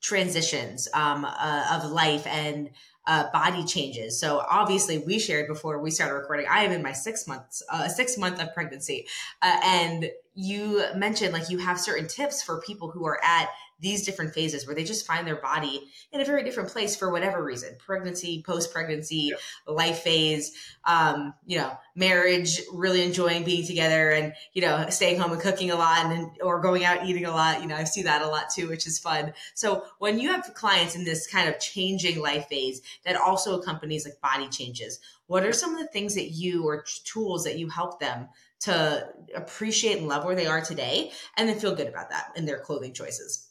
transitions 0.03 0.87
um, 0.93 1.25
uh, 1.25 1.65
of 1.71 1.89
life 1.89 2.27
and 2.27 2.69
uh, 3.07 3.29
body 3.31 3.63
changes. 3.65 4.19
So 4.19 4.45
obviously, 4.49 4.97
we 4.99 5.17
shared 5.17 5.47
before 5.47 5.79
we 5.79 5.91
started 5.91 6.13
recording. 6.13 6.45
I 6.49 6.63
am 6.63 6.71
in 6.71 6.83
my 6.83 6.91
six 6.91 7.27
months, 7.27 7.63
uh, 7.71 7.87
six 7.87 8.17
month 8.17 8.41
of 8.41 8.53
pregnancy, 8.53 9.07
uh, 9.41 9.59
and 9.63 10.11
you 10.35 10.83
mentioned 10.95 11.33
like 11.33 11.49
you 11.49 11.57
have 11.57 11.79
certain 11.79 12.07
tips 12.07 12.41
for 12.41 12.61
people 12.61 12.91
who 12.91 13.05
are 13.05 13.19
at 13.23 13.49
these 13.83 14.05
different 14.05 14.33
phases 14.33 14.65
where 14.65 14.75
they 14.75 14.83
just 14.83 15.05
find 15.05 15.27
their 15.27 15.35
body 15.35 15.91
in 16.11 16.21
a 16.21 16.25
very 16.25 16.43
different 16.43 16.69
place 16.69 16.95
for 16.95 17.11
whatever 17.11 17.43
reason 17.43 17.75
pregnancy, 17.77 18.41
post 18.41 18.73
pregnancy, 18.73 19.31
yeah. 19.31 19.73
life 19.73 19.99
phase, 19.99 20.53
um, 20.85 21.33
you 21.45 21.57
know, 21.57 21.71
marriage, 21.95 22.61
really 22.73 23.03
enjoying 23.03 23.43
being 23.43 23.67
together 23.67 24.11
and, 24.11 24.33
you 24.53 24.61
know, 24.61 24.85
staying 24.89 25.19
home 25.19 25.33
and 25.33 25.41
cooking 25.41 25.69
a 25.69 25.75
lot 25.75 26.05
and, 26.05 26.31
or 26.41 26.61
going 26.61 26.85
out 26.85 27.05
eating 27.05 27.25
a 27.25 27.31
lot. 27.31 27.61
You 27.61 27.67
know, 27.67 27.75
I 27.75 27.83
see 27.83 28.03
that 28.03 28.21
a 28.21 28.27
lot 28.27 28.49
too, 28.49 28.69
which 28.69 28.87
is 28.87 28.97
fun. 28.97 29.33
So 29.53 29.83
when 29.99 30.17
you 30.17 30.31
have 30.31 30.53
clients 30.53 30.95
in 30.95 31.03
this 31.03 31.27
kind 31.27 31.49
of 31.49 31.59
changing 31.59 32.21
life 32.21 32.47
phase 32.47 32.81
that 33.05 33.17
also 33.17 33.59
accompanies 33.59 34.05
like 34.05 34.21
body 34.21 34.47
changes, 34.47 34.99
what 35.27 35.43
are 35.43 35.53
some 35.53 35.73
of 35.73 35.79
the 35.79 35.87
things 35.87 36.15
that 36.15 36.31
you 36.31 36.65
or 36.65 36.85
tools 37.03 37.43
that 37.43 37.59
you 37.59 37.67
help 37.67 37.99
them 37.99 38.29
to 38.61 39.09
appreciate 39.35 39.97
and 39.97 40.07
love 40.07 40.23
where 40.23 40.35
they 40.35 40.47
are 40.47 40.61
today 40.61 41.11
and 41.35 41.49
then 41.49 41.59
feel 41.59 41.75
good 41.75 41.87
about 41.87 42.09
that 42.11 42.31
in 42.37 42.45
their 42.45 42.59
clothing 42.59 42.93
choices? 42.93 43.49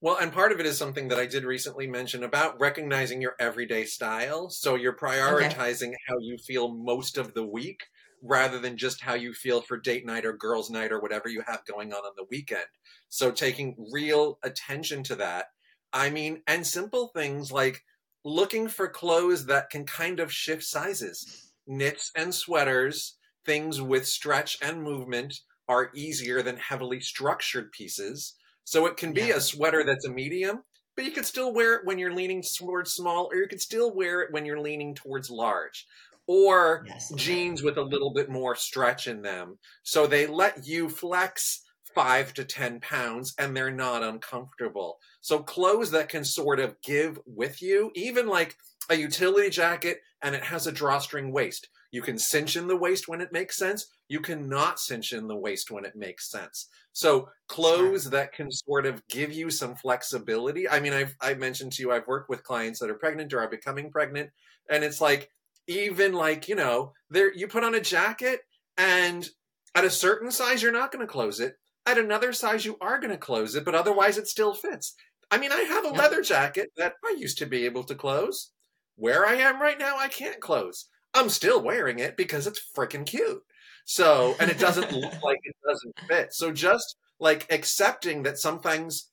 Well, 0.00 0.16
and 0.16 0.32
part 0.32 0.52
of 0.52 0.60
it 0.60 0.66
is 0.66 0.78
something 0.78 1.08
that 1.08 1.18
I 1.18 1.26
did 1.26 1.44
recently 1.44 1.88
mention 1.88 2.22
about 2.22 2.60
recognizing 2.60 3.20
your 3.20 3.34
everyday 3.40 3.84
style. 3.84 4.48
So 4.48 4.76
you're 4.76 4.96
prioritizing 4.96 5.88
okay. 5.88 5.96
how 6.06 6.18
you 6.20 6.38
feel 6.38 6.72
most 6.72 7.18
of 7.18 7.34
the 7.34 7.44
week 7.44 7.82
rather 8.22 8.60
than 8.60 8.76
just 8.76 9.00
how 9.00 9.14
you 9.14 9.32
feel 9.32 9.60
for 9.60 9.76
date 9.76 10.06
night 10.06 10.24
or 10.24 10.32
girls' 10.32 10.70
night 10.70 10.92
or 10.92 11.00
whatever 11.00 11.28
you 11.28 11.42
have 11.46 11.64
going 11.64 11.92
on 11.92 12.04
on 12.04 12.12
the 12.16 12.26
weekend. 12.30 12.66
So 13.08 13.30
taking 13.32 13.76
real 13.92 14.38
attention 14.44 15.02
to 15.04 15.16
that. 15.16 15.46
I 15.92 16.10
mean, 16.10 16.42
and 16.46 16.66
simple 16.66 17.08
things 17.08 17.50
like 17.50 17.82
looking 18.24 18.68
for 18.68 18.88
clothes 18.88 19.46
that 19.46 19.70
can 19.70 19.84
kind 19.84 20.20
of 20.20 20.32
shift 20.32 20.62
sizes. 20.62 21.52
Knits 21.66 22.12
and 22.14 22.34
sweaters, 22.34 23.16
things 23.44 23.80
with 23.80 24.06
stretch 24.06 24.58
and 24.62 24.82
movement 24.82 25.40
are 25.68 25.90
easier 25.94 26.42
than 26.42 26.56
heavily 26.56 27.00
structured 27.00 27.72
pieces. 27.72 28.34
So 28.68 28.84
it 28.84 28.98
can 28.98 29.14
be 29.14 29.22
yeah. 29.22 29.36
a 29.36 29.40
sweater 29.40 29.82
that's 29.82 30.04
a 30.04 30.12
medium, 30.12 30.62
but 30.94 31.06
you 31.06 31.10
could 31.10 31.24
still 31.24 31.54
wear 31.54 31.76
it 31.76 31.86
when 31.86 31.98
you're 31.98 32.12
leaning 32.12 32.42
towards 32.42 32.92
small, 32.92 33.30
or 33.32 33.36
you 33.36 33.48
could 33.48 33.62
still 33.62 33.94
wear 33.94 34.20
it 34.20 34.30
when 34.30 34.44
you're 34.44 34.60
leaning 34.60 34.94
towards 34.94 35.30
large. 35.30 35.86
Or 36.26 36.84
yes, 36.86 37.10
jeans 37.14 37.62
with 37.62 37.78
a 37.78 37.82
little 37.82 38.12
bit 38.12 38.28
more 38.28 38.54
stretch 38.54 39.06
in 39.06 39.22
them. 39.22 39.58
So 39.84 40.06
they 40.06 40.26
let 40.26 40.66
you 40.66 40.90
flex 40.90 41.62
five 41.94 42.34
to 42.34 42.44
10 42.44 42.80
pounds 42.80 43.32
and 43.38 43.56
they're 43.56 43.70
not 43.70 44.02
uncomfortable. 44.02 44.98
So 45.22 45.38
clothes 45.38 45.90
that 45.92 46.10
can 46.10 46.22
sort 46.22 46.60
of 46.60 46.78
give 46.82 47.18
with 47.24 47.62
you, 47.62 47.90
even 47.94 48.26
like 48.26 48.54
a 48.90 48.96
utility 48.96 49.48
jacket 49.48 50.02
and 50.20 50.34
it 50.34 50.42
has 50.42 50.66
a 50.66 50.72
drawstring 50.72 51.32
waist. 51.32 51.68
You 51.90 52.02
can 52.02 52.18
cinch 52.18 52.56
in 52.56 52.66
the 52.66 52.76
waist 52.76 53.08
when 53.08 53.20
it 53.20 53.32
makes 53.32 53.56
sense. 53.56 53.86
You 54.08 54.20
cannot 54.20 54.78
cinch 54.78 55.12
in 55.12 55.26
the 55.26 55.36
waist 55.36 55.70
when 55.70 55.84
it 55.84 55.96
makes 55.96 56.30
sense. 56.30 56.68
So 56.92 57.30
clothes 57.48 58.10
that 58.10 58.32
can 58.32 58.50
sort 58.50 58.84
of 58.84 59.06
give 59.08 59.32
you 59.32 59.50
some 59.50 59.74
flexibility. 59.74 60.68
I 60.68 60.80
mean, 60.80 60.92
I've 60.92 61.16
I 61.20 61.34
mentioned 61.34 61.72
to 61.72 61.82
you 61.82 61.92
I've 61.92 62.06
worked 62.06 62.28
with 62.28 62.44
clients 62.44 62.80
that 62.80 62.90
are 62.90 62.94
pregnant 62.94 63.32
or 63.32 63.40
are 63.40 63.48
becoming 63.48 63.90
pregnant, 63.90 64.30
and 64.68 64.84
it's 64.84 65.00
like 65.00 65.30
even 65.66 66.12
like 66.12 66.48
you 66.48 66.54
know 66.54 66.92
there 67.10 67.32
you 67.32 67.48
put 67.48 67.64
on 67.64 67.74
a 67.74 67.80
jacket 67.80 68.40
and 68.76 69.28
at 69.74 69.84
a 69.84 69.90
certain 69.90 70.30
size 70.30 70.62
you're 70.62 70.72
not 70.72 70.92
going 70.92 71.06
to 71.06 71.12
close 71.12 71.40
it. 71.40 71.56
At 71.86 71.98
another 71.98 72.34
size 72.34 72.66
you 72.66 72.76
are 72.82 72.98
going 72.98 73.12
to 73.12 73.18
close 73.18 73.54
it, 73.54 73.64
but 73.64 73.74
otherwise 73.74 74.18
it 74.18 74.26
still 74.26 74.52
fits. 74.52 74.94
I 75.30 75.38
mean, 75.38 75.52
I 75.52 75.60
have 75.60 75.84
a 75.84 75.90
leather 75.90 76.22
jacket 76.22 76.70
that 76.76 76.94
I 77.04 77.14
used 77.18 77.38
to 77.38 77.46
be 77.46 77.64
able 77.64 77.84
to 77.84 77.94
close. 77.94 78.50
Where 78.96 79.26
I 79.26 79.34
am 79.34 79.60
right 79.60 79.78
now, 79.78 79.96
I 79.96 80.08
can't 80.08 80.40
close. 80.40 80.86
I'm 81.14 81.28
still 81.28 81.62
wearing 81.62 81.98
it 81.98 82.16
because 82.16 82.46
it's 82.46 82.60
freaking 82.76 83.06
cute. 83.06 83.42
So, 83.84 84.36
and 84.38 84.50
it 84.50 84.58
doesn't 84.58 84.92
look 84.92 85.22
like 85.22 85.40
it 85.44 85.56
doesn't 85.66 85.98
fit. 86.08 86.34
So 86.34 86.52
just 86.52 86.96
like 87.18 87.46
accepting 87.50 88.22
that 88.24 88.38
some 88.38 88.60
things 88.60 89.10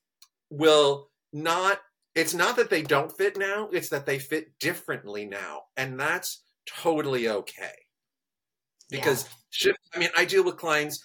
will 0.49 1.09
not, 1.31 1.79
it's 2.13 2.33
not 2.33 2.55
that 2.57 2.69
they 2.69 2.81
don't 2.81 3.15
fit 3.15 3.37
now, 3.37 3.69
it's 3.71 3.89
that 3.89 4.05
they 4.05 4.19
fit 4.19 4.59
differently 4.59 5.25
now. 5.25 5.63
And 5.75 5.99
that's 5.99 6.43
totally 6.67 7.27
okay. 7.27 7.73
Because 8.89 9.23
yeah. 9.23 9.29
shift, 9.49 9.79
I 9.93 9.99
mean, 9.99 10.09
I 10.15 10.25
deal 10.25 10.43
with 10.43 10.57
clients 10.57 11.03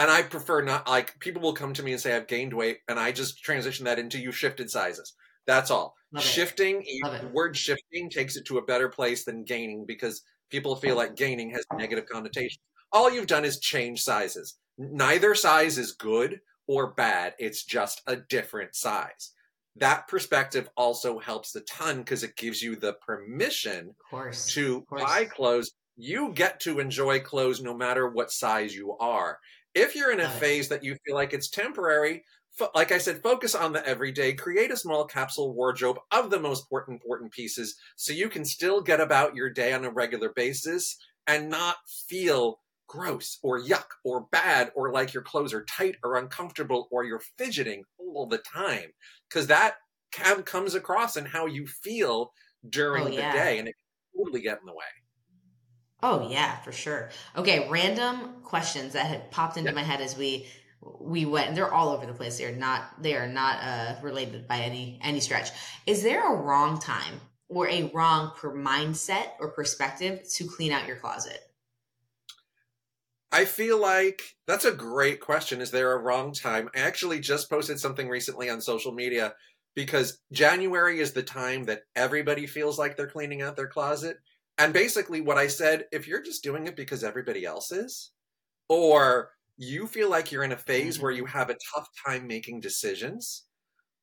and 0.00 0.10
I 0.10 0.22
prefer 0.22 0.62
not 0.62 0.88
like 0.88 1.20
people 1.20 1.42
will 1.42 1.52
come 1.52 1.74
to 1.74 1.82
me 1.82 1.92
and 1.92 2.00
say 2.00 2.16
I've 2.16 2.26
gained 2.26 2.54
weight, 2.54 2.78
and 2.88 2.98
I 2.98 3.12
just 3.12 3.44
transition 3.44 3.84
that 3.84 3.98
into 3.98 4.18
you 4.18 4.32
shifted 4.32 4.70
sizes. 4.70 5.12
That's 5.46 5.70
all. 5.70 5.94
Love 6.12 6.24
shifting, 6.24 6.84
word 7.32 7.56
shifting 7.56 8.10
takes 8.10 8.36
it 8.36 8.44
to 8.46 8.58
a 8.58 8.64
better 8.64 8.88
place 8.88 9.24
than 9.24 9.44
gaining 9.44 9.86
because 9.86 10.22
people 10.50 10.74
feel 10.74 10.96
like 10.96 11.14
gaining 11.14 11.50
has 11.50 11.64
negative 11.76 12.06
connotations. 12.06 12.58
All 12.92 13.10
you've 13.10 13.28
done 13.28 13.44
is 13.44 13.60
change 13.60 14.02
sizes. 14.02 14.56
Neither 14.76 15.34
size 15.36 15.78
is 15.78 15.92
good 15.92 16.40
or 16.66 16.92
bad. 16.94 17.34
It's 17.38 17.64
just 17.64 18.02
a 18.08 18.16
different 18.16 18.74
size. 18.74 19.32
That 19.76 20.08
perspective 20.08 20.68
also 20.76 21.20
helps 21.20 21.54
a 21.54 21.60
ton 21.60 21.98
because 21.98 22.24
it 22.24 22.36
gives 22.36 22.60
you 22.60 22.74
the 22.74 22.94
permission 22.94 23.94
to 24.48 24.84
buy 24.90 25.24
clothes. 25.26 25.70
You 25.96 26.32
get 26.32 26.58
to 26.60 26.80
enjoy 26.80 27.20
clothes 27.20 27.62
no 27.62 27.76
matter 27.76 28.08
what 28.08 28.32
size 28.32 28.74
you 28.74 28.96
are. 28.98 29.38
If 29.74 29.94
you're 29.94 30.10
in 30.10 30.18
a 30.20 30.28
phase 30.40 30.68
that 30.70 30.82
you 30.82 30.96
feel 31.06 31.14
like 31.14 31.32
it's 31.32 31.50
temporary, 31.50 32.24
like 32.74 32.92
I 32.92 32.98
said, 32.98 33.22
focus 33.22 33.54
on 33.54 33.72
the 33.72 33.86
everyday. 33.86 34.32
Create 34.34 34.70
a 34.70 34.76
small 34.76 35.04
capsule 35.04 35.54
wardrobe 35.54 35.98
of 36.10 36.30
the 36.30 36.40
most 36.40 36.64
important 36.64 37.00
important 37.00 37.32
pieces 37.32 37.76
so 37.96 38.12
you 38.12 38.28
can 38.28 38.44
still 38.44 38.80
get 38.80 39.00
about 39.00 39.34
your 39.34 39.50
day 39.50 39.72
on 39.72 39.84
a 39.84 39.90
regular 39.90 40.30
basis 40.30 40.96
and 41.26 41.48
not 41.48 41.76
feel 42.08 42.60
gross 42.86 43.38
or 43.42 43.60
yuck 43.60 43.86
or 44.04 44.26
bad 44.32 44.72
or 44.74 44.92
like 44.92 45.14
your 45.14 45.22
clothes 45.22 45.54
are 45.54 45.64
tight 45.64 45.94
or 46.02 46.16
uncomfortable 46.16 46.88
or 46.90 47.04
you're 47.04 47.22
fidgeting 47.38 47.84
all 47.98 48.26
the 48.26 48.38
time 48.38 48.90
because 49.28 49.46
that 49.46 49.76
comes 50.44 50.74
across 50.74 51.16
in 51.16 51.24
how 51.24 51.46
you 51.46 51.66
feel 51.68 52.32
during 52.68 53.04
oh, 53.04 53.08
yeah. 53.08 53.30
the 53.30 53.38
day 53.38 53.58
and 53.58 53.68
it 53.68 53.74
can 53.74 54.24
totally 54.24 54.40
get 54.40 54.58
in 54.58 54.66
the 54.66 54.72
way. 54.72 54.84
Oh 56.02 56.28
yeah, 56.30 56.56
for 56.60 56.72
sure. 56.72 57.10
Okay, 57.36 57.68
random 57.68 58.42
questions 58.42 58.94
that 58.94 59.06
had 59.06 59.30
popped 59.30 59.56
into 59.56 59.70
yeah. 59.70 59.76
my 59.76 59.82
head 59.82 60.00
as 60.00 60.16
we 60.16 60.46
we 60.80 61.26
went. 61.26 61.54
They're 61.54 61.72
all 61.72 61.90
over 61.90 62.06
the 62.06 62.12
place. 62.12 62.38
They're 62.38 62.54
not. 62.54 63.02
They 63.02 63.14
are 63.14 63.26
not 63.26 63.62
uh, 63.62 63.96
related 64.02 64.48
by 64.48 64.58
any 64.58 64.98
any 65.02 65.20
stretch. 65.20 65.50
Is 65.86 66.02
there 66.02 66.32
a 66.32 66.36
wrong 66.36 66.80
time 66.80 67.20
or 67.48 67.68
a 67.68 67.90
wrong 67.94 68.32
per 68.36 68.54
mindset 68.54 69.30
or 69.40 69.48
perspective 69.48 70.22
to 70.34 70.46
clean 70.46 70.72
out 70.72 70.86
your 70.86 70.96
closet? 70.96 71.40
I 73.32 73.44
feel 73.44 73.80
like 73.80 74.36
that's 74.46 74.64
a 74.64 74.72
great 74.72 75.20
question. 75.20 75.60
Is 75.60 75.70
there 75.70 75.92
a 75.92 75.98
wrong 75.98 76.32
time? 76.32 76.68
I 76.74 76.80
actually 76.80 77.20
just 77.20 77.48
posted 77.48 77.78
something 77.78 78.08
recently 78.08 78.50
on 78.50 78.60
social 78.60 78.92
media 78.92 79.34
because 79.76 80.20
January 80.32 80.98
is 80.98 81.12
the 81.12 81.22
time 81.22 81.64
that 81.64 81.82
everybody 81.94 82.46
feels 82.46 82.78
like 82.78 82.96
they're 82.96 83.06
cleaning 83.06 83.40
out 83.40 83.54
their 83.54 83.68
closet. 83.68 84.18
And 84.58 84.72
basically, 84.72 85.20
what 85.20 85.38
I 85.38 85.46
said 85.46 85.86
if 85.92 86.08
you're 86.08 86.22
just 86.22 86.42
doing 86.42 86.66
it 86.66 86.76
because 86.76 87.04
everybody 87.04 87.44
else 87.44 87.70
is, 87.70 88.10
or 88.68 89.30
you 89.62 89.86
feel 89.86 90.08
like 90.08 90.32
you're 90.32 90.42
in 90.42 90.52
a 90.52 90.56
phase 90.56 90.98
where 90.98 91.12
you 91.12 91.24
mm-hmm. 91.24 91.38
have 91.38 91.50
a 91.50 91.56
tough 91.74 91.86
time 92.06 92.26
making 92.26 92.60
decisions, 92.60 93.44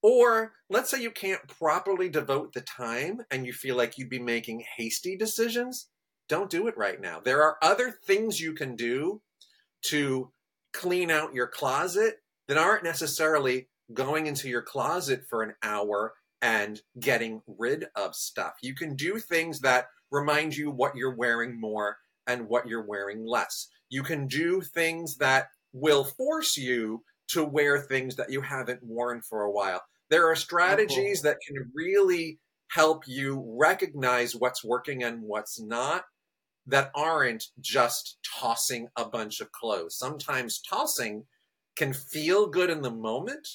or 0.04 0.54
let's 0.70 0.92
say 0.92 1.02
you 1.02 1.10
can't 1.10 1.48
properly 1.48 2.10
devote 2.10 2.54
the 2.54 2.62
time 2.62 3.22
and 3.32 3.44
you 3.44 3.52
feel 3.52 3.76
like 3.76 3.98
you'd 3.98 4.08
be 4.08 4.20
making 4.20 4.64
hasty 4.78 5.18
decisions, 5.18 5.90
don't 6.30 6.52
do 6.52 6.68
it 6.68 6.78
right 6.78 7.02
now. 7.02 7.20
There 7.20 7.42
are 7.42 7.58
other 7.64 7.92
things 8.06 8.40
you 8.40 8.54
can 8.54 8.76
do 8.76 9.22
to 9.86 10.32
clean 10.74 11.10
out 11.10 11.34
your 11.34 11.48
closet 11.48 12.18
that 12.48 12.60
aren't 12.60 12.84
necessarily 12.84 13.68
going 13.92 14.28
into 14.28 14.48
your 14.50 14.62
closet 14.62 15.24
for 15.28 15.42
an 15.42 15.56
hour 15.64 16.14
and 16.40 16.82
getting 17.00 17.42
rid 17.48 17.86
of 17.96 18.14
stuff. 18.14 18.54
You 18.62 18.76
can 18.76 18.96
do 18.96 19.18
things 19.18 19.62
that 19.62 19.88
remind 20.12 20.56
you 20.56 20.70
what 20.70 20.96
you're 20.96 21.16
wearing 21.16 21.60
more 21.60 21.98
and 22.28 22.48
what 22.48 22.68
you're 22.68 22.86
wearing 22.86 23.26
less. 23.26 23.70
You 23.90 24.04
can 24.04 24.28
do 24.28 24.62
things 24.62 25.18
that 25.18 25.48
will 25.74 26.04
force 26.04 26.58
you 26.58 27.04
to 27.30 27.44
wear 27.44 27.80
things 27.80 28.16
that 28.16 28.32
you 28.32 28.42
haven't 28.42 28.84
worn 28.84 29.22
for 29.22 29.44
a 29.44 29.52
while. 29.52 29.82
There 30.10 30.30
are 30.30 30.36
strategies 30.36 31.22
cool. 31.22 31.32
that 31.32 31.40
can 31.46 31.72
really 31.74 32.40
help 32.70 33.04
you 33.08 33.44
recognize 33.58 34.36
what's 34.36 34.64
working 34.64 35.04
and 35.04 35.22
what's 35.22 35.60
not 35.60 36.04
that 36.66 36.92
aren't 36.96 37.46
just 37.62 38.18
tossing 38.40 38.88
a 38.98 39.06
bunch 39.06 39.40
of 39.40 39.52
clothes. 39.52 39.98
Sometimes 39.98 40.62
tossing 40.62 41.24
can 41.78 41.94
feel 41.94 42.48
good 42.48 42.70
in 42.70 42.82
the 42.82 42.92
moment, 42.92 43.48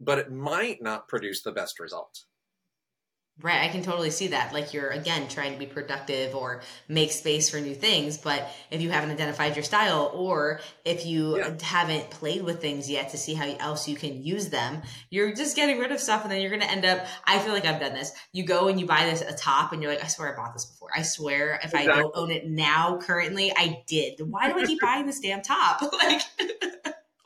but 0.00 0.18
it 0.18 0.30
might 0.30 0.80
not 0.80 1.08
produce 1.08 1.42
the 1.42 1.52
best 1.52 1.80
result. 1.80 2.24
Right, 3.40 3.62
I 3.62 3.68
can 3.68 3.82
totally 3.82 4.10
see 4.10 4.28
that. 4.28 4.52
Like 4.52 4.74
you're 4.74 4.90
again 4.90 5.26
trying 5.26 5.54
to 5.54 5.58
be 5.58 5.66
productive 5.66 6.34
or 6.34 6.60
make 6.86 7.10
space 7.10 7.48
for 7.48 7.58
new 7.58 7.74
things, 7.74 8.18
but 8.18 8.46
if 8.70 8.82
you 8.82 8.90
haven't 8.90 9.10
identified 9.10 9.56
your 9.56 9.64
style 9.64 10.12
or 10.14 10.60
if 10.84 11.06
you 11.06 11.38
yeah. 11.38 11.54
haven't 11.62 12.10
played 12.10 12.42
with 12.42 12.60
things 12.60 12.90
yet 12.90 13.10
to 13.10 13.18
see 13.18 13.32
how 13.32 13.46
else 13.58 13.88
you 13.88 13.96
can 13.96 14.22
use 14.22 14.50
them, 14.50 14.82
you're 15.08 15.34
just 15.34 15.56
getting 15.56 15.78
rid 15.78 15.90
of 15.90 15.98
stuff 15.98 16.22
and 16.22 16.30
then 16.30 16.40
you're 16.42 16.50
going 16.50 16.62
to 16.62 16.70
end 16.70 16.84
up 16.84 17.06
I 17.24 17.38
feel 17.38 17.54
like 17.54 17.64
I've 17.64 17.80
done 17.80 17.94
this. 17.94 18.12
You 18.32 18.44
go 18.44 18.68
and 18.68 18.78
you 18.78 18.86
buy 18.86 19.06
this 19.06 19.22
a 19.22 19.34
top 19.34 19.72
and 19.72 19.82
you're 19.82 19.90
like 19.90 20.04
I 20.04 20.08
swear 20.08 20.32
I 20.32 20.36
bought 20.36 20.52
this 20.52 20.66
before. 20.66 20.90
I 20.94 21.02
swear 21.02 21.54
if 21.54 21.64
exactly. 21.64 21.90
I 21.90 21.96
don't 21.96 22.12
own 22.14 22.30
it 22.30 22.46
now 22.46 22.98
currently, 22.98 23.50
I 23.56 23.82
did. 23.86 24.20
Why 24.20 24.52
do 24.52 24.60
I 24.60 24.66
keep 24.66 24.80
buying 24.80 25.06
this 25.06 25.20
damn 25.20 25.40
top? 25.40 25.80
like 25.92 26.20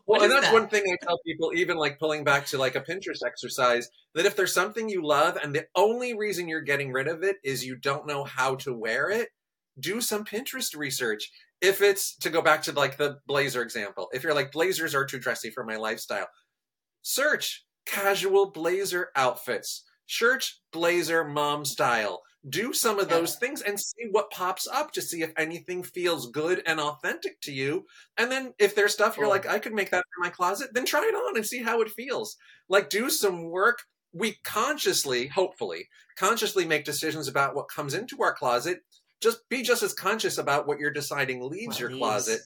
Well, 0.06 0.20
Well, 0.20 0.24
and 0.24 0.32
that's 0.32 0.46
that? 0.46 0.54
one 0.54 0.68
thing 0.68 0.84
I 0.86 0.96
tell 1.04 1.18
people, 1.26 1.52
even 1.54 1.76
like 1.76 1.98
pulling 1.98 2.24
back 2.24 2.46
to 2.46 2.58
like 2.58 2.76
a 2.76 2.80
Pinterest 2.80 3.24
exercise, 3.26 3.88
that 4.14 4.26
if 4.26 4.36
there's 4.36 4.52
something 4.54 4.88
you 4.88 5.04
love 5.04 5.36
and 5.36 5.54
the 5.54 5.66
only 5.74 6.14
reason 6.14 6.48
you're 6.48 6.60
getting 6.60 6.92
rid 6.92 7.08
of 7.08 7.22
it 7.22 7.36
is 7.44 7.64
you 7.66 7.76
don't 7.76 8.06
know 8.06 8.24
how 8.24 8.54
to 8.56 8.72
wear 8.72 9.10
it, 9.10 9.30
do 9.78 10.00
some 10.00 10.24
Pinterest 10.24 10.76
research. 10.76 11.30
If 11.60 11.80
it's 11.80 12.16
to 12.18 12.30
go 12.30 12.42
back 12.42 12.62
to 12.62 12.72
like 12.72 12.96
the 12.98 13.18
blazer 13.26 13.62
example, 13.62 14.08
if 14.12 14.22
you're 14.22 14.34
like 14.34 14.52
blazers 14.52 14.94
are 14.94 15.06
too 15.06 15.18
dressy 15.18 15.50
for 15.50 15.64
my 15.64 15.76
lifestyle, 15.76 16.28
search 17.02 17.64
casual 17.86 18.50
blazer 18.50 19.10
outfits, 19.16 19.84
shirt 20.06 20.50
blazer 20.72 21.24
mom 21.24 21.64
style. 21.64 22.22
Do 22.48 22.72
some 22.72 22.98
of 22.98 23.08
those 23.08 23.36
things 23.36 23.60
and 23.60 23.78
see 23.78 24.06
what 24.10 24.30
pops 24.30 24.68
up 24.68 24.92
to 24.92 25.02
see 25.02 25.22
if 25.22 25.32
anything 25.36 25.82
feels 25.82 26.30
good 26.30 26.62
and 26.64 26.78
authentic 26.78 27.40
to 27.42 27.52
you. 27.52 27.86
And 28.16 28.30
then 28.30 28.54
if 28.58 28.74
there's 28.74 28.92
stuff 28.92 29.16
you're 29.16 29.28
like, 29.28 29.46
I 29.46 29.58
could 29.58 29.74
make 29.74 29.90
that 29.90 30.04
for 30.14 30.22
my 30.22 30.30
closet, 30.30 30.70
then 30.72 30.84
try 30.84 31.02
it 31.02 31.14
on 31.14 31.36
and 31.36 31.44
see 31.44 31.62
how 31.62 31.80
it 31.80 31.90
feels. 31.90 32.36
Like 32.68 32.88
do 32.88 33.10
some 33.10 33.50
work. 33.50 33.80
We 34.12 34.36
consciously, 34.44 35.26
hopefully, 35.26 35.88
consciously 36.16 36.64
make 36.64 36.84
decisions 36.84 37.28
about 37.28 37.54
what 37.54 37.68
comes 37.68 37.94
into 37.94 38.22
our 38.22 38.32
closet 38.32 38.78
just 39.20 39.48
be 39.48 39.62
just 39.62 39.82
as 39.82 39.94
conscious 39.94 40.38
about 40.38 40.66
what 40.66 40.78
you're 40.78 40.90
deciding 40.90 41.48
leaves 41.48 41.80
your 41.80 41.90
closet 41.90 42.40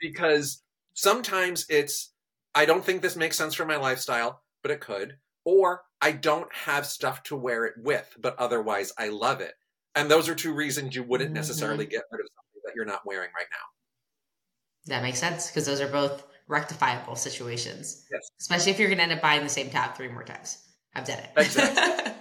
because 0.00 0.62
sometimes 0.94 1.66
it's 1.68 2.12
I 2.54 2.64
don't 2.64 2.84
think 2.84 3.02
this 3.02 3.16
makes 3.16 3.36
sense 3.36 3.54
for 3.54 3.66
my 3.66 3.76
lifestyle, 3.76 4.42
but 4.62 4.70
it 4.70 4.80
could. 4.80 5.18
Or 5.46 5.82
I 6.02 6.12
don't 6.12 6.52
have 6.52 6.84
stuff 6.84 7.22
to 7.24 7.36
wear 7.36 7.64
it 7.64 7.74
with, 7.78 8.14
but 8.18 8.36
otherwise 8.38 8.92
I 8.98 9.08
love 9.08 9.40
it. 9.40 9.54
And 9.94 10.10
those 10.10 10.28
are 10.28 10.34
two 10.34 10.52
reasons 10.52 10.94
you 10.94 11.02
wouldn't 11.02 11.28
mm-hmm. 11.28 11.36
necessarily 11.36 11.86
get 11.86 12.02
rid 12.10 12.20
of 12.20 12.26
something 12.26 12.62
that 12.66 12.74
you're 12.74 12.84
not 12.84 13.06
wearing 13.06 13.30
right 13.34 13.46
now. 13.50 14.94
That 14.94 15.02
makes 15.02 15.18
sense 15.18 15.46
because 15.46 15.64
those 15.64 15.80
are 15.80 15.88
both 15.88 16.26
rectifiable 16.48 17.16
situations. 17.16 18.04
Yes. 18.12 18.20
Especially 18.40 18.72
if 18.72 18.78
you're 18.78 18.88
going 18.88 18.98
to 18.98 19.04
end 19.04 19.12
up 19.12 19.22
buying 19.22 19.42
the 19.42 19.48
same 19.48 19.70
top 19.70 19.96
three 19.96 20.08
more 20.08 20.24
times. 20.24 20.58
I've 20.94 21.06
done 21.06 21.18
it. 21.18 21.30
Exactly. 21.36 22.12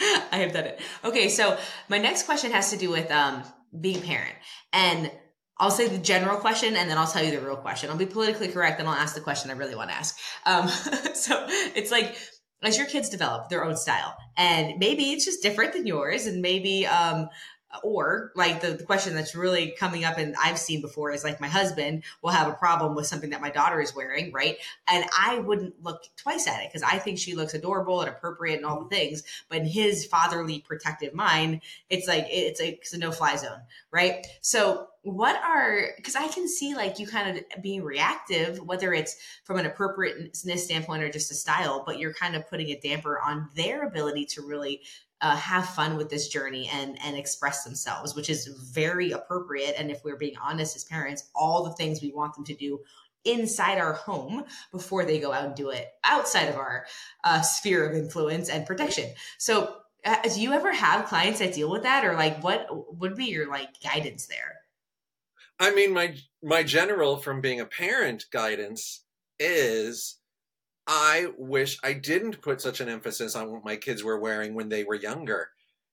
I 0.32 0.36
have 0.36 0.52
done 0.52 0.64
it. 0.64 0.80
Okay, 1.04 1.28
so 1.28 1.58
my 1.88 1.98
next 1.98 2.24
question 2.24 2.52
has 2.52 2.70
to 2.70 2.76
do 2.76 2.90
with 2.90 3.10
um, 3.10 3.42
being 3.78 3.98
a 3.98 4.02
parent. 4.02 4.34
And 4.72 5.10
I'll 5.60 5.70
say 5.70 5.88
the 5.88 5.98
general 5.98 6.36
question 6.36 6.76
and 6.76 6.88
then 6.88 6.98
I'll 6.98 7.06
tell 7.06 7.24
you 7.24 7.32
the 7.32 7.40
real 7.40 7.56
question. 7.56 7.90
I'll 7.90 7.96
be 7.96 8.06
politically 8.06 8.48
correct 8.48 8.78
and 8.78 8.88
I'll 8.88 8.94
ask 8.94 9.14
the 9.14 9.20
question 9.20 9.50
I 9.50 9.54
really 9.54 9.74
want 9.74 9.90
to 9.90 9.96
ask. 9.96 10.16
Um, 10.46 10.68
so 11.14 11.44
it's 11.48 11.90
like, 11.90 12.16
as 12.62 12.76
your 12.76 12.86
kids 12.86 13.08
develop 13.08 13.48
their 13.48 13.64
own 13.64 13.76
style, 13.76 14.16
and 14.36 14.78
maybe 14.78 15.12
it's 15.12 15.24
just 15.24 15.42
different 15.42 15.72
than 15.72 15.86
yours, 15.86 16.26
and 16.26 16.42
maybe 16.42 16.86
um, 16.86 17.28
or 17.82 18.32
like 18.34 18.60
the, 18.60 18.70
the, 18.70 18.84
question 18.84 19.14
that's 19.14 19.34
really 19.34 19.74
coming 19.78 20.04
up 20.04 20.16
and 20.16 20.34
I've 20.42 20.58
seen 20.58 20.80
before 20.80 21.12
is 21.12 21.22
like 21.22 21.40
my 21.40 21.48
husband 21.48 22.02
will 22.22 22.30
have 22.30 22.48
a 22.48 22.54
problem 22.54 22.94
with 22.94 23.06
something 23.06 23.30
that 23.30 23.42
my 23.42 23.50
daughter 23.50 23.80
is 23.80 23.94
wearing, 23.94 24.32
right? 24.32 24.56
And 24.88 25.04
I 25.18 25.38
wouldn't 25.40 25.82
look 25.82 26.02
twice 26.16 26.46
at 26.46 26.62
it 26.62 26.70
because 26.72 26.82
I 26.82 26.98
think 26.98 27.18
she 27.18 27.34
looks 27.34 27.52
adorable 27.52 28.00
and 28.00 28.08
appropriate 28.08 28.56
and 28.56 28.64
all 28.64 28.82
the 28.82 28.88
things. 28.88 29.22
But 29.50 29.58
in 29.58 29.66
his 29.66 30.06
fatherly 30.06 30.60
protective 30.60 31.12
mind, 31.12 31.60
it's 31.90 32.08
like 32.08 32.26
it's 32.30 32.60
a, 32.60 32.68
it's 32.70 32.94
a 32.94 32.98
no 32.98 33.12
fly 33.12 33.36
zone, 33.36 33.60
right? 33.90 34.26
So 34.40 34.88
what 35.08 35.36
are 35.42 35.90
because 35.96 36.16
I 36.16 36.28
can 36.28 36.48
see 36.48 36.74
like 36.74 36.98
you 36.98 37.06
kind 37.06 37.38
of 37.38 37.62
being 37.62 37.82
reactive, 37.82 38.58
whether 38.58 38.92
it's 38.92 39.16
from 39.44 39.58
an 39.58 39.66
appropriateness 39.66 40.64
standpoint 40.64 41.02
or 41.02 41.10
just 41.10 41.30
a 41.30 41.34
style, 41.34 41.82
but 41.86 41.98
you're 41.98 42.14
kind 42.14 42.36
of 42.36 42.48
putting 42.48 42.68
a 42.68 42.80
damper 42.80 43.18
on 43.20 43.48
their 43.54 43.86
ability 43.86 44.26
to 44.26 44.42
really 44.42 44.82
uh, 45.20 45.36
have 45.36 45.68
fun 45.68 45.96
with 45.96 46.10
this 46.10 46.28
journey 46.28 46.68
and 46.72 46.98
and 47.02 47.16
express 47.16 47.64
themselves, 47.64 48.14
which 48.14 48.30
is 48.30 48.46
very 48.72 49.12
appropriate. 49.12 49.74
And 49.78 49.90
if 49.90 50.04
we're 50.04 50.16
being 50.16 50.36
honest 50.38 50.76
as 50.76 50.84
parents, 50.84 51.28
all 51.34 51.64
the 51.64 51.72
things 51.72 52.02
we 52.02 52.12
want 52.12 52.34
them 52.34 52.44
to 52.44 52.54
do 52.54 52.80
inside 53.24 53.78
our 53.78 53.94
home 53.94 54.44
before 54.70 55.04
they 55.04 55.18
go 55.18 55.32
out 55.32 55.44
and 55.44 55.54
do 55.54 55.70
it 55.70 55.88
outside 56.04 56.48
of 56.48 56.56
our 56.56 56.86
uh, 57.24 57.40
sphere 57.42 57.88
of 57.88 57.96
influence 57.96 58.48
and 58.48 58.64
protection. 58.64 59.10
So, 59.38 59.76
uh, 60.04 60.22
do 60.22 60.40
you 60.40 60.52
ever 60.52 60.72
have 60.72 61.06
clients 61.06 61.40
that 61.40 61.54
deal 61.54 61.70
with 61.70 61.82
that, 61.82 62.04
or 62.04 62.14
like 62.14 62.42
what 62.42 62.68
would 62.98 63.16
be 63.16 63.26
your 63.26 63.48
like 63.48 63.80
guidance 63.82 64.26
there? 64.26 64.54
I 65.60 65.74
mean, 65.74 65.92
my 65.92 66.16
my 66.42 66.62
general 66.62 67.16
from 67.16 67.40
being 67.40 67.60
a 67.60 67.66
parent 67.66 68.26
guidance 68.32 69.04
is 69.38 70.18
I 70.86 71.28
wish 71.36 71.78
I 71.82 71.92
didn't 71.92 72.40
put 72.40 72.60
such 72.60 72.80
an 72.80 72.88
emphasis 72.88 73.36
on 73.36 73.50
what 73.52 73.64
my 73.64 73.76
kids 73.76 74.02
were 74.02 74.18
wearing 74.18 74.54
when 74.54 74.68
they 74.68 74.84
were 74.84 74.94
younger 74.94 75.50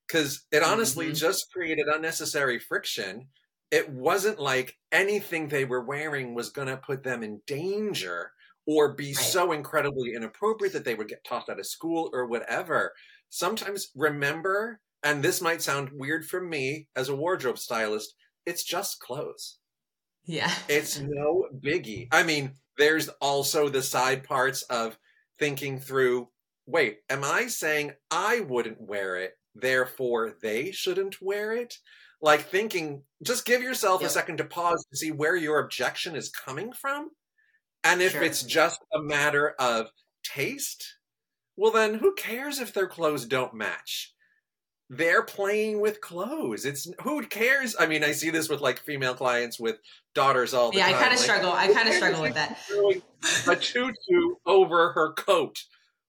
because 0.08 0.46
it 0.52 0.64
honestly 0.64 1.08
mm-hmm. 1.08 1.16
just 1.16 1.52
created 1.52 1.88
unnecessary 1.88 2.60
friction. 2.60 3.28
It 3.72 3.90
wasn't 3.90 4.40
like 4.40 4.78
anything 4.92 5.48
they 5.48 5.66
were 5.66 5.84
wearing 5.84 6.34
was 6.34 6.50
going 6.50 6.68
to 6.68 6.78
put 6.78 7.04
them 7.04 7.24
in 7.24 7.42
danger 7.48 8.32
or 8.68 8.94
be 8.94 9.08
right. 9.08 9.16
so 9.16 9.52
incredibly 9.52 10.14
inappropriate 10.16 10.74
that 10.74 10.86
they 10.86 10.96
would 10.96 11.08
get 11.08 11.24
tossed 11.24 11.50
out 11.50 11.60
of 11.60 11.66
school 11.66 12.10
or 12.14 12.26
whatever. 12.28 12.94
Sometimes 13.30 13.92
remember, 13.96 14.80
and 15.04 15.22
this 15.22 15.42
might 15.42 15.62
sound 15.62 15.90
weird 15.92 16.26
from 16.26 16.50
me 16.50 16.88
as 16.96 17.10
a 17.10 17.16
wardrobe 17.16 17.58
stylist, 17.58 18.16
it's 18.46 18.64
just 18.64 19.00
clothes. 19.00 19.58
Yeah. 20.26 20.52
It's 20.68 21.00
no 21.02 21.48
biggie. 21.60 22.08
I 22.12 22.24
mean, 22.24 22.54
there's 22.78 23.10
also 23.22 23.70
the 23.70 23.82
side 23.82 24.24
parts 24.24 24.64
of 24.64 24.98
thinking 25.40 25.80
through 25.80 26.30
wait, 26.68 27.00
am 27.10 27.24
I 27.24 27.48
saying 27.48 27.92
I 28.10 28.40
wouldn't 28.40 28.82
wear 28.82 29.18
it, 29.18 29.34
therefore 29.54 30.34
they 30.42 30.72
shouldn't 30.72 31.22
wear 31.22 31.54
it? 31.54 31.78
Like 32.22 32.42
thinking, 32.42 33.04
just 33.24 33.46
give 33.46 33.62
yourself 33.62 34.02
yep. 34.02 34.10
a 34.10 34.14
second 34.14 34.38
to 34.38 34.46
pause 34.46 34.84
to 34.90 34.98
see 34.98 35.12
where 35.12 35.36
your 35.36 35.60
objection 35.60 36.16
is 36.16 36.32
coming 36.32 36.72
from. 36.74 37.10
And 37.84 38.02
if 38.02 38.14
sure. 38.14 38.24
it's 38.24 38.42
just 38.42 38.80
a 38.92 39.00
matter 39.00 39.54
of 39.60 39.92
taste, 40.24 40.96
well, 41.56 41.72
then 41.72 41.96
who 41.96 42.16
cares 42.16 42.60
if 42.60 42.74
their 42.74 42.88
clothes 42.88 43.26
don't 43.26 43.54
match? 43.54 44.15
They're 44.90 45.24
playing 45.24 45.82
with 45.82 46.02
clothes. 46.02 46.66
It's 46.66 46.88
who 47.02 47.26
cares? 47.26 47.76
I 47.80 47.88
mean, 47.88 48.04
I 48.04 48.12
see 48.12 48.30
this 48.30 48.50
with 48.50 48.62
like 48.62 48.80
female 48.80 49.16
clients 49.16 49.60
with 49.60 49.78
daughters 50.14 50.54
all 50.54 50.72
the 50.72 50.78
yeah, 50.78 50.86
time. 50.86 50.92
Yeah, 50.92 50.98
I 50.98 51.02
kind 51.02 51.14
of 51.14 51.20
like, 51.20 51.26
struggle. 51.26 51.52
I 51.52 51.74
kind 51.74 51.90
of 51.90 51.96
struggle 51.96 52.22
with 52.22 52.36
that. 52.36 52.60
a 53.48 53.56
tutu 53.56 54.36
over 54.46 54.92
her 54.94 55.14
coat. 55.14 55.64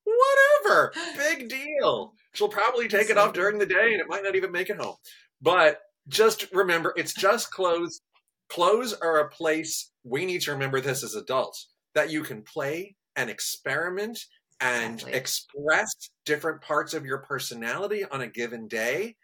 Whatever. 0.04 0.92
Big 1.16 1.48
deal. 1.48 2.12
She'll 2.34 2.48
probably 2.48 2.86
take 2.86 3.08
it 3.08 3.16
off 3.16 3.32
during 3.32 3.58
the 3.58 3.66
day 3.66 3.92
and 3.92 4.00
it 4.00 4.08
might 4.08 4.22
not 4.22 4.36
even 4.36 4.52
make 4.52 4.68
it 4.68 4.76
home. 4.76 4.96
But 5.40 5.80
just 6.08 6.52
remember, 6.52 6.92
it's 6.96 7.14
just 7.14 7.50
clothes. 7.50 8.00
Clothes 8.48 8.92
are 8.92 9.18
a 9.18 9.28
place 9.28 9.90
we 10.04 10.26
need 10.26 10.42
to 10.42 10.52
remember 10.52 10.80
this 10.80 11.02
as 11.02 11.14
adults 11.14 11.68
that 11.94 12.10
you 12.10 12.22
can 12.22 12.42
play 12.42 12.94
and 13.16 13.30
experiment 13.30 14.18
and 14.60 14.94
exactly. 14.94 15.18
express 15.18 16.10
different 16.24 16.62
parts 16.62 16.94
of 16.94 17.04
your 17.04 17.18
personality 17.18 18.04
on 18.04 18.20
a 18.20 18.26
given 18.26 18.68
day, 18.68 19.16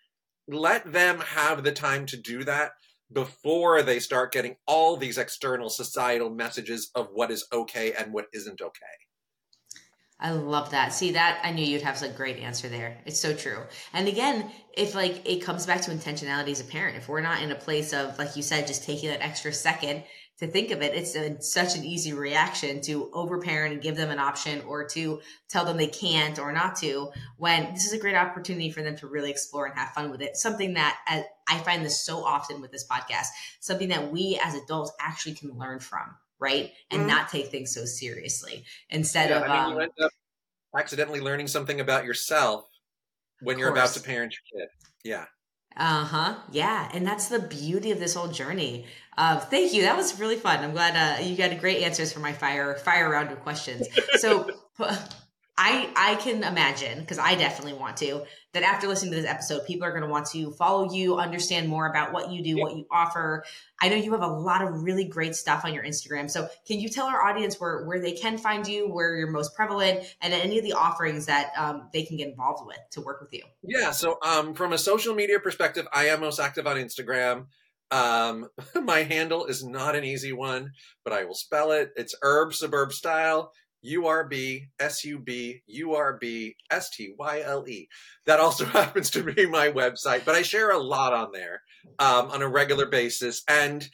let 0.49 0.93
them 0.93 1.20
have 1.20 1.62
the 1.62 1.72
time 1.72 2.07
to 2.07 2.16
do 2.16 2.45
that 2.45 2.72
before 3.12 3.83
they 3.83 3.99
start 3.99 4.33
getting 4.33 4.57
all 4.66 4.97
these 4.97 5.18
external 5.18 5.68
societal 5.68 6.30
messages 6.30 6.91
of 6.95 7.09
what 7.12 7.30
is 7.30 7.47
okay 7.53 7.93
and 7.93 8.12
what 8.12 8.26
isn't 8.33 8.61
okay. 8.61 8.87
I 10.22 10.30
love 10.30 10.70
that. 10.70 10.93
See 10.93 11.12
that 11.12 11.41
I 11.43 11.51
knew 11.51 11.64
you'd 11.64 11.83
have 11.83 12.01
a 12.01 12.09
great 12.09 12.39
answer 12.39 12.68
there. 12.68 12.97
It's 13.05 13.18
so 13.18 13.35
true. 13.35 13.59
And 13.93 14.07
again, 14.07 14.49
if 14.72 14.95
like 14.95 15.28
it 15.28 15.43
comes 15.43 15.66
back 15.66 15.80
to 15.83 15.91
intentionality 15.91 16.53
as 16.53 16.61
a 16.61 16.64
parent, 16.64 16.97
if 16.97 17.09
we're 17.09 17.20
not 17.20 17.43
in 17.43 17.51
a 17.51 17.57
place 17.57 17.93
of 17.93 18.16
like 18.20 18.37
you 18.37 18.43
said, 18.43 18.68
just 18.68 18.85
taking 18.85 19.11
that 19.11 19.20
extra 19.20 19.53
second 19.53 20.05
to 20.39 20.47
think 20.47 20.70
of 20.70 20.83
it, 20.83 20.95
it's 20.95 21.14
a, 21.14 21.41
such 21.41 21.76
an 21.76 21.85
easy 21.85 22.12
reaction 22.12 22.80
to 22.83 23.11
overparent 23.12 23.74
and 23.74 23.83
give 23.83 23.97
them 23.97 24.11
an 24.11 24.18
option 24.18 24.61
or 24.66 24.87
to 24.89 25.20
tell 25.49 25.64
them 25.64 25.76
they 25.76 25.87
can't 25.87 26.39
or 26.39 26.53
not 26.53 26.76
to 26.76 27.11
when 27.37 27.72
this 27.74 27.87
is 27.87 27.93
a 27.93 27.99
great 27.99 28.16
opportunity 28.16 28.70
for 28.70 28.83
them 28.83 28.97
to 28.97 29.07
really 29.07 29.30
explore 29.30 29.66
and 29.66 29.78
have 29.78 29.91
fun 29.91 30.11
with 30.11 30.20
it. 30.20 30.37
Something 30.37 30.74
that 30.74 30.99
uh, 31.09 31.22
I 31.49 31.59
find 31.59 31.85
this 31.85 32.05
so 32.05 32.24
often 32.24 32.61
with 32.61 32.72
this 32.72 32.87
podcast, 32.87 33.26
something 33.61 33.89
that 33.91 34.11
we 34.11 34.41
as 34.43 34.55
adults 34.55 34.93
actually 35.01 35.35
can 35.35 35.57
learn 35.59 35.78
from, 35.78 36.16
right? 36.41 36.72
And 36.91 37.01
mm-hmm. 37.01 37.11
not 37.11 37.28
take 37.28 37.49
things 37.49 37.72
so 37.72 37.85
seriously 37.85 38.64
instead 38.91 39.30
yeah, 39.30 39.37
of. 39.37 39.43
I 39.45 39.47
mean, 39.49 39.57
um, 39.57 39.72
you 39.72 39.80
end 39.80 39.93
up 40.03 40.11
accidentally 40.76 41.20
learning 41.20 41.47
something 41.47 41.78
about 41.80 42.05
yourself 42.05 42.64
when 43.43 43.59
you're 43.59 43.70
about 43.70 43.91
to 43.91 44.01
parent 44.01 44.35
your 44.35 44.62
kid. 44.62 44.68
Yeah. 45.05 45.26
Uh 45.76 46.05
huh. 46.05 46.35
Yeah. 46.51 46.91
And 46.93 47.07
that's 47.07 47.28
the 47.28 47.39
beauty 47.39 47.91
of 47.91 47.99
this 47.99 48.14
whole 48.14 48.28
journey. 48.28 48.87
Uh, 49.17 49.39
thank 49.39 49.75
you. 49.75 49.83
That 49.83 49.97
was 49.97 50.19
really 50.19 50.37
fun. 50.37 50.61
I'm 50.61 50.73
glad 50.73 50.97
uh, 50.97 51.23
you 51.23 51.37
got 51.37 51.59
great 51.61 51.83
answers 51.83 52.13
for 52.13 52.21
my 52.21 52.33
fire 52.33 52.75
fire 52.77 53.11
round 53.11 53.31
of 53.31 53.41
questions. 53.41 53.87
So 54.17 54.51
I 55.59 55.91
I 55.95 56.15
can 56.17 56.45
imagine 56.45 57.01
because 57.01 57.19
I 57.19 57.35
definitely 57.35 57.75
want 57.75 57.99
to 57.99 58.25
that 58.53 58.63
after 58.63 58.87
listening 58.87 59.13
to 59.13 59.17
this 59.19 59.31
episode, 59.31 59.67
people 59.67 59.87
are 59.87 59.91
going 59.91 60.03
to 60.03 60.09
want 60.09 60.27
to 60.27 60.51
follow 60.53 60.93
you, 60.93 61.17
understand 61.17 61.69
more 61.69 61.87
about 61.87 62.13
what 62.13 62.31
you 62.31 62.43
do, 62.43 62.57
what 62.59 62.77
you 62.77 62.87
offer. 62.91 63.45
I 63.81 63.89
know 63.89 63.97
you 63.97 64.13
have 64.13 64.23
a 64.23 64.27
lot 64.27 64.63
of 64.63 64.83
really 64.83 65.05
great 65.05 65.35
stuff 65.35 65.65
on 65.65 65.73
your 65.73 65.85
Instagram. 65.85 66.31
So 66.31 66.49
can 66.67 66.79
you 66.81 66.89
tell 66.89 67.07
our 67.07 67.23
audience 67.23 67.61
where 67.61 67.85
where 67.85 68.01
they 68.01 68.13
can 68.13 68.39
find 68.39 68.67
you, 68.67 68.89
where 68.89 69.17
you're 69.17 69.31
most 69.31 69.55
prevalent, 69.55 70.05
and 70.21 70.33
any 70.33 70.59
of 70.59 70.65
the 70.65 70.73
offerings 70.73 71.27
that 71.27 71.53
um, 71.57 71.89
they 71.93 72.05
can 72.05 72.17
get 72.17 72.29
involved 72.29 72.67
with 72.67 72.79
to 72.93 73.01
work 73.01 73.21
with 73.21 73.33
you? 73.33 73.43
Yeah. 73.63 73.91
So 73.91 74.19
um, 74.27 74.55
from 74.55 74.73
a 74.73 74.79
social 74.79 75.15
media 75.15 75.39
perspective, 75.39 75.87
I 75.93 76.07
am 76.07 76.21
most 76.21 76.41
active 76.41 76.67
on 76.67 76.77
Instagram. 76.77 77.47
Um, 77.93 78.49
my 78.82 79.05
handle 79.05 79.45
is 79.45 79.62
not 79.62 79.95
an 79.95 80.05
easy 80.05 80.32
one, 80.32 80.72
but 81.05 81.12
I 81.12 81.24
will 81.24 81.34
spell 81.34 81.70
it. 81.70 81.90
It's 81.95 82.16
Urb 82.22 82.55
Suburb 82.55 82.93
Style. 82.93 83.53
U 83.82 84.07
R 84.07 84.24
B 84.24 84.68
S 84.78 85.05
U 85.05 85.18
B 85.18 85.62
U 85.66 85.95
R 85.95 86.16
B 86.20 86.55
S 86.70 86.88
T 86.90 87.14
Y 87.18 87.43
L 87.45 87.64
E. 87.68 87.88
That 88.26 88.40
also 88.40 88.64
happens 88.66 89.11
to 89.11 89.22
be 89.22 89.47
my 89.47 89.68
website, 89.68 90.24
but 90.24 90.34
I 90.34 90.43
share 90.43 90.70
a 90.70 90.78
lot 90.78 91.12
on 91.12 91.32
there 91.32 91.62
um, 91.99 92.30
on 92.30 92.43
a 92.43 92.49
regular 92.49 92.86
basis. 92.86 93.43
And 93.49 93.88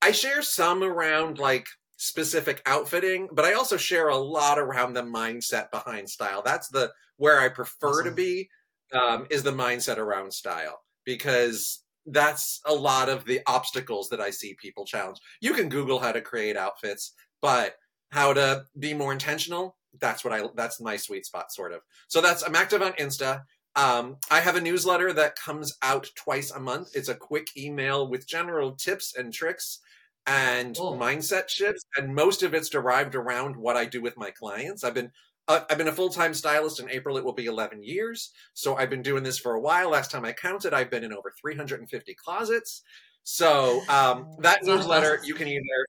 I 0.00 0.12
share 0.12 0.42
some 0.42 0.82
around 0.82 1.38
like 1.38 1.66
specific 1.98 2.62
outfitting, 2.66 3.28
but 3.32 3.44
I 3.44 3.52
also 3.52 3.76
share 3.76 4.08
a 4.08 4.16
lot 4.16 4.58
around 4.58 4.94
the 4.94 5.02
mindset 5.02 5.70
behind 5.70 6.08
style. 6.08 6.42
That's 6.42 6.68
the 6.68 6.90
where 7.16 7.38
I 7.38 7.48
prefer 7.48 8.00
awesome. 8.00 8.04
to 8.06 8.10
be 8.12 8.48
um, 8.92 9.26
is 9.30 9.42
the 9.42 9.52
mindset 9.52 9.98
around 9.98 10.32
style 10.32 10.80
because 11.04 11.81
that's 12.06 12.60
a 12.66 12.74
lot 12.74 13.08
of 13.08 13.24
the 13.24 13.40
obstacles 13.46 14.08
that 14.08 14.20
I 14.20 14.30
see 14.30 14.56
people 14.60 14.84
challenge. 14.84 15.18
You 15.40 15.54
can 15.54 15.68
Google 15.68 15.98
how 15.98 16.12
to 16.12 16.20
create 16.20 16.56
outfits, 16.56 17.12
but 17.40 17.76
how 18.10 18.32
to 18.32 18.64
be 18.78 18.94
more 18.94 19.12
intentional, 19.12 19.76
that's 20.00 20.24
what 20.24 20.32
I 20.32 20.42
that's 20.54 20.80
my 20.80 20.96
sweet 20.96 21.26
spot 21.26 21.52
sort 21.52 21.72
of. 21.72 21.80
So 22.08 22.20
that's 22.20 22.42
I'm 22.42 22.56
active 22.56 22.82
on 22.82 22.92
Insta. 22.92 23.42
Um, 23.74 24.16
I 24.30 24.40
have 24.40 24.56
a 24.56 24.60
newsletter 24.60 25.12
that 25.14 25.36
comes 25.36 25.76
out 25.82 26.10
twice 26.14 26.50
a 26.50 26.60
month. 26.60 26.88
It's 26.94 27.08
a 27.08 27.14
quick 27.14 27.48
email 27.56 28.06
with 28.08 28.28
general 28.28 28.72
tips 28.72 29.14
and 29.16 29.32
tricks 29.32 29.78
and 30.26 30.76
mindset 30.76 31.48
shifts, 31.48 31.84
and 31.96 32.14
most 32.14 32.42
of 32.42 32.54
it's 32.54 32.68
derived 32.68 33.14
around 33.14 33.56
what 33.56 33.76
I 33.76 33.86
do 33.86 34.00
with 34.00 34.16
my 34.16 34.30
clients. 34.30 34.84
I've 34.84 34.94
been 34.94 35.10
uh, 35.48 35.60
I've 35.68 35.78
been 35.78 35.88
a 35.88 35.92
full 35.92 36.08
time 36.08 36.34
stylist 36.34 36.80
in 36.80 36.88
April. 36.90 37.16
It 37.16 37.24
will 37.24 37.32
be 37.32 37.46
11 37.46 37.82
years. 37.82 38.30
So 38.54 38.76
I've 38.76 38.90
been 38.90 39.02
doing 39.02 39.22
this 39.22 39.38
for 39.38 39.54
a 39.54 39.60
while. 39.60 39.90
Last 39.90 40.10
time 40.10 40.24
I 40.24 40.32
counted, 40.32 40.72
I've 40.72 40.90
been 40.90 41.04
in 41.04 41.12
over 41.12 41.32
350 41.40 42.14
closets. 42.14 42.82
So 43.24 43.80
um, 43.88 44.36
that 44.40 44.64
newsletter, 44.64 45.20
you 45.24 45.34
can 45.34 45.48
either 45.48 45.86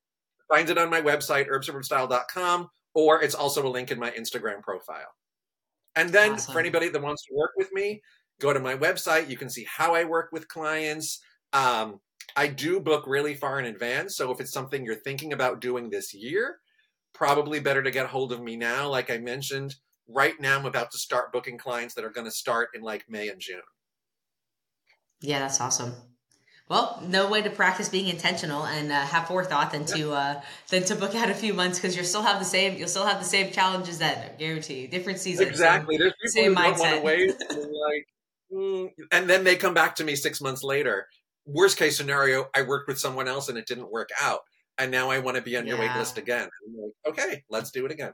find 0.48 0.68
it 0.70 0.78
on 0.78 0.90
my 0.90 1.00
website, 1.00 1.48
urbsuburbstyle.com, 1.48 2.68
or 2.94 3.22
it's 3.22 3.34
also 3.34 3.66
a 3.66 3.70
link 3.70 3.90
in 3.90 3.98
my 3.98 4.10
Instagram 4.10 4.62
profile. 4.62 5.12
And 5.96 6.10
then 6.10 6.32
awesome. 6.32 6.52
for 6.52 6.60
anybody 6.60 6.88
that 6.88 7.02
wants 7.02 7.24
to 7.26 7.34
work 7.34 7.52
with 7.56 7.72
me, 7.72 8.00
go 8.40 8.52
to 8.52 8.60
my 8.60 8.76
website. 8.76 9.28
You 9.28 9.36
can 9.36 9.48
see 9.48 9.66
how 9.68 9.94
I 9.94 10.04
work 10.04 10.30
with 10.32 10.48
clients. 10.48 11.20
Um, 11.52 12.00
I 12.36 12.48
do 12.48 12.80
book 12.80 13.04
really 13.06 13.34
far 13.34 13.60
in 13.60 13.66
advance. 13.66 14.16
So 14.16 14.32
if 14.32 14.40
it's 14.40 14.52
something 14.52 14.84
you're 14.84 14.94
thinking 14.96 15.32
about 15.32 15.60
doing 15.60 15.90
this 15.90 16.12
year, 16.12 16.58
probably 17.14 17.60
better 17.60 17.82
to 17.82 17.90
get 17.90 18.06
hold 18.06 18.32
of 18.32 18.42
me 18.42 18.56
now. 18.56 18.88
Like 18.88 19.10
I 19.10 19.18
mentioned, 19.18 19.76
right 20.08 20.38
now 20.38 20.58
I'm 20.58 20.66
about 20.66 20.90
to 20.90 20.98
start 20.98 21.32
booking 21.32 21.56
clients 21.56 21.94
that 21.94 22.04
are 22.04 22.10
going 22.10 22.26
to 22.26 22.30
start 22.30 22.70
in 22.74 22.82
like 22.82 23.04
May 23.08 23.28
and 23.28 23.40
June. 23.40 23.62
Yeah, 25.20 25.38
that's 25.38 25.60
awesome. 25.60 25.94
Well, 26.68 27.02
no 27.06 27.28
way 27.28 27.42
to 27.42 27.50
practice 27.50 27.90
being 27.90 28.08
intentional 28.08 28.64
and 28.64 28.90
uh, 28.90 29.00
have 29.04 29.26
forethought 29.26 29.70
than 29.70 29.84
to 29.86 30.12
uh, 30.12 30.40
than 30.70 30.82
to 30.84 30.94
book 30.94 31.14
out 31.14 31.28
a 31.28 31.34
few 31.34 31.52
months 31.52 31.78
because 31.78 31.94
you'll 31.94 32.06
still 32.06 32.22
have 32.22 32.38
the 32.38 32.44
same 32.44 32.78
you'll 32.78 32.88
still 32.88 33.04
have 33.04 33.18
the 33.18 33.26
same 33.26 33.52
challenges 33.52 33.98
that 33.98 34.38
guarantee 34.38 34.82
you. 34.82 34.88
different 34.88 35.18
seasons. 35.18 35.48
Exactly. 35.48 35.98
There's 35.98 36.14
people 36.14 36.42
same 36.42 36.56
who 36.56 36.62
mindset. 36.62 36.90
don't 36.90 37.04
want 37.04 37.18
to 37.18 37.34
wait. 37.34 37.34
like, 37.50 38.06
mm. 38.50 38.90
and 39.12 39.28
then 39.28 39.44
they 39.44 39.56
come 39.56 39.74
back 39.74 39.94
to 39.96 40.04
me 40.04 40.16
six 40.16 40.40
months 40.40 40.62
later. 40.62 41.06
Worst 41.46 41.76
case 41.76 41.98
scenario, 41.98 42.46
I 42.54 42.62
worked 42.62 42.88
with 42.88 42.98
someone 42.98 43.28
else 43.28 43.50
and 43.50 43.58
it 43.58 43.66
didn't 43.66 43.92
work 43.92 44.08
out 44.22 44.40
and 44.78 44.90
now 44.90 45.10
I 45.10 45.18
want 45.18 45.36
to 45.36 45.42
be 45.42 45.56
on 45.56 45.66
your 45.66 45.78
wait 45.78 45.94
list 45.96 46.18
again. 46.18 46.48
Like, 46.76 47.18
okay, 47.18 47.44
let's 47.48 47.70
do 47.70 47.86
it 47.86 47.92
again. 47.92 48.12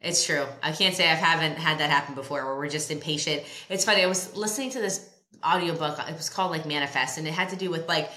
It's 0.00 0.26
true. 0.26 0.44
I 0.62 0.72
can't 0.72 0.94
say 0.94 1.04
I 1.08 1.14
haven't 1.14 1.58
had 1.58 1.78
that 1.78 1.90
happen 1.90 2.14
before 2.14 2.44
where 2.44 2.56
we're 2.56 2.68
just 2.68 2.90
impatient. 2.90 3.44
It's 3.68 3.84
funny. 3.84 4.02
I 4.02 4.06
was 4.06 4.36
listening 4.36 4.70
to 4.70 4.80
this 4.80 5.08
audiobook. 5.46 5.98
It 6.08 6.16
was 6.16 6.28
called 6.28 6.50
like 6.50 6.66
Manifest 6.66 7.18
and 7.18 7.28
it 7.28 7.32
had 7.32 7.50
to 7.50 7.56
do 7.56 7.70
with 7.70 7.88
like 7.88 8.10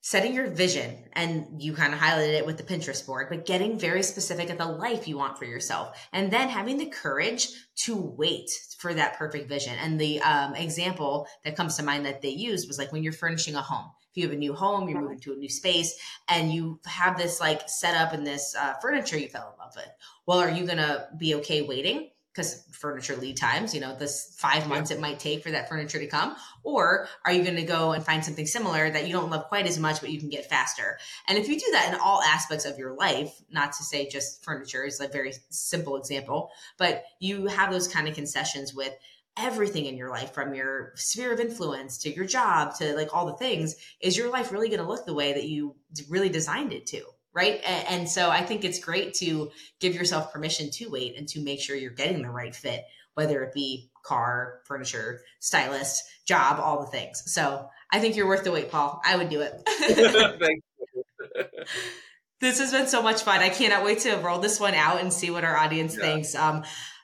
setting 0.00 0.34
your 0.34 0.48
vision 0.48 0.96
and 1.12 1.62
you 1.62 1.74
kind 1.74 1.92
of 1.92 2.00
highlighted 2.00 2.38
it 2.38 2.46
with 2.46 2.56
the 2.56 2.62
Pinterest 2.62 3.04
board, 3.06 3.28
but 3.28 3.46
getting 3.46 3.78
very 3.78 4.02
specific 4.02 4.50
at 4.50 4.58
the 4.58 4.64
life 4.64 5.06
you 5.06 5.16
want 5.16 5.38
for 5.38 5.44
yourself 5.44 6.08
and 6.12 6.32
then 6.32 6.48
having 6.48 6.76
the 6.76 6.86
courage 6.86 7.48
to 7.84 7.96
wait 7.96 8.50
for 8.78 8.94
that 8.94 9.16
perfect 9.16 9.48
vision. 9.48 9.74
And 9.80 10.00
the 10.00 10.20
um, 10.22 10.54
example 10.56 11.28
that 11.44 11.56
comes 11.56 11.76
to 11.76 11.84
mind 11.84 12.06
that 12.06 12.22
they 12.22 12.30
used 12.30 12.66
was 12.68 12.78
like 12.78 12.92
when 12.92 13.04
you're 13.04 13.12
furnishing 13.12 13.54
a 13.54 13.62
home 13.62 13.90
you 14.18 14.24
have 14.24 14.32
a 14.32 14.38
new 14.38 14.52
home, 14.52 14.88
you're 14.88 15.00
moving 15.00 15.20
to 15.20 15.32
a 15.32 15.36
new 15.36 15.48
space, 15.48 15.98
and 16.28 16.52
you 16.52 16.80
have 16.86 17.16
this 17.16 17.40
like 17.40 17.68
setup 17.68 18.12
and 18.12 18.26
this 18.26 18.54
uh, 18.58 18.74
furniture 18.82 19.18
you 19.18 19.28
fell 19.28 19.52
in 19.52 19.58
love 19.58 19.74
with. 19.76 19.90
Well, 20.26 20.40
are 20.40 20.50
you 20.50 20.66
gonna 20.66 21.08
be 21.16 21.36
okay 21.36 21.62
waiting? 21.62 22.10
Because 22.34 22.64
furniture 22.70 23.16
lead 23.16 23.36
times, 23.36 23.74
you 23.74 23.80
know, 23.80 23.96
this 23.96 24.36
five 24.38 24.68
months 24.68 24.90
yeah. 24.90 24.96
it 24.96 25.00
might 25.00 25.18
take 25.18 25.42
for 25.42 25.50
that 25.50 25.68
furniture 25.68 25.98
to 25.98 26.06
come, 26.06 26.36
or 26.62 27.08
are 27.24 27.32
you 27.32 27.42
going 27.42 27.56
to 27.56 27.64
go 27.64 27.92
and 27.92 28.04
find 28.04 28.24
something 28.24 28.46
similar 28.46 28.88
that 28.88 29.08
you 29.08 29.12
don't 29.12 29.30
love 29.30 29.46
quite 29.48 29.66
as 29.66 29.78
much, 29.78 30.00
but 30.00 30.10
you 30.10 30.20
can 30.20 30.28
get 30.28 30.48
faster? 30.48 30.98
And 31.26 31.36
if 31.36 31.48
you 31.48 31.58
do 31.58 31.66
that 31.72 31.92
in 31.92 31.98
all 31.98 32.22
aspects 32.22 32.64
of 32.64 32.78
your 32.78 32.94
life, 32.94 33.32
not 33.50 33.72
to 33.72 33.82
say 33.82 34.08
just 34.08 34.44
furniture 34.44 34.84
is 34.84 35.00
a 35.00 35.08
very 35.08 35.32
simple 35.48 35.96
example, 35.96 36.50
but 36.76 37.02
you 37.18 37.46
have 37.46 37.72
those 37.72 37.88
kind 37.88 38.06
of 38.06 38.14
concessions 38.14 38.72
with 38.72 38.92
everything 39.38 39.86
in 39.86 39.96
your 39.96 40.10
life 40.10 40.32
from 40.32 40.54
your 40.54 40.92
sphere 40.96 41.32
of 41.32 41.40
influence 41.40 41.98
to 41.98 42.12
your 42.12 42.24
job 42.24 42.74
to 42.74 42.94
like 42.94 43.14
all 43.14 43.26
the 43.26 43.34
things 43.34 43.76
is 44.00 44.16
your 44.16 44.30
life 44.30 44.52
really 44.52 44.68
going 44.68 44.80
to 44.80 44.86
look 44.86 45.06
the 45.06 45.14
way 45.14 45.32
that 45.32 45.44
you 45.44 45.74
really 46.08 46.28
designed 46.28 46.72
it 46.72 46.86
to 46.86 47.02
right? 47.34 47.60
And, 47.64 48.08
so 48.08 48.30
i 48.30 48.42
think 48.42 48.64
it's 48.64 48.80
great 48.80 49.14
to 49.14 49.50
give 49.80 49.94
yourself 49.94 50.32
permission 50.32 50.70
to 50.72 50.88
wait 50.88 51.16
and 51.16 51.28
to 51.28 51.40
make 51.40 51.60
sure 51.60 51.76
you're 51.76 51.90
getting 51.90 52.22
the 52.22 52.30
right 52.30 52.54
fit 52.54 52.84
whether 53.14 53.42
it 53.42 53.52
be 53.52 53.90
car 54.04 54.60
furniture 54.64 55.20
stylist 55.40 56.04
job 56.26 56.60
all 56.60 56.80
the 56.80 56.90
things. 56.90 57.22
So 57.26 57.68
i 57.92 58.00
think 58.00 58.16
you're 58.16 58.26
worth 58.26 58.44
the 58.44 58.52
wait 58.52 58.70
paul. 58.70 59.00
I 59.04 59.16
would 59.16 59.28
do 59.28 59.42
it. 59.42 60.50
This 62.40 62.60
has 62.60 62.70
been 62.70 62.86
so 62.86 63.02
much 63.02 63.22
fun. 63.22 63.40
I 63.40 63.48
cannot 63.48 63.84
wait 63.84 63.98
to 64.00 64.14
roll 64.18 64.38
this 64.38 64.60
one 64.60 64.74
out 64.74 65.00
and 65.00 65.12
see 65.12 65.28
what 65.28 65.42
our 65.42 65.56
audience 65.56 65.96
yeah. 65.96 66.04
thinks. 66.04 66.36
Um, 66.36 66.62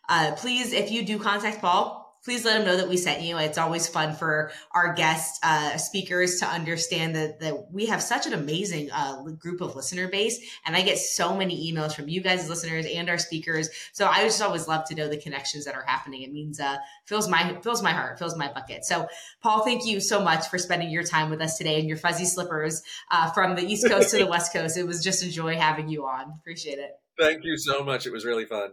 uh, 0.08 0.32
please 0.36 0.72
if 0.72 0.90
you 0.90 1.04
do 1.04 1.18
contact 1.18 1.60
paul 1.60 2.03
please 2.24 2.44
let 2.44 2.56
them 2.56 2.66
know 2.66 2.76
that 2.76 2.88
we 2.88 2.96
sent 2.96 3.22
you. 3.22 3.36
It's 3.36 3.58
always 3.58 3.86
fun 3.86 4.14
for 4.14 4.50
our 4.74 4.94
guest 4.94 5.38
uh, 5.42 5.76
speakers 5.76 6.40
to 6.40 6.46
understand 6.46 7.14
that, 7.14 7.40
that 7.40 7.70
we 7.70 7.86
have 7.86 8.02
such 8.02 8.26
an 8.26 8.32
amazing 8.32 8.90
uh, 8.90 9.22
group 9.22 9.60
of 9.60 9.76
listener 9.76 10.08
base. 10.08 10.40
And 10.64 10.74
I 10.74 10.82
get 10.82 10.98
so 10.98 11.36
many 11.36 11.70
emails 11.70 11.94
from 11.94 12.08
you 12.08 12.22
guys, 12.22 12.48
listeners, 12.48 12.86
and 12.86 13.10
our 13.10 13.18
speakers. 13.18 13.68
So 13.92 14.06
I 14.06 14.24
just 14.24 14.40
always 14.40 14.66
love 14.66 14.86
to 14.88 14.94
know 14.94 15.08
the 15.08 15.18
connections 15.18 15.66
that 15.66 15.74
are 15.74 15.84
happening. 15.86 16.22
It 16.22 16.32
means 16.32 16.58
uh, 16.58 16.76
fills 17.04 17.28
my 17.28 17.58
fills 17.62 17.82
my 17.82 17.92
heart, 17.92 18.18
fills 18.18 18.36
my 18.36 18.50
bucket. 18.52 18.84
So 18.84 19.06
Paul, 19.42 19.64
thank 19.64 19.86
you 19.86 20.00
so 20.00 20.22
much 20.22 20.48
for 20.48 20.58
spending 20.58 20.90
your 20.90 21.04
time 21.04 21.30
with 21.30 21.42
us 21.42 21.58
today 21.58 21.78
and 21.78 21.88
your 21.88 21.98
fuzzy 21.98 22.24
slippers 22.24 22.82
uh, 23.10 23.30
from 23.32 23.54
the 23.54 23.62
East 23.62 23.86
Coast 23.86 24.10
to 24.10 24.18
the 24.18 24.26
West 24.30 24.52
Coast. 24.52 24.78
It 24.78 24.86
was 24.86 25.04
just 25.04 25.22
a 25.22 25.30
joy 25.30 25.56
having 25.56 25.88
you 25.88 26.06
on. 26.06 26.32
Appreciate 26.40 26.78
it. 26.78 26.92
Thank 27.18 27.44
you 27.44 27.56
so 27.56 27.84
much. 27.84 28.06
It 28.06 28.12
was 28.12 28.24
really 28.24 28.46
fun. 28.46 28.72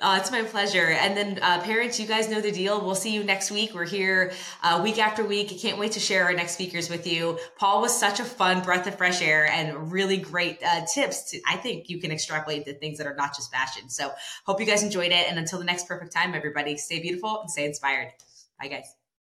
Oh, 0.00 0.14
it's 0.14 0.30
my 0.30 0.44
pleasure. 0.44 0.86
And 0.86 1.16
then, 1.16 1.40
uh, 1.42 1.60
parents, 1.62 1.98
you 1.98 2.06
guys 2.06 2.28
know 2.28 2.40
the 2.40 2.52
deal. 2.52 2.80
We'll 2.80 2.94
see 2.94 3.12
you 3.12 3.24
next 3.24 3.50
week. 3.50 3.74
We're 3.74 3.84
here 3.84 4.32
uh, 4.62 4.80
week 4.80 4.98
after 5.00 5.24
week. 5.24 5.58
Can't 5.60 5.76
wait 5.76 5.92
to 5.92 6.00
share 6.00 6.24
our 6.24 6.32
next 6.32 6.52
speakers 6.52 6.88
with 6.88 7.04
you. 7.04 7.36
Paul 7.56 7.80
was 7.80 7.98
such 7.98 8.20
a 8.20 8.24
fun 8.24 8.62
breath 8.62 8.86
of 8.86 8.94
fresh 8.94 9.20
air 9.22 9.50
and 9.50 9.90
really 9.90 10.16
great 10.18 10.62
uh, 10.62 10.82
tips. 10.86 11.32
To, 11.32 11.40
I 11.48 11.56
think 11.56 11.90
you 11.90 11.98
can 11.98 12.12
extrapolate 12.12 12.64
to 12.66 12.74
things 12.74 12.98
that 12.98 13.08
are 13.08 13.16
not 13.16 13.34
just 13.34 13.50
fashion. 13.50 13.88
So, 13.88 14.12
hope 14.46 14.60
you 14.60 14.66
guys 14.66 14.84
enjoyed 14.84 15.10
it. 15.10 15.28
And 15.28 15.36
until 15.36 15.58
the 15.58 15.64
next 15.64 15.88
perfect 15.88 16.12
time, 16.12 16.32
everybody, 16.32 16.76
stay 16.76 17.00
beautiful 17.00 17.40
and 17.40 17.50
stay 17.50 17.64
inspired. 17.64 18.12
Bye, 18.60 18.68
guys. 18.68 18.97